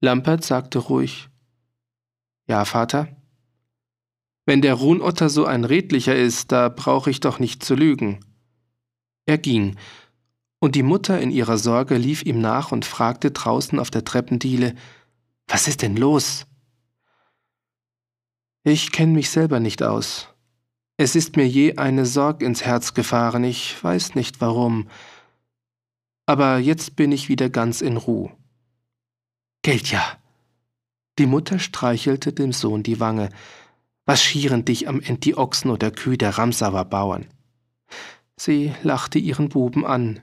Lampert 0.00 0.44
sagte 0.44 0.80
ruhig, 0.80 1.28
Ja, 2.48 2.64
Vater. 2.64 3.13
Wenn 4.46 4.60
der 4.60 4.74
Ruhnotter 4.74 5.30
so 5.30 5.46
ein 5.46 5.64
redlicher 5.64 6.14
ist, 6.14 6.52
da 6.52 6.68
brauche 6.68 7.10
ich 7.10 7.20
doch 7.20 7.38
nicht 7.38 7.64
zu 7.64 7.74
lügen. 7.74 8.20
Er 9.26 9.38
ging, 9.38 9.76
und 10.64 10.74
die 10.74 10.82
Mutter 10.82 11.20
in 11.20 11.30
ihrer 11.30 11.58
Sorge 11.58 11.98
lief 11.98 12.22
ihm 12.22 12.40
nach 12.40 12.72
und 12.72 12.86
fragte 12.86 13.30
draußen 13.30 13.78
auf 13.78 13.90
der 13.90 14.04
Treppendiele, 14.04 14.74
Was 15.46 15.68
ist 15.68 15.82
denn 15.82 15.96
los? 15.96 16.46
Ich 18.62 18.92
kenne 18.92 19.12
mich 19.12 19.28
selber 19.28 19.60
nicht 19.60 19.82
aus. 19.82 20.28
Es 20.96 21.16
ist 21.16 21.36
mir 21.36 21.46
je 21.46 21.76
eine 21.76 22.06
Sorg 22.06 22.42
ins 22.42 22.64
Herz 22.64 22.94
gefahren, 22.94 23.44
ich 23.44 23.82
weiß 23.84 24.14
nicht 24.14 24.40
warum. 24.40 24.88
Aber 26.24 26.58
jetzt 26.58 26.96
bin 26.96 27.12
ich 27.12 27.28
wieder 27.28 27.50
ganz 27.50 27.82
in 27.82 27.98
Ruh. 27.98 28.30
Geld 29.62 29.90
ja. 29.90 30.02
Die 31.18 31.26
Mutter 31.26 31.58
streichelte 31.58 32.32
dem 32.32 32.52
Sohn 32.52 32.82
die 32.82 33.00
Wange. 33.00 33.28
Was 34.06 34.22
schieren 34.22 34.64
dich 34.64 34.88
am 34.88 35.00
End 35.00 35.24
die 35.24 35.36
Ochsen 35.36 35.70
oder 35.70 35.90
Kühe 35.90 36.18
der 36.18 36.36
Ramsauer 36.36 36.84
Bauern? 36.84 37.26
Sie 38.36 38.72
lachte 38.82 39.18
ihren 39.18 39.48
Buben 39.48 39.86
an. 39.86 40.20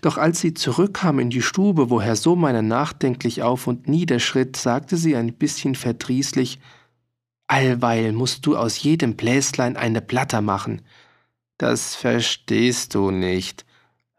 Doch 0.00 0.18
als 0.18 0.40
sie 0.40 0.54
zurückkam 0.54 1.18
in 1.18 1.30
die 1.30 1.42
Stube, 1.42 1.90
wo 1.90 2.00
Herr 2.00 2.16
Sohmeiner 2.16 2.62
nachdenklich 2.62 3.42
auf 3.42 3.66
und 3.66 3.88
niederschritt, 3.88 4.56
sagte 4.56 4.96
sie 4.96 5.16
ein 5.16 5.34
bisschen 5.34 5.74
verdrießlich, 5.74 6.58
Allweil 7.48 8.12
musst 8.12 8.44
du 8.46 8.56
aus 8.56 8.82
jedem 8.82 9.14
Bläslein 9.14 9.76
eine 9.76 10.00
Platter 10.00 10.40
machen. 10.40 10.82
Das 11.58 11.94
verstehst 11.94 12.94
du 12.94 13.10
nicht. 13.10 13.64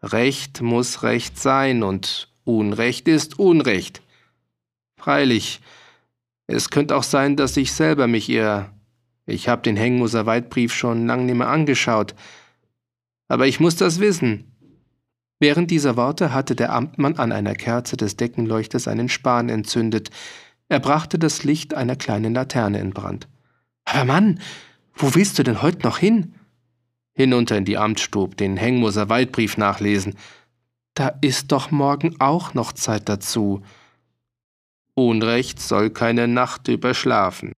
Recht 0.02 0.62
muss 0.62 1.02
Recht 1.02 1.38
sein 1.38 1.82
und 1.82 2.32
Unrecht 2.44 3.06
ist 3.06 3.38
Unrecht. 3.38 4.00
Freilich, 4.96 5.60
es 6.48 6.70
könnte 6.70 6.96
auch 6.96 7.02
sein, 7.02 7.36
dass 7.36 7.56
ich 7.56 7.72
selber 7.72 8.06
mich 8.06 8.28
irre. 8.28 8.70
Ich 9.26 9.48
hab 9.48 9.62
den 9.62 9.76
Hengmuser 9.76 10.24
Weidbrief 10.24 10.72
schon 10.72 11.06
lang 11.06 11.26
nimmer 11.26 11.48
angeschaut. 11.48 12.14
Aber 13.28 13.46
ich 13.46 13.60
muss 13.60 13.76
das 13.76 14.00
wissen. 14.00 14.50
Während 15.38 15.70
dieser 15.70 15.96
Worte 15.96 16.32
hatte 16.32 16.56
der 16.56 16.72
Amtmann 16.72 17.16
an 17.16 17.30
einer 17.30 17.54
Kerze 17.54 17.98
des 17.98 18.16
Deckenleuchters 18.16 18.88
einen 18.88 19.10
Span 19.10 19.50
entzündet. 19.50 20.08
Er 20.68 20.80
brachte 20.80 21.18
das 21.18 21.44
Licht 21.44 21.74
einer 21.74 21.96
kleinen 21.96 22.32
Laterne 22.32 22.80
in 22.80 22.90
Brand. 22.90 23.28
Aber 23.84 24.06
Mann, 24.06 24.40
wo 24.94 25.14
willst 25.14 25.38
du 25.38 25.42
denn 25.42 25.60
heute 25.60 25.86
noch 25.86 25.98
hin? 25.98 26.34
Hinunter 27.12 27.58
in 27.58 27.66
die 27.66 27.76
Amtsstub, 27.76 28.38
den 28.38 28.56
Hengmuser 28.56 29.10
Waldbrief 29.10 29.58
nachlesen. 29.58 30.14
Da 30.94 31.08
ist 31.20 31.52
doch 31.52 31.70
morgen 31.70 32.16
auch 32.20 32.54
noch 32.54 32.72
Zeit 32.72 33.08
dazu. 33.08 33.62
Unrecht 34.98 35.60
soll 35.60 35.90
keine 35.90 36.26
Nacht 36.26 36.66
überschlafen. 36.66 37.52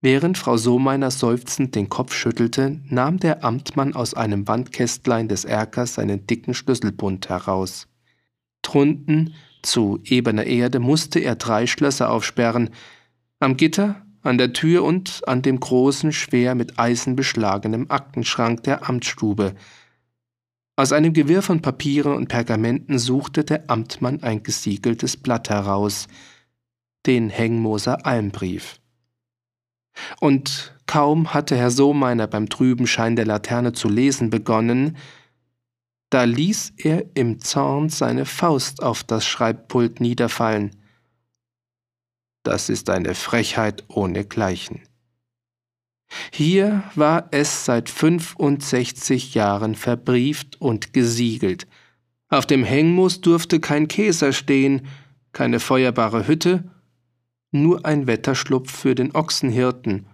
Während 0.00 0.38
Frau 0.38 0.56
Sohmeiner 0.56 1.10
seufzend 1.10 1.74
den 1.74 1.88
Kopf 1.88 2.14
schüttelte, 2.14 2.80
nahm 2.88 3.18
der 3.18 3.44
Amtmann 3.44 3.94
aus 3.94 4.14
einem 4.14 4.46
Wandkästlein 4.46 5.26
des 5.26 5.44
Erkers 5.44 5.94
seinen 5.94 6.26
dicken 6.26 6.54
Schlüsselbund 6.54 7.28
heraus. 7.28 7.88
Drunten, 8.62 9.34
zu 9.62 10.00
ebener 10.04 10.44
Erde, 10.44 10.78
musste 10.78 11.18
er 11.18 11.34
drei 11.34 11.66
Schlösser 11.66 12.10
aufsperren, 12.10 12.70
am 13.40 13.56
Gitter, 13.56 14.00
an 14.22 14.38
der 14.38 14.52
Tür 14.52 14.84
und 14.84 15.26
an 15.26 15.42
dem 15.42 15.58
großen, 15.58 16.12
schwer 16.12 16.54
mit 16.54 16.78
Eisen 16.78 17.16
beschlagenen 17.16 17.90
Aktenschrank 17.90 18.62
der 18.62 18.88
Amtsstube, 18.88 19.54
aus 20.80 20.92
einem 20.92 21.12
Gewirr 21.12 21.42
von 21.42 21.60
Papieren 21.60 22.14
und 22.14 22.28
Pergamenten 22.28 22.98
suchte 22.98 23.44
der 23.44 23.68
Amtmann 23.68 24.22
ein 24.22 24.42
gesiegeltes 24.42 25.18
Blatt 25.18 25.50
heraus, 25.50 26.06
den 27.04 27.28
Hengmoser 27.28 28.06
Almbrief. 28.06 28.80
Und 30.20 30.74
kaum 30.86 31.34
hatte 31.34 31.54
Herr 31.54 31.70
Sohmeiner 31.70 32.26
beim 32.26 32.48
trüben 32.48 32.86
Schein 32.86 33.14
der 33.14 33.26
Laterne 33.26 33.72
zu 33.72 33.90
lesen 33.90 34.30
begonnen, 34.30 34.96
da 36.08 36.24
ließ 36.24 36.72
er 36.78 37.04
im 37.14 37.40
Zorn 37.40 37.90
seine 37.90 38.24
Faust 38.24 38.82
auf 38.82 39.04
das 39.04 39.26
Schreibpult 39.26 40.00
niederfallen. 40.00 40.70
Das 42.42 42.70
ist 42.70 42.88
eine 42.88 43.14
Frechheit 43.14 43.84
ohnegleichen. 43.88 44.80
Hier 46.32 46.82
war 46.94 47.28
es 47.30 47.64
seit 47.64 47.88
65 47.88 49.34
Jahren 49.34 49.74
verbrieft 49.74 50.60
und 50.60 50.92
gesiegelt. 50.92 51.66
Auf 52.28 52.46
dem 52.46 52.64
Hängmus 52.64 53.20
durfte 53.20 53.60
kein 53.60 53.88
Käser 53.88 54.32
stehen, 54.32 54.86
keine 55.32 55.60
feuerbare 55.60 56.26
Hütte, 56.26 56.70
nur 57.52 57.84
ein 57.84 58.06
Wetterschlupf 58.06 58.70
für 58.70 58.94
den 58.94 59.14
Ochsenhirten, 59.14 60.06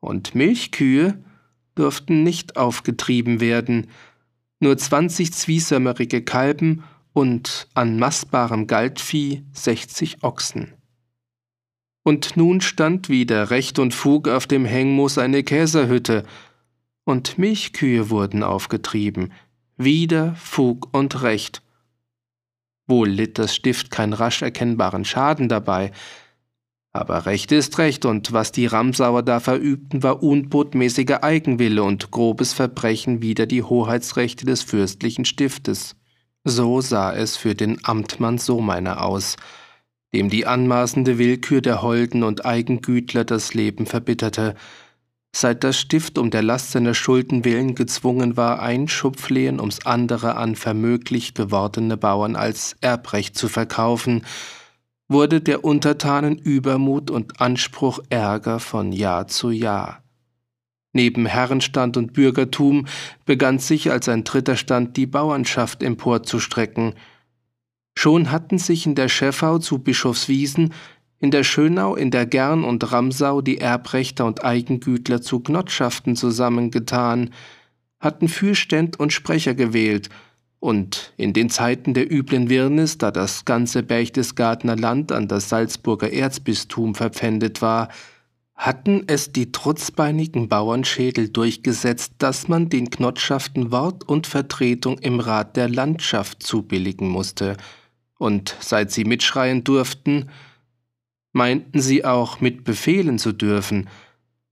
und 0.00 0.34
Milchkühe 0.34 1.22
durften 1.74 2.22
nicht 2.22 2.56
aufgetrieben 2.56 3.40
werden, 3.40 3.88
nur 4.60 4.78
zwanzig 4.78 5.32
zwiesömmerige 5.32 6.22
Kalben 6.22 6.84
und 7.12 7.68
an 7.74 7.98
mastbarem 7.98 8.66
Galtvieh 8.66 9.44
sechzig 9.52 10.22
Ochsen. 10.22 10.75
Und 12.06 12.36
nun 12.36 12.60
stand 12.60 13.08
wieder 13.08 13.50
Recht 13.50 13.80
und 13.80 13.92
Fug 13.92 14.28
auf 14.28 14.46
dem 14.46 14.64
Hengmoos 14.64 15.18
eine 15.18 15.42
Käserhütte, 15.42 16.22
und 17.02 17.36
Milchkühe 17.36 18.10
wurden 18.10 18.44
aufgetrieben, 18.44 19.32
wieder 19.76 20.36
Fug 20.36 20.94
und 20.94 21.22
Recht. 21.22 21.62
Wohl 22.86 23.08
litt 23.08 23.40
das 23.40 23.56
Stift 23.56 23.90
keinen 23.90 24.12
rasch 24.12 24.42
erkennbaren 24.42 25.04
Schaden 25.04 25.48
dabei, 25.48 25.90
aber 26.92 27.26
Recht 27.26 27.50
ist 27.50 27.76
Recht, 27.78 28.04
und 28.04 28.32
was 28.32 28.52
die 28.52 28.66
Ramsauer 28.66 29.24
da 29.24 29.40
verübten, 29.40 30.04
war 30.04 30.22
unbotmäßiger 30.22 31.24
Eigenwille 31.24 31.82
und 31.82 32.12
grobes 32.12 32.52
Verbrechen 32.52 33.20
wider 33.20 33.46
die 33.46 33.64
Hoheitsrechte 33.64 34.46
des 34.46 34.62
fürstlichen 34.62 35.24
Stiftes. 35.24 35.96
So 36.44 36.80
sah 36.80 37.12
es 37.12 37.36
für 37.36 37.56
den 37.56 37.84
Amtmann 37.84 38.38
Sohmeiner 38.38 39.02
aus, 39.02 39.34
dem 40.16 40.30
die 40.30 40.46
anmaßende 40.46 41.18
Willkür 41.18 41.60
der 41.60 41.82
Holden 41.82 42.22
und 42.22 42.46
Eigengütler 42.46 43.26
das 43.26 43.52
Leben 43.52 43.84
verbitterte, 43.84 44.54
seit 45.34 45.62
das 45.62 45.78
Stift 45.78 46.16
um 46.16 46.30
der 46.30 46.42
Last 46.42 46.72
seiner 46.72 46.94
Schulden 46.94 47.44
willen 47.44 47.74
gezwungen 47.74 48.34
war, 48.34 48.62
ein 48.62 48.88
Schupflehen 48.88 49.60
ums 49.60 49.84
andere 49.84 50.36
an 50.36 50.56
vermöglich 50.56 51.34
gewordene 51.34 51.98
Bauern 51.98 52.34
als 52.34 52.76
Erbrecht 52.80 53.36
zu 53.36 53.48
verkaufen, 53.48 54.24
wurde 55.06 55.42
der 55.42 55.64
Untertanen 55.64 56.38
Übermut 56.38 57.10
und 57.10 57.38
Anspruch 57.42 57.98
Ärger 58.08 58.58
von 58.58 58.92
Jahr 58.92 59.28
zu 59.28 59.50
Jahr. 59.50 60.02
Neben 60.94 61.26
Herrenstand 61.26 61.98
und 61.98 62.14
Bürgertum 62.14 62.86
begann 63.26 63.58
sich 63.58 63.90
als 63.90 64.08
ein 64.08 64.24
dritter 64.24 64.56
Stand 64.56 64.96
die 64.96 65.04
Bauernschaft 65.04 65.82
emporzustrecken, 65.82 66.94
Schon 67.98 68.30
hatten 68.30 68.58
sich 68.58 68.86
in 68.86 68.94
der 68.94 69.08
Schäffau 69.08 69.58
zu 69.58 69.78
Bischofswiesen, 69.78 70.72
in 71.18 71.30
der 71.30 71.44
Schönau, 71.44 71.96
in 71.96 72.10
der 72.10 72.26
Gern 72.26 72.62
und 72.62 72.92
Ramsau 72.92 73.40
die 73.40 73.58
Erbrechter 73.58 74.26
und 74.26 74.44
Eigengütler 74.44 75.22
zu 75.22 75.40
Gnotschaften 75.40 76.14
zusammengetan, 76.14 77.30
hatten 77.98 78.28
Fürständ 78.28 79.00
und 79.00 79.12
Sprecher 79.12 79.54
gewählt, 79.54 80.10
und 80.58 81.12
in 81.16 81.32
den 81.32 81.50
Zeiten 81.50 81.94
der 81.94 82.10
üblen 82.10 82.48
Wirrnis, 82.48 82.98
da 82.98 83.10
das 83.10 83.44
ganze 83.44 83.82
Berchtesgadener 83.82 84.76
Land 84.76 85.12
an 85.12 85.28
das 85.28 85.48
Salzburger 85.48 86.12
Erzbistum 86.12 86.94
verpfändet 86.94 87.62
war, 87.62 87.88
hatten 88.54 89.04
es 89.06 89.32
die 89.32 89.52
trutzbeinigen 89.52 90.48
Bauernschädel 90.48 91.28
durchgesetzt, 91.28 92.14
dass 92.18 92.48
man 92.48 92.70
den 92.70 92.88
Knotschaften 92.88 93.70
Wort 93.70 94.08
und 94.08 94.26
Vertretung 94.26 94.98
im 94.98 95.20
Rat 95.20 95.56
der 95.56 95.68
Landschaft 95.68 96.42
zubilligen 96.42 97.08
musste, 97.08 97.56
und 98.18 98.56
seit 98.60 98.90
sie 98.90 99.04
mitschreien 99.04 99.64
durften, 99.64 100.30
meinten 101.32 101.80
sie 101.80 102.04
auch 102.04 102.40
mit 102.40 102.64
befehlen 102.64 103.18
zu 103.18 103.32
dürfen, 103.32 103.88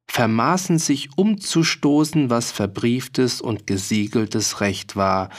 vermaßen 0.07 0.79
sich 0.79 1.17
umzustoßen, 1.17 2.31
was 2.31 2.53
verbrieftes 2.53 3.41
und 3.41 3.67
gesiegeltes 3.67 4.61
Recht 4.61 4.97
war, 4.97 5.31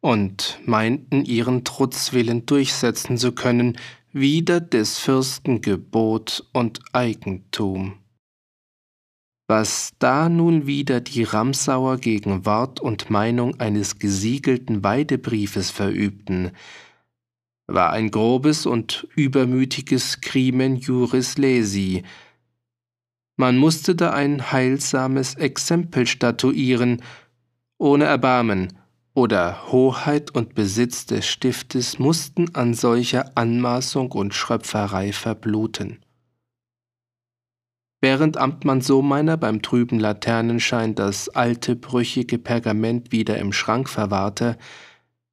und 0.00 0.60
meinten 0.64 1.24
ihren 1.24 1.64
Trutzwillen 1.64 2.46
durchsetzen 2.46 3.16
zu 3.16 3.32
können, 3.32 3.78
wider 4.12 4.60
des 4.60 4.98
Fürsten 4.98 5.60
Gebot 5.60 6.48
und 6.52 6.80
Eigentum. 6.92 7.98
Was 9.48 9.92
da 9.98 10.28
nun 10.28 10.66
wieder 10.66 11.00
die 11.00 11.22
Ramsauer 11.22 11.96
gegen 11.96 12.44
Wort 12.44 12.80
und 12.80 13.10
Meinung 13.10 13.58
eines 13.60 13.98
gesiegelten 13.98 14.84
Weidebriefes 14.84 15.70
verübten, 15.70 16.52
war 17.68 17.92
ein 17.92 18.10
grobes 18.10 18.66
und 18.66 19.06
übermütiges 19.14 20.20
Crimen 20.20 20.76
juris 20.76 21.38
lesi. 21.38 22.02
Man 23.36 23.56
musste 23.56 23.94
da 23.94 24.10
ein 24.10 24.50
heilsames 24.50 25.34
Exempel 25.34 26.06
statuieren, 26.06 27.02
ohne 27.78 28.06
Erbarmen, 28.06 28.72
oder 29.14 29.70
Hoheit 29.72 30.34
und 30.34 30.54
Besitz 30.54 31.04
des 31.04 31.26
Stiftes 31.26 31.98
mussten 31.98 32.54
an 32.54 32.72
solcher 32.74 33.36
Anmaßung 33.36 34.12
und 34.12 34.32
Schröpferei 34.32 35.12
verbluten. 35.12 35.98
Während 38.00 38.36
Amtmann 38.36 38.80
Sohmeiner 38.80 39.36
beim 39.36 39.60
trüben 39.60 39.98
Laternenschein 39.98 40.94
das 40.94 41.28
alte, 41.28 41.74
brüchige 41.74 42.38
Pergament 42.38 43.10
wieder 43.10 43.38
im 43.38 43.52
Schrank 43.52 43.88
verwahrte, 43.88 44.56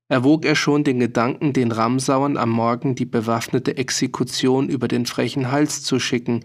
erwog 0.07 0.45
er 0.45 0.55
schon 0.55 0.83
den 0.83 0.99
Gedanken, 0.99 1.53
den 1.53 1.71
Ramsauern 1.71 2.37
am 2.37 2.49
Morgen 2.49 2.95
die 2.95 3.05
bewaffnete 3.05 3.77
Exekution 3.77 4.69
über 4.69 4.87
den 4.87 5.05
frechen 5.05 5.51
Hals 5.51 5.83
zu 5.83 5.99
schicken 5.99 6.43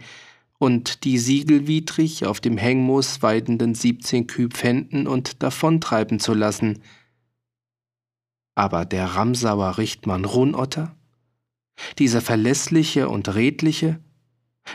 und 0.59 1.05
die 1.05 1.19
siegelwidrig 1.19 2.27
auf 2.27 2.41
dem 2.41 2.57
Hängmoos 2.59 3.23
weidenden 3.23 3.75
siebzehn 3.75 4.27
Küb 4.27 4.55
pfänden 4.55 5.07
und 5.07 5.43
davontreiben 5.43 6.21
zu 6.21 6.35
lassen. 6.35 6.83
Aber 8.55 8.85
der 8.85 9.07
Ramsauer 9.07 9.79
Richtmann 9.79 10.25
Runotter? 10.25 10.95
Dieser 11.99 12.21
verlässliche 12.21 13.09
und 13.09 13.35
redliche, 13.35 14.01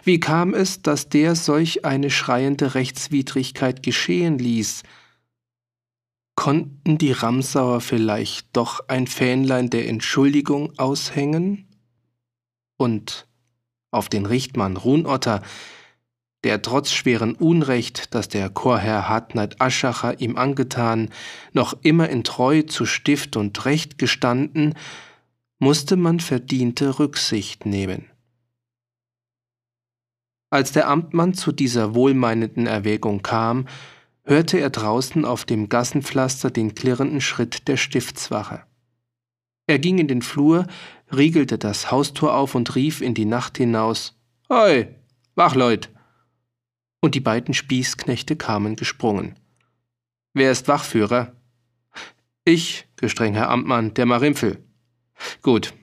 wie 0.04 0.20
kam 0.20 0.54
es, 0.54 0.82
dass 0.82 1.10
der 1.10 1.36
solch 1.36 1.86
eine 1.86 2.10
schreiende 2.10 2.74
Rechtswidrigkeit 2.74 3.84
geschehen 3.84 4.40
ließ? 4.40 4.84
Konnten 6.36 6.98
die 6.98 7.14
Ramsauer 7.14 7.82
vielleicht 7.82 8.56
doch 8.56 8.88
ein 8.90 9.08
Fähnlein 9.08 9.70
der 9.70 9.88
Entschuldigung 9.88 10.78
aushängen? 10.78 11.68
Und 12.78 13.28
auf 13.92 14.10
den 14.10 14.26
Richtmann 14.26 14.76
Runotter, 14.76 15.42
der 16.44 16.62
trotz 16.62 16.92
schweren 16.92 17.36
Unrecht, 17.36 18.14
das 18.14 18.28
der 18.28 18.50
Chorherr 18.50 19.08
Hartneid 19.08 19.62
Aschacher 19.62 20.20
ihm 20.20 20.38
angetan, 20.38 21.10
noch 21.54 21.74
immer 21.82 22.10
in 22.10 22.24
Treu 22.24 22.62
zu 22.64 22.86
Stift 22.86 23.38
und 23.38 23.66
Recht 23.66 23.98
gestanden, 23.98 24.76
musste 25.58 25.96
man 25.96 26.20
verdiente 26.20 27.00
Rücksicht 27.00 27.66
nehmen. 27.66 28.12
Als 30.52 30.74
der 30.74 30.88
Amtmann 30.88 31.34
zu 31.34 31.52
dieser 31.52 31.96
wohlmeinenden 31.96 32.68
Erwägung 32.68 33.22
kam, 33.22 33.68
hörte 34.26 34.60
er 34.60 34.70
draußen 34.70 35.24
auf 35.24 35.46
dem 35.46 35.70
Gassenpflaster 35.70 36.50
den 36.50 36.76
klirrenden 36.76 37.22
Schritt 37.22 37.68
der 37.68 37.78
Stiftswache. 37.78 38.64
Er 39.68 39.80
ging 39.80 39.98
in 39.98 40.08
den 40.08 40.22
Flur, 40.22 40.68
riegelte 41.16 41.58
das 41.58 41.92
Haustor 41.92 42.36
auf 42.36 42.56
und 42.56 42.76
rief 42.76 43.02
in 43.02 43.14
die 43.14 43.26
Nacht 43.26 43.58
hinaus 43.58 44.20
Hoi, 44.50 44.88
Wachleut! 45.36 45.90
Und 47.02 47.16
die 47.16 47.20
beiden 47.20 47.54
Spießknechte 47.54 48.36
kamen 48.36 48.76
gesprungen. 48.76 49.36
Wer 50.34 50.52
ist 50.52 50.68
Wachführer? 50.68 51.36
Ich, 52.44 52.88
gestreng 52.96 53.34
Herr 53.34 53.50
Amtmann, 53.50 53.94
der 53.94 54.06
Marimpfel. 54.06 54.64
Gut, 55.42 55.74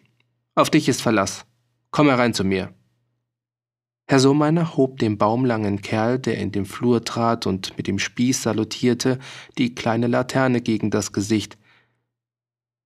auf 0.54 0.70
dich 0.70 0.88
ist 0.88 1.00
Verlass. 1.00 1.44
Komm 1.90 2.08
herein 2.08 2.34
zu 2.34 2.44
mir. 2.44 2.74
Herr 4.06 4.20
Sohmeiner 4.20 4.76
hob 4.76 4.98
dem 4.98 5.16
baumlangen 5.16 5.80
Kerl, 5.80 6.18
der 6.18 6.38
in 6.38 6.52
den 6.52 6.66
Flur 6.66 7.04
trat 7.04 7.46
und 7.46 7.76
mit 7.76 7.86
dem 7.86 7.98
Spieß 7.98 8.42
salutierte, 8.42 9.18
die 9.58 9.74
kleine 9.74 10.06
Laterne 10.06 10.60
gegen 10.60 10.90
das 10.90 11.12
Gesicht. 11.12 11.56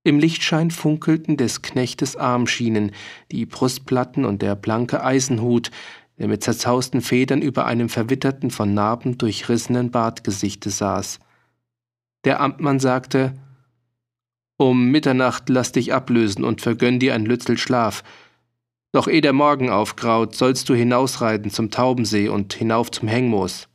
Im 0.04 0.20
Lichtschein 0.20 0.70
funkelten 0.70 1.36
des 1.36 1.62
Knechtes 1.62 2.16
Armschienen, 2.16 2.92
die 3.32 3.44
Brustplatten 3.44 4.24
und 4.24 4.40
der 4.40 4.54
blanke 4.54 5.02
Eisenhut, 5.02 5.72
der 6.18 6.28
mit 6.28 6.44
zerzausten 6.44 7.00
Federn 7.00 7.42
über 7.42 7.66
einem 7.66 7.88
verwitterten, 7.88 8.50
von 8.50 8.72
Narben 8.72 9.18
durchrissenen 9.18 9.90
Bartgesichte 9.90 10.70
saß. 10.70 11.18
Der 12.24 12.40
Amtmann 12.40 12.78
sagte, 12.78 13.34
Um 14.56 14.90
Mitternacht 14.90 15.48
lass 15.48 15.72
dich 15.72 15.92
ablösen 15.92 16.44
und 16.44 16.60
vergönn 16.60 17.00
dir 17.00 17.14
ein 17.14 17.26
Lützel 17.26 17.58
Schlaf, 17.58 18.04
doch 18.96 19.08
eh 19.08 19.20
der 19.20 19.34
Morgen 19.34 19.68
aufgraut, 19.68 20.34
sollst 20.34 20.68
du 20.68 20.74
hinausreiten 20.74 21.50
zum 21.50 21.70
Taubensee 21.70 22.28
und 22.28 22.54
hinauf 22.54 22.90
zum 22.90 23.08
Hängmoos. 23.08 23.68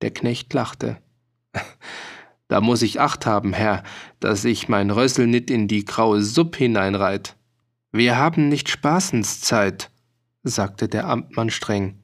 Der 0.00 0.10
Knecht 0.10 0.52
lachte. 0.52 0.98
Da 2.48 2.60
muss 2.60 2.82
ich 2.82 3.00
Acht 3.00 3.24
haben, 3.24 3.54
Herr, 3.54 3.82
dass 4.20 4.44
ich 4.44 4.68
mein 4.68 4.90
Rössel 4.90 5.26
nit 5.26 5.50
in 5.50 5.68
die 5.68 5.86
graue 5.86 6.20
Supp 6.20 6.56
hineinreit. 6.56 7.34
Wir 7.92 8.18
haben 8.18 8.50
nicht 8.50 8.68
Spaßenszeit, 8.68 9.90
sagte 10.42 10.86
der 10.86 11.08
Amtmann 11.08 11.48
streng. 11.48 12.02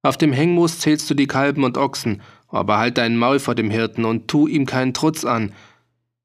Auf 0.00 0.16
dem 0.16 0.32
Hängmoos 0.32 0.78
zählst 0.78 1.10
du 1.10 1.14
die 1.14 1.26
Kalben 1.26 1.64
und 1.64 1.76
Ochsen, 1.76 2.22
aber 2.48 2.78
halt 2.78 2.96
dein 2.96 3.18
Maul 3.18 3.40
vor 3.40 3.54
dem 3.54 3.70
Hirten 3.70 4.06
und 4.06 4.26
tu 4.26 4.46
ihm 4.46 4.64
keinen 4.64 4.94
Trutz 4.94 5.26
an, 5.26 5.52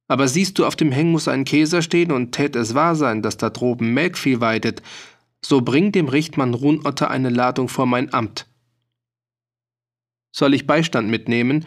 aber 0.08 0.28
siehst 0.28 0.58
du 0.58 0.66
auf 0.66 0.76
dem 0.76 0.92
Hengmus 0.92 1.28
einen 1.28 1.46
Käser 1.46 1.82
stehen 1.82 2.12
und 2.12 2.32
tät 2.32 2.56
es 2.56 2.74
wahr 2.74 2.96
sein, 2.96 3.22
dass 3.22 3.38
da 3.38 3.50
droben 3.50 3.94
Melkvieh 3.94 4.40
weidet, 4.40 4.82
so 5.44 5.62
bring 5.62 5.92
dem 5.92 6.08
Richtmann 6.08 6.54
Runotter 6.54 7.12
eine 7.12 7.30
Ladung 7.30 7.68
vor 7.68 7.86
mein 7.86 8.14
Amt. 8.14 8.48
Soll 10.32 10.54
ich 10.54 10.68
Beistand 10.68 11.10
mitnehmen, 11.10 11.66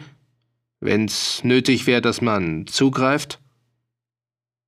wenn's 0.79 1.43
nötig 1.43 1.87
wär, 1.87 2.01
dass 2.01 2.21
man 2.21 2.67
zugreift? 2.67 3.39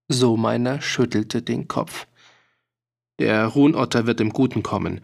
So 0.08 0.38
meiner 0.38 0.82
schüttelte 0.82 1.42
den 1.42 1.68
Kopf. 1.68 2.08
Der 3.20 3.48
Runotter 3.48 4.06
wird 4.06 4.22
im 4.22 4.32
Guten 4.32 4.64
kommen. 4.64 5.02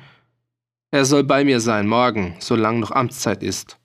Er 0.91 1.05
soll 1.05 1.23
bei 1.23 1.43
mir 1.43 1.59
sein 1.59 1.87
morgen, 1.87 2.35
solang 2.39 2.79
noch 2.79 2.91
Amtszeit 2.91 3.43
ist. 3.43 3.79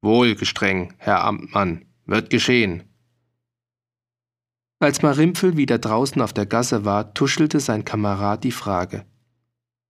Wohl, 0.00 0.34
gestreng, 0.34 0.94
Herr 0.98 1.24
Amtmann, 1.24 1.84
wird 2.06 2.30
geschehen. 2.30 2.91
Als 4.82 5.00
Marimpfel 5.00 5.56
wieder 5.56 5.78
draußen 5.78 6.20
auf 6.20 6.32
der 6.32 6.44
Gasse 6.44 6.84
war, 6.84 7.14
tuschelte 7.14 7.60
sein 7.60 7.84
Kamerad 7.84 8.42
die 8.42 8.50
Frage. 8.50 9.04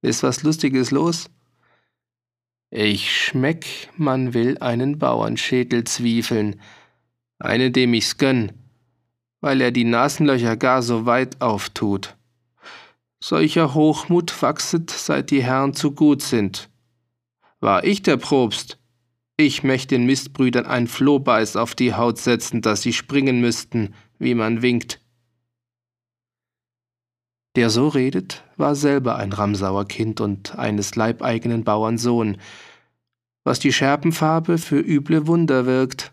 Ist 0.02 0.22
was 0.22 0.42
Lustiges 0.42 0.90
los? 0.90 1.30
Ich 2.68 3.10
schmeck, 3.10 3.88
man 3.96 4.34
will 4.34 4.58
einen 4.58 4.98
Bauernschädel 4.98 5.84
zwiefeln, 5.84 6.60
einen, 7.38 7.72
dem 7.72 7.94
ich's 7.94 8.18
gönn, 8.18 8.52
weil 9.40 9.62
er 9.62 9.70
die 9.70 9.84
Nasenlöcher 9.84 10.58
gar 10.58 10.82
so 10.82 11.06
weit 11.06 11.40
auftut. 11.40 12.14
Solcher 13.18 13.72
Hochmut 13.72 14.42
wachset, 14.42 14.90
seit 14.90 15.30
die 15.30 15.42
Herren 15.42 15.72
zu 15.72 15.92
gut 15.92 16.20
sind. 16.20 16.68
War 17.60 17.82
ich 17.84 18.02
der 18.02 18.18
Probst, 18.18 18.78
ich 19.38 19.62
möcht 19.62 19.90
den 19.90 20.04
Mistbrüdern 20.04 20.66
ein 20.66 20.86
Flohbeiß 20.86 21.56
auf 21.56 21.74
die 21.74 21.94
Haut 21.94 22.18
setzen, 22.18 22.60
dass 22.60 22.82
sie 22.82 22.92
springen 22.92 23.40
müssten, 23.40 23.94
wie 24.22 24.34
man 24.34 24.62
winkt. 24.62 25.00
Der 27.56 27.68
so 27.68 27.88
redet, 27.88 28.44
war 28.56 28.74
selber 28.74 29.16
ein 29.16 29.32
Ramsauer 29.32 29.86
Kind 29.86 30.20
und 30.20 30.58
eines 30.58 30.96
leibeigenen 30.96 31.64
Bauern 31.64 31.98
Sohn, 31.98 32.38
was 33.44 33.58
die 33.58 33.72
Scherpenfarbe 33.72 34.56
für 34.56 34.78
üble 34.78 35.26
Wunder 35.26 35.66
wirkt. 35.66 36.12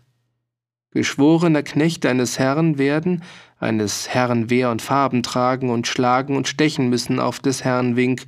Geschworener 0.90 1.62
Knecht 1.62 2.04
eines 2.04 2.38
Herrn 2.38 2.76
werden, 2.76 3.22
eines 3.58 4.08
Herrn 4.08 4.50
Wehr 4.50 4.70
und 4.70 4.82
Farben 4.82 5.22
tragen 5.22 5.70
und 5.70 5.86
schlagen 5.86 6.36
und 6.36 6.48
stechen 6.48 6.90
müssen 6.90 7.20
auf 7.20 7.38
des 7.38 7.64
Herrn 7.64 7.94
Wink, 7.94 8.26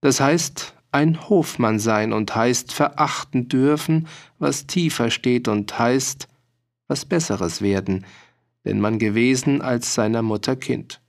das 0.00 0.20
heißt 0.20 0.74
ein 0.90 1.28
Hofmann 1.28 1.78
sein 1.78 2.12
und 2.12 2.34
heißt 2.34 2.72
verachten 2.72 3.48
dürfen, 3.48 4.08
was 4.38 4.66
tiefer 4.66 5.10
steht 5.10 5.46
und 5.46 5.78
heißt 5.78 6.28
was 6.88 7.04
Besseres 7.04 7.62
werden, 7.62 8.04
denn 8.66 8.80
man 8.80 8.98
gewesen 8.98 9.62
als 9.62 9.94
seiner 9.94 10.20
Mutter 10.20 10.56
Kind. 10.56 11.00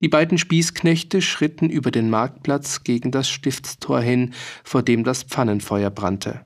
Die 0.00 0.08
beiden 0.08 0.38
Spießknechte 0.38 1.20
schritten 1.20 1.68
über 1.70 1.90
den 1.90 2.08
Marktplatz 2.08 2.84
gegen 2.84 3.10
das 3.10 3.28
Stiftstor 3.28 4.00
hin, 4.00 4.32
vor 4.62 4.82
dem 4.82 5.02
das 5.02 5.24
Pfannenfeuer 5.24 5.90
brannte. 5.90 6.44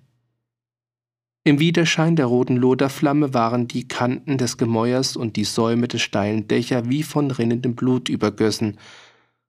Im 1.44 1.58
Widerschein 1.58 2.16
der 2.16 2.26
roten 2.26 2.56
Loderflamme 2.56 3.34
waren 3.34 3.66
die 3.66 3.88
Kanten 3.88 4.38
des 4.38 4.56
Gemäuers 4.56 5.16
und 5.16 5.36
die 5.36 5.44
Säume 5.44 5.88
des 5.88 6.00
steilen 6.00 6.46
Dächer 6.48 6.88
wie 6.88 7.02
von 7.02 7.30
rinnendem 7.30 7.74
Blut 7.74 8.08
übergössen, 8.08 8.78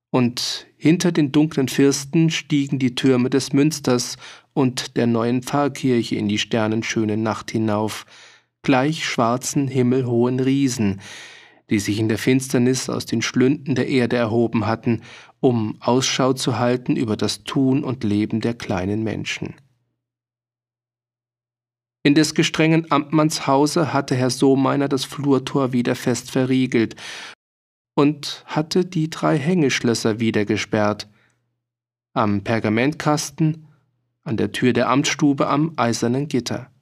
und 0.10 0.68
hinter 0.78 1.12
den 1.12 1.32
dunklen 1.32 1.68
Firsten 1.68 2.30
stiegen 2.30 2.78
die 2.78 2.94
Türme 2.94 3.32
des 3.32 3.52
Münsters 3.52 4.18
und 4.54 4.96
der 4.96 5.08
neuen 5.08 5.42
Pfarrkirche 5.42 6.18
in 6.18 6.28
die 6.28 6.38
sternenschöne 6.38 7.18
Nacht 7.18 7.50
hinauf, 7.50 8.06
gleich 8.64 9.06
schwarzen 9.06 9.68
himmelhohen 9.68 10.40
Riesen, 10.40 11.02
die 11.70 11.80
sich 11.80 12.00
in 12.00 12.10
der 12.10 12.18
Finsternis 12.18 12.90
aus 12.90 13.06
den 13.06 13.22
Schlünden 13.22 13.76
der 13.76 13.88
Erde 13.88 14.16
erhoben 14.16 14.66
hatten, 14.66 15.02
um 15.40 15.78
Ausschau 15.80 16.34
zu 16.34 16.58
halten 16.58 16.96
über 16.96 17.16
das 17.16 17.44
Tun 17.44 17.84
und 17.84 18.04
Leben 18.04 18.42
der 18.42 18.54
kleinen 18.54 19.04
Menschen. 19.04 19.56
In 22.06 22.16
des 22.16 22.36
gestrengen 22.36 22.92
Amtmanns 22.92 23.48
Hause 23.48 23.94
hatte 23.94 24.16
Herr 24.16 24.30
Sohmeiner 24.30 24.90
das 24.90 25.06
Flurtor 25.06 25.72
wieder 25.72 25.96
fest 25.96 26.32
verriegelt 26.32 26.98
und 27.96 28.44
hatte 28.46 28.84
die 28.84 29.10
drei 29.10 29.38
Hängeschlösser 29.38 30.20
wieder 30.20 30.44
gesperrt. 30.44 31.08
Am 32.14 32.44
Pergamentkasten, 32.44 33.68
an 34.24 34.36
der 34.36 34.52
Tür 34.52 34.74
der 34.74 34.90
Amtsstube 34.90 35.48
am 35.48 35.74
eisernen 35.78 36.28
Gitter. 36.28 36.73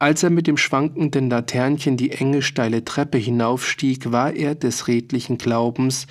Als 0.00 0.22
er 0.22 0.30
mit 0.30 0.46
dem 0.46 0.56
schwankenden 0.56 1.28
Laternchen 1.28 1.98
die 1.98 2.12
enge 2.12 2.40
steile 2.40 2.86
Treppe 2.86 3.18
hinaufstieg, 3.18 4.10
war 4.10 4.32
er 4.32 4.54
des 4.54 4.88
redlichen 4.88 5.36
Glaubens, 5.36 6.06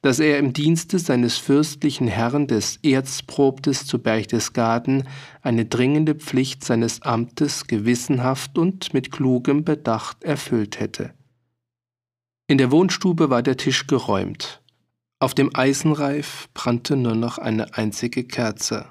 dass 0.00 0.20
er 0.20 0.38
im 0.38 0.52
Dienste 0.52 1.00
seines 1.00 1.38
fürstlichen 1.38 2.06
Herrn 2.06 2.46
des 2.46 2.76
Erzprobtes 2.84 3.84
zu 3.84 3.98
Berchtesgaden 3.98 5.08
eine 5.42 5.64
dringende 5.64 6.14
Pflicht 6.14 6.64
seines 6.64 7.02
Amtes 7.02 7.66
gewissenhaft 7.66 8.58
und 8.58 8.94
mit 8.94 9.10
klugem 9.10 9.64
Bedacht 9.64 10.22
erfüllt 10.22 10.78
hätte. 10.78 11.12
In 12.46 12.58
der 12.58 12.70
Wohnstube 12.70 13.28
war 13.28 13.42
der 13.42 13.56
Tisch 13.56 13.88
geräumt. 13.88 14.62
Auf 15.18 15.34
dem 15.34 15.50
Eisenreif 15.52 16.48
brannte 16.54 16.94
nur 16.94 17.16
noch 17.16 17.38
eine 17.38 17.74
einzige 17.74 18.22
Kerze. 18.22 18.86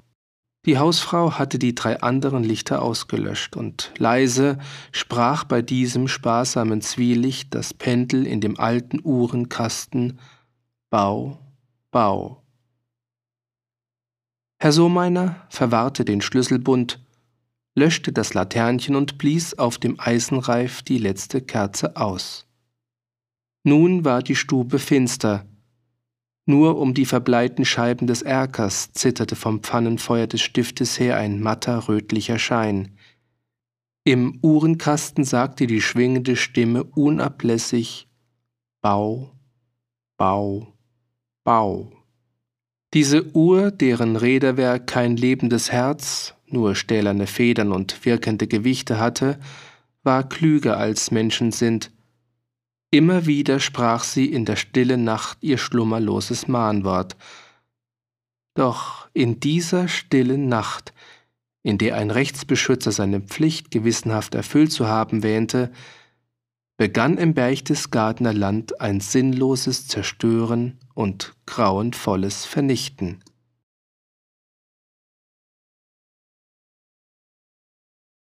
Die 0.66 0.78
Hausfrau 0.78 1.40
hatte 1.40 1.58
die 1.58 1.74
drei 1.74 2.02
anderen 2.02 2.44
Lichter 2.44 2.84
ausgelöscht, 2.84 3.56
und 3.56 3.92
leise 3.98 4.60
sprach 4.92 5.44
bei 5.44 5.64
diesem 5.64 6.08
sparsamen 6.08 6.82
Zwielicht 6.82 7.56
das 7.56 7.74
Pendel 7.74 8.28
in 8.28 8.42
dem 8.42 8.60
alten 8.60 9.00
Uhrenkasten 9.04 10.20
Bau, 10.92 11.40
Bau. 11.90 12.44
Herr 14.60 14.72
Sohmeiner 14.72 15.48
verwahrte 15.50 16.06
den 16.06 16.22
Schlüsselbund, 16.22 17.04
löschte 17.74 18.12
das 18.14 18.36
Laternchen 18.36 18.96
und 18.96 19.18
blies 19.18 19.58
auf 19.58 19.80
dem 19.80 20.00
Eisenreif 20.00 20.84
die 20.84 21.00
letzte 21.00 21.42
Kerze 21.42 21.96
aus. 21.96 22.46
Nun 23.64 24.06
war 24.06 24.22
die 24.22 24.36
Stube 24.36 24.78
finster, 24.78 25.48
nur 26.52 26.78
um 26.78 26.94
die 26.94 27.06
verbleiten 27.06 27.64
Scheiben 27.64 28.08
des 28.08 28.22
Erkers 28.22 28.92
zitterte 28.92 29.38
vom 29.38 29.64
Pfannenfeuer 29.64 30.28
des 30.28 30.42
Stiftes 30.42 31.00
her 31.00 31.16
ein 31.18 31.40
matter 31.40 31.88
rötlicher 31.88 32.38
Schein. 32.38 32.98
Im 34.04 34.40
Uhrenkasten 34.42 35.24
sagte 35.24 35.66
die 35.66 35.82
schwingende 35.82 36.36
Stimme 36.36 36.84
unablässig 36.84 38.10
Bau, 38.82 39.32
Bau, 40.18 40.74
Bau. 41.46 41.92
Diese 42.94 43.34
Uhr, 43.34 43.72
deren 43.72 44.18
Räderwerk 44.18 44.88
kein 44.88 45.16
lebendes 45.16 45.72
Herz, 45.72 46.36
nur 46.48 46.76
stählerne 46.76 47.28
Federn 47.28 47.72
und 47.72 48.06
wirkende 48.06 48.48
Gewichte 48.48 49.00
hatte, 49.00 49.40
war 50.04 50.28
klüger 50.28 50.78
als 50.78 51.12
Menschen 51.12 51.52
sind, 51.54 51.92
Immer 52.94 53.26
wieder 53.26 53.62
sprach 53.62 54.04
sie 54.04 54.26
in 54.26 54.44
der 54.44 54.58
stillen 54.58 55.06
Nacht 55.06 55.38
ihr 55.40 55.58
schlummerloses 55.58 56.50
Mahnwort. 56.50 57.16
Doch 58.54 59.08
in 59.14 59.40
dieser 59.40 59.88
stillen 59.88 60.50
Nacht, 60.50 60.94
in 61.64 61.78
der 61.78 61.96
ein 61.96 62.12
Rechtsbeschützer 62.12 62.92
seine 62.92 63.22
Pflicht 63.22 63.72
gewissenhaft 63.72 64.36
erfüllt 64.36 64.74
zu 64.74 64.90
haben 64.90 65.24
wähnte, 65.24 65.72
begann 66.76 67.18
im 67.18 67.34
Berchtesgadener 67.34 68.34
Land 68.34 68.82
ein 68.82 69.00
sinnloses 69.00 69.88
Zerstören 69.88 70.78
und 70.94 71.34
grauenvolles 71.46 72.44
Vernichten. 72.44 73.24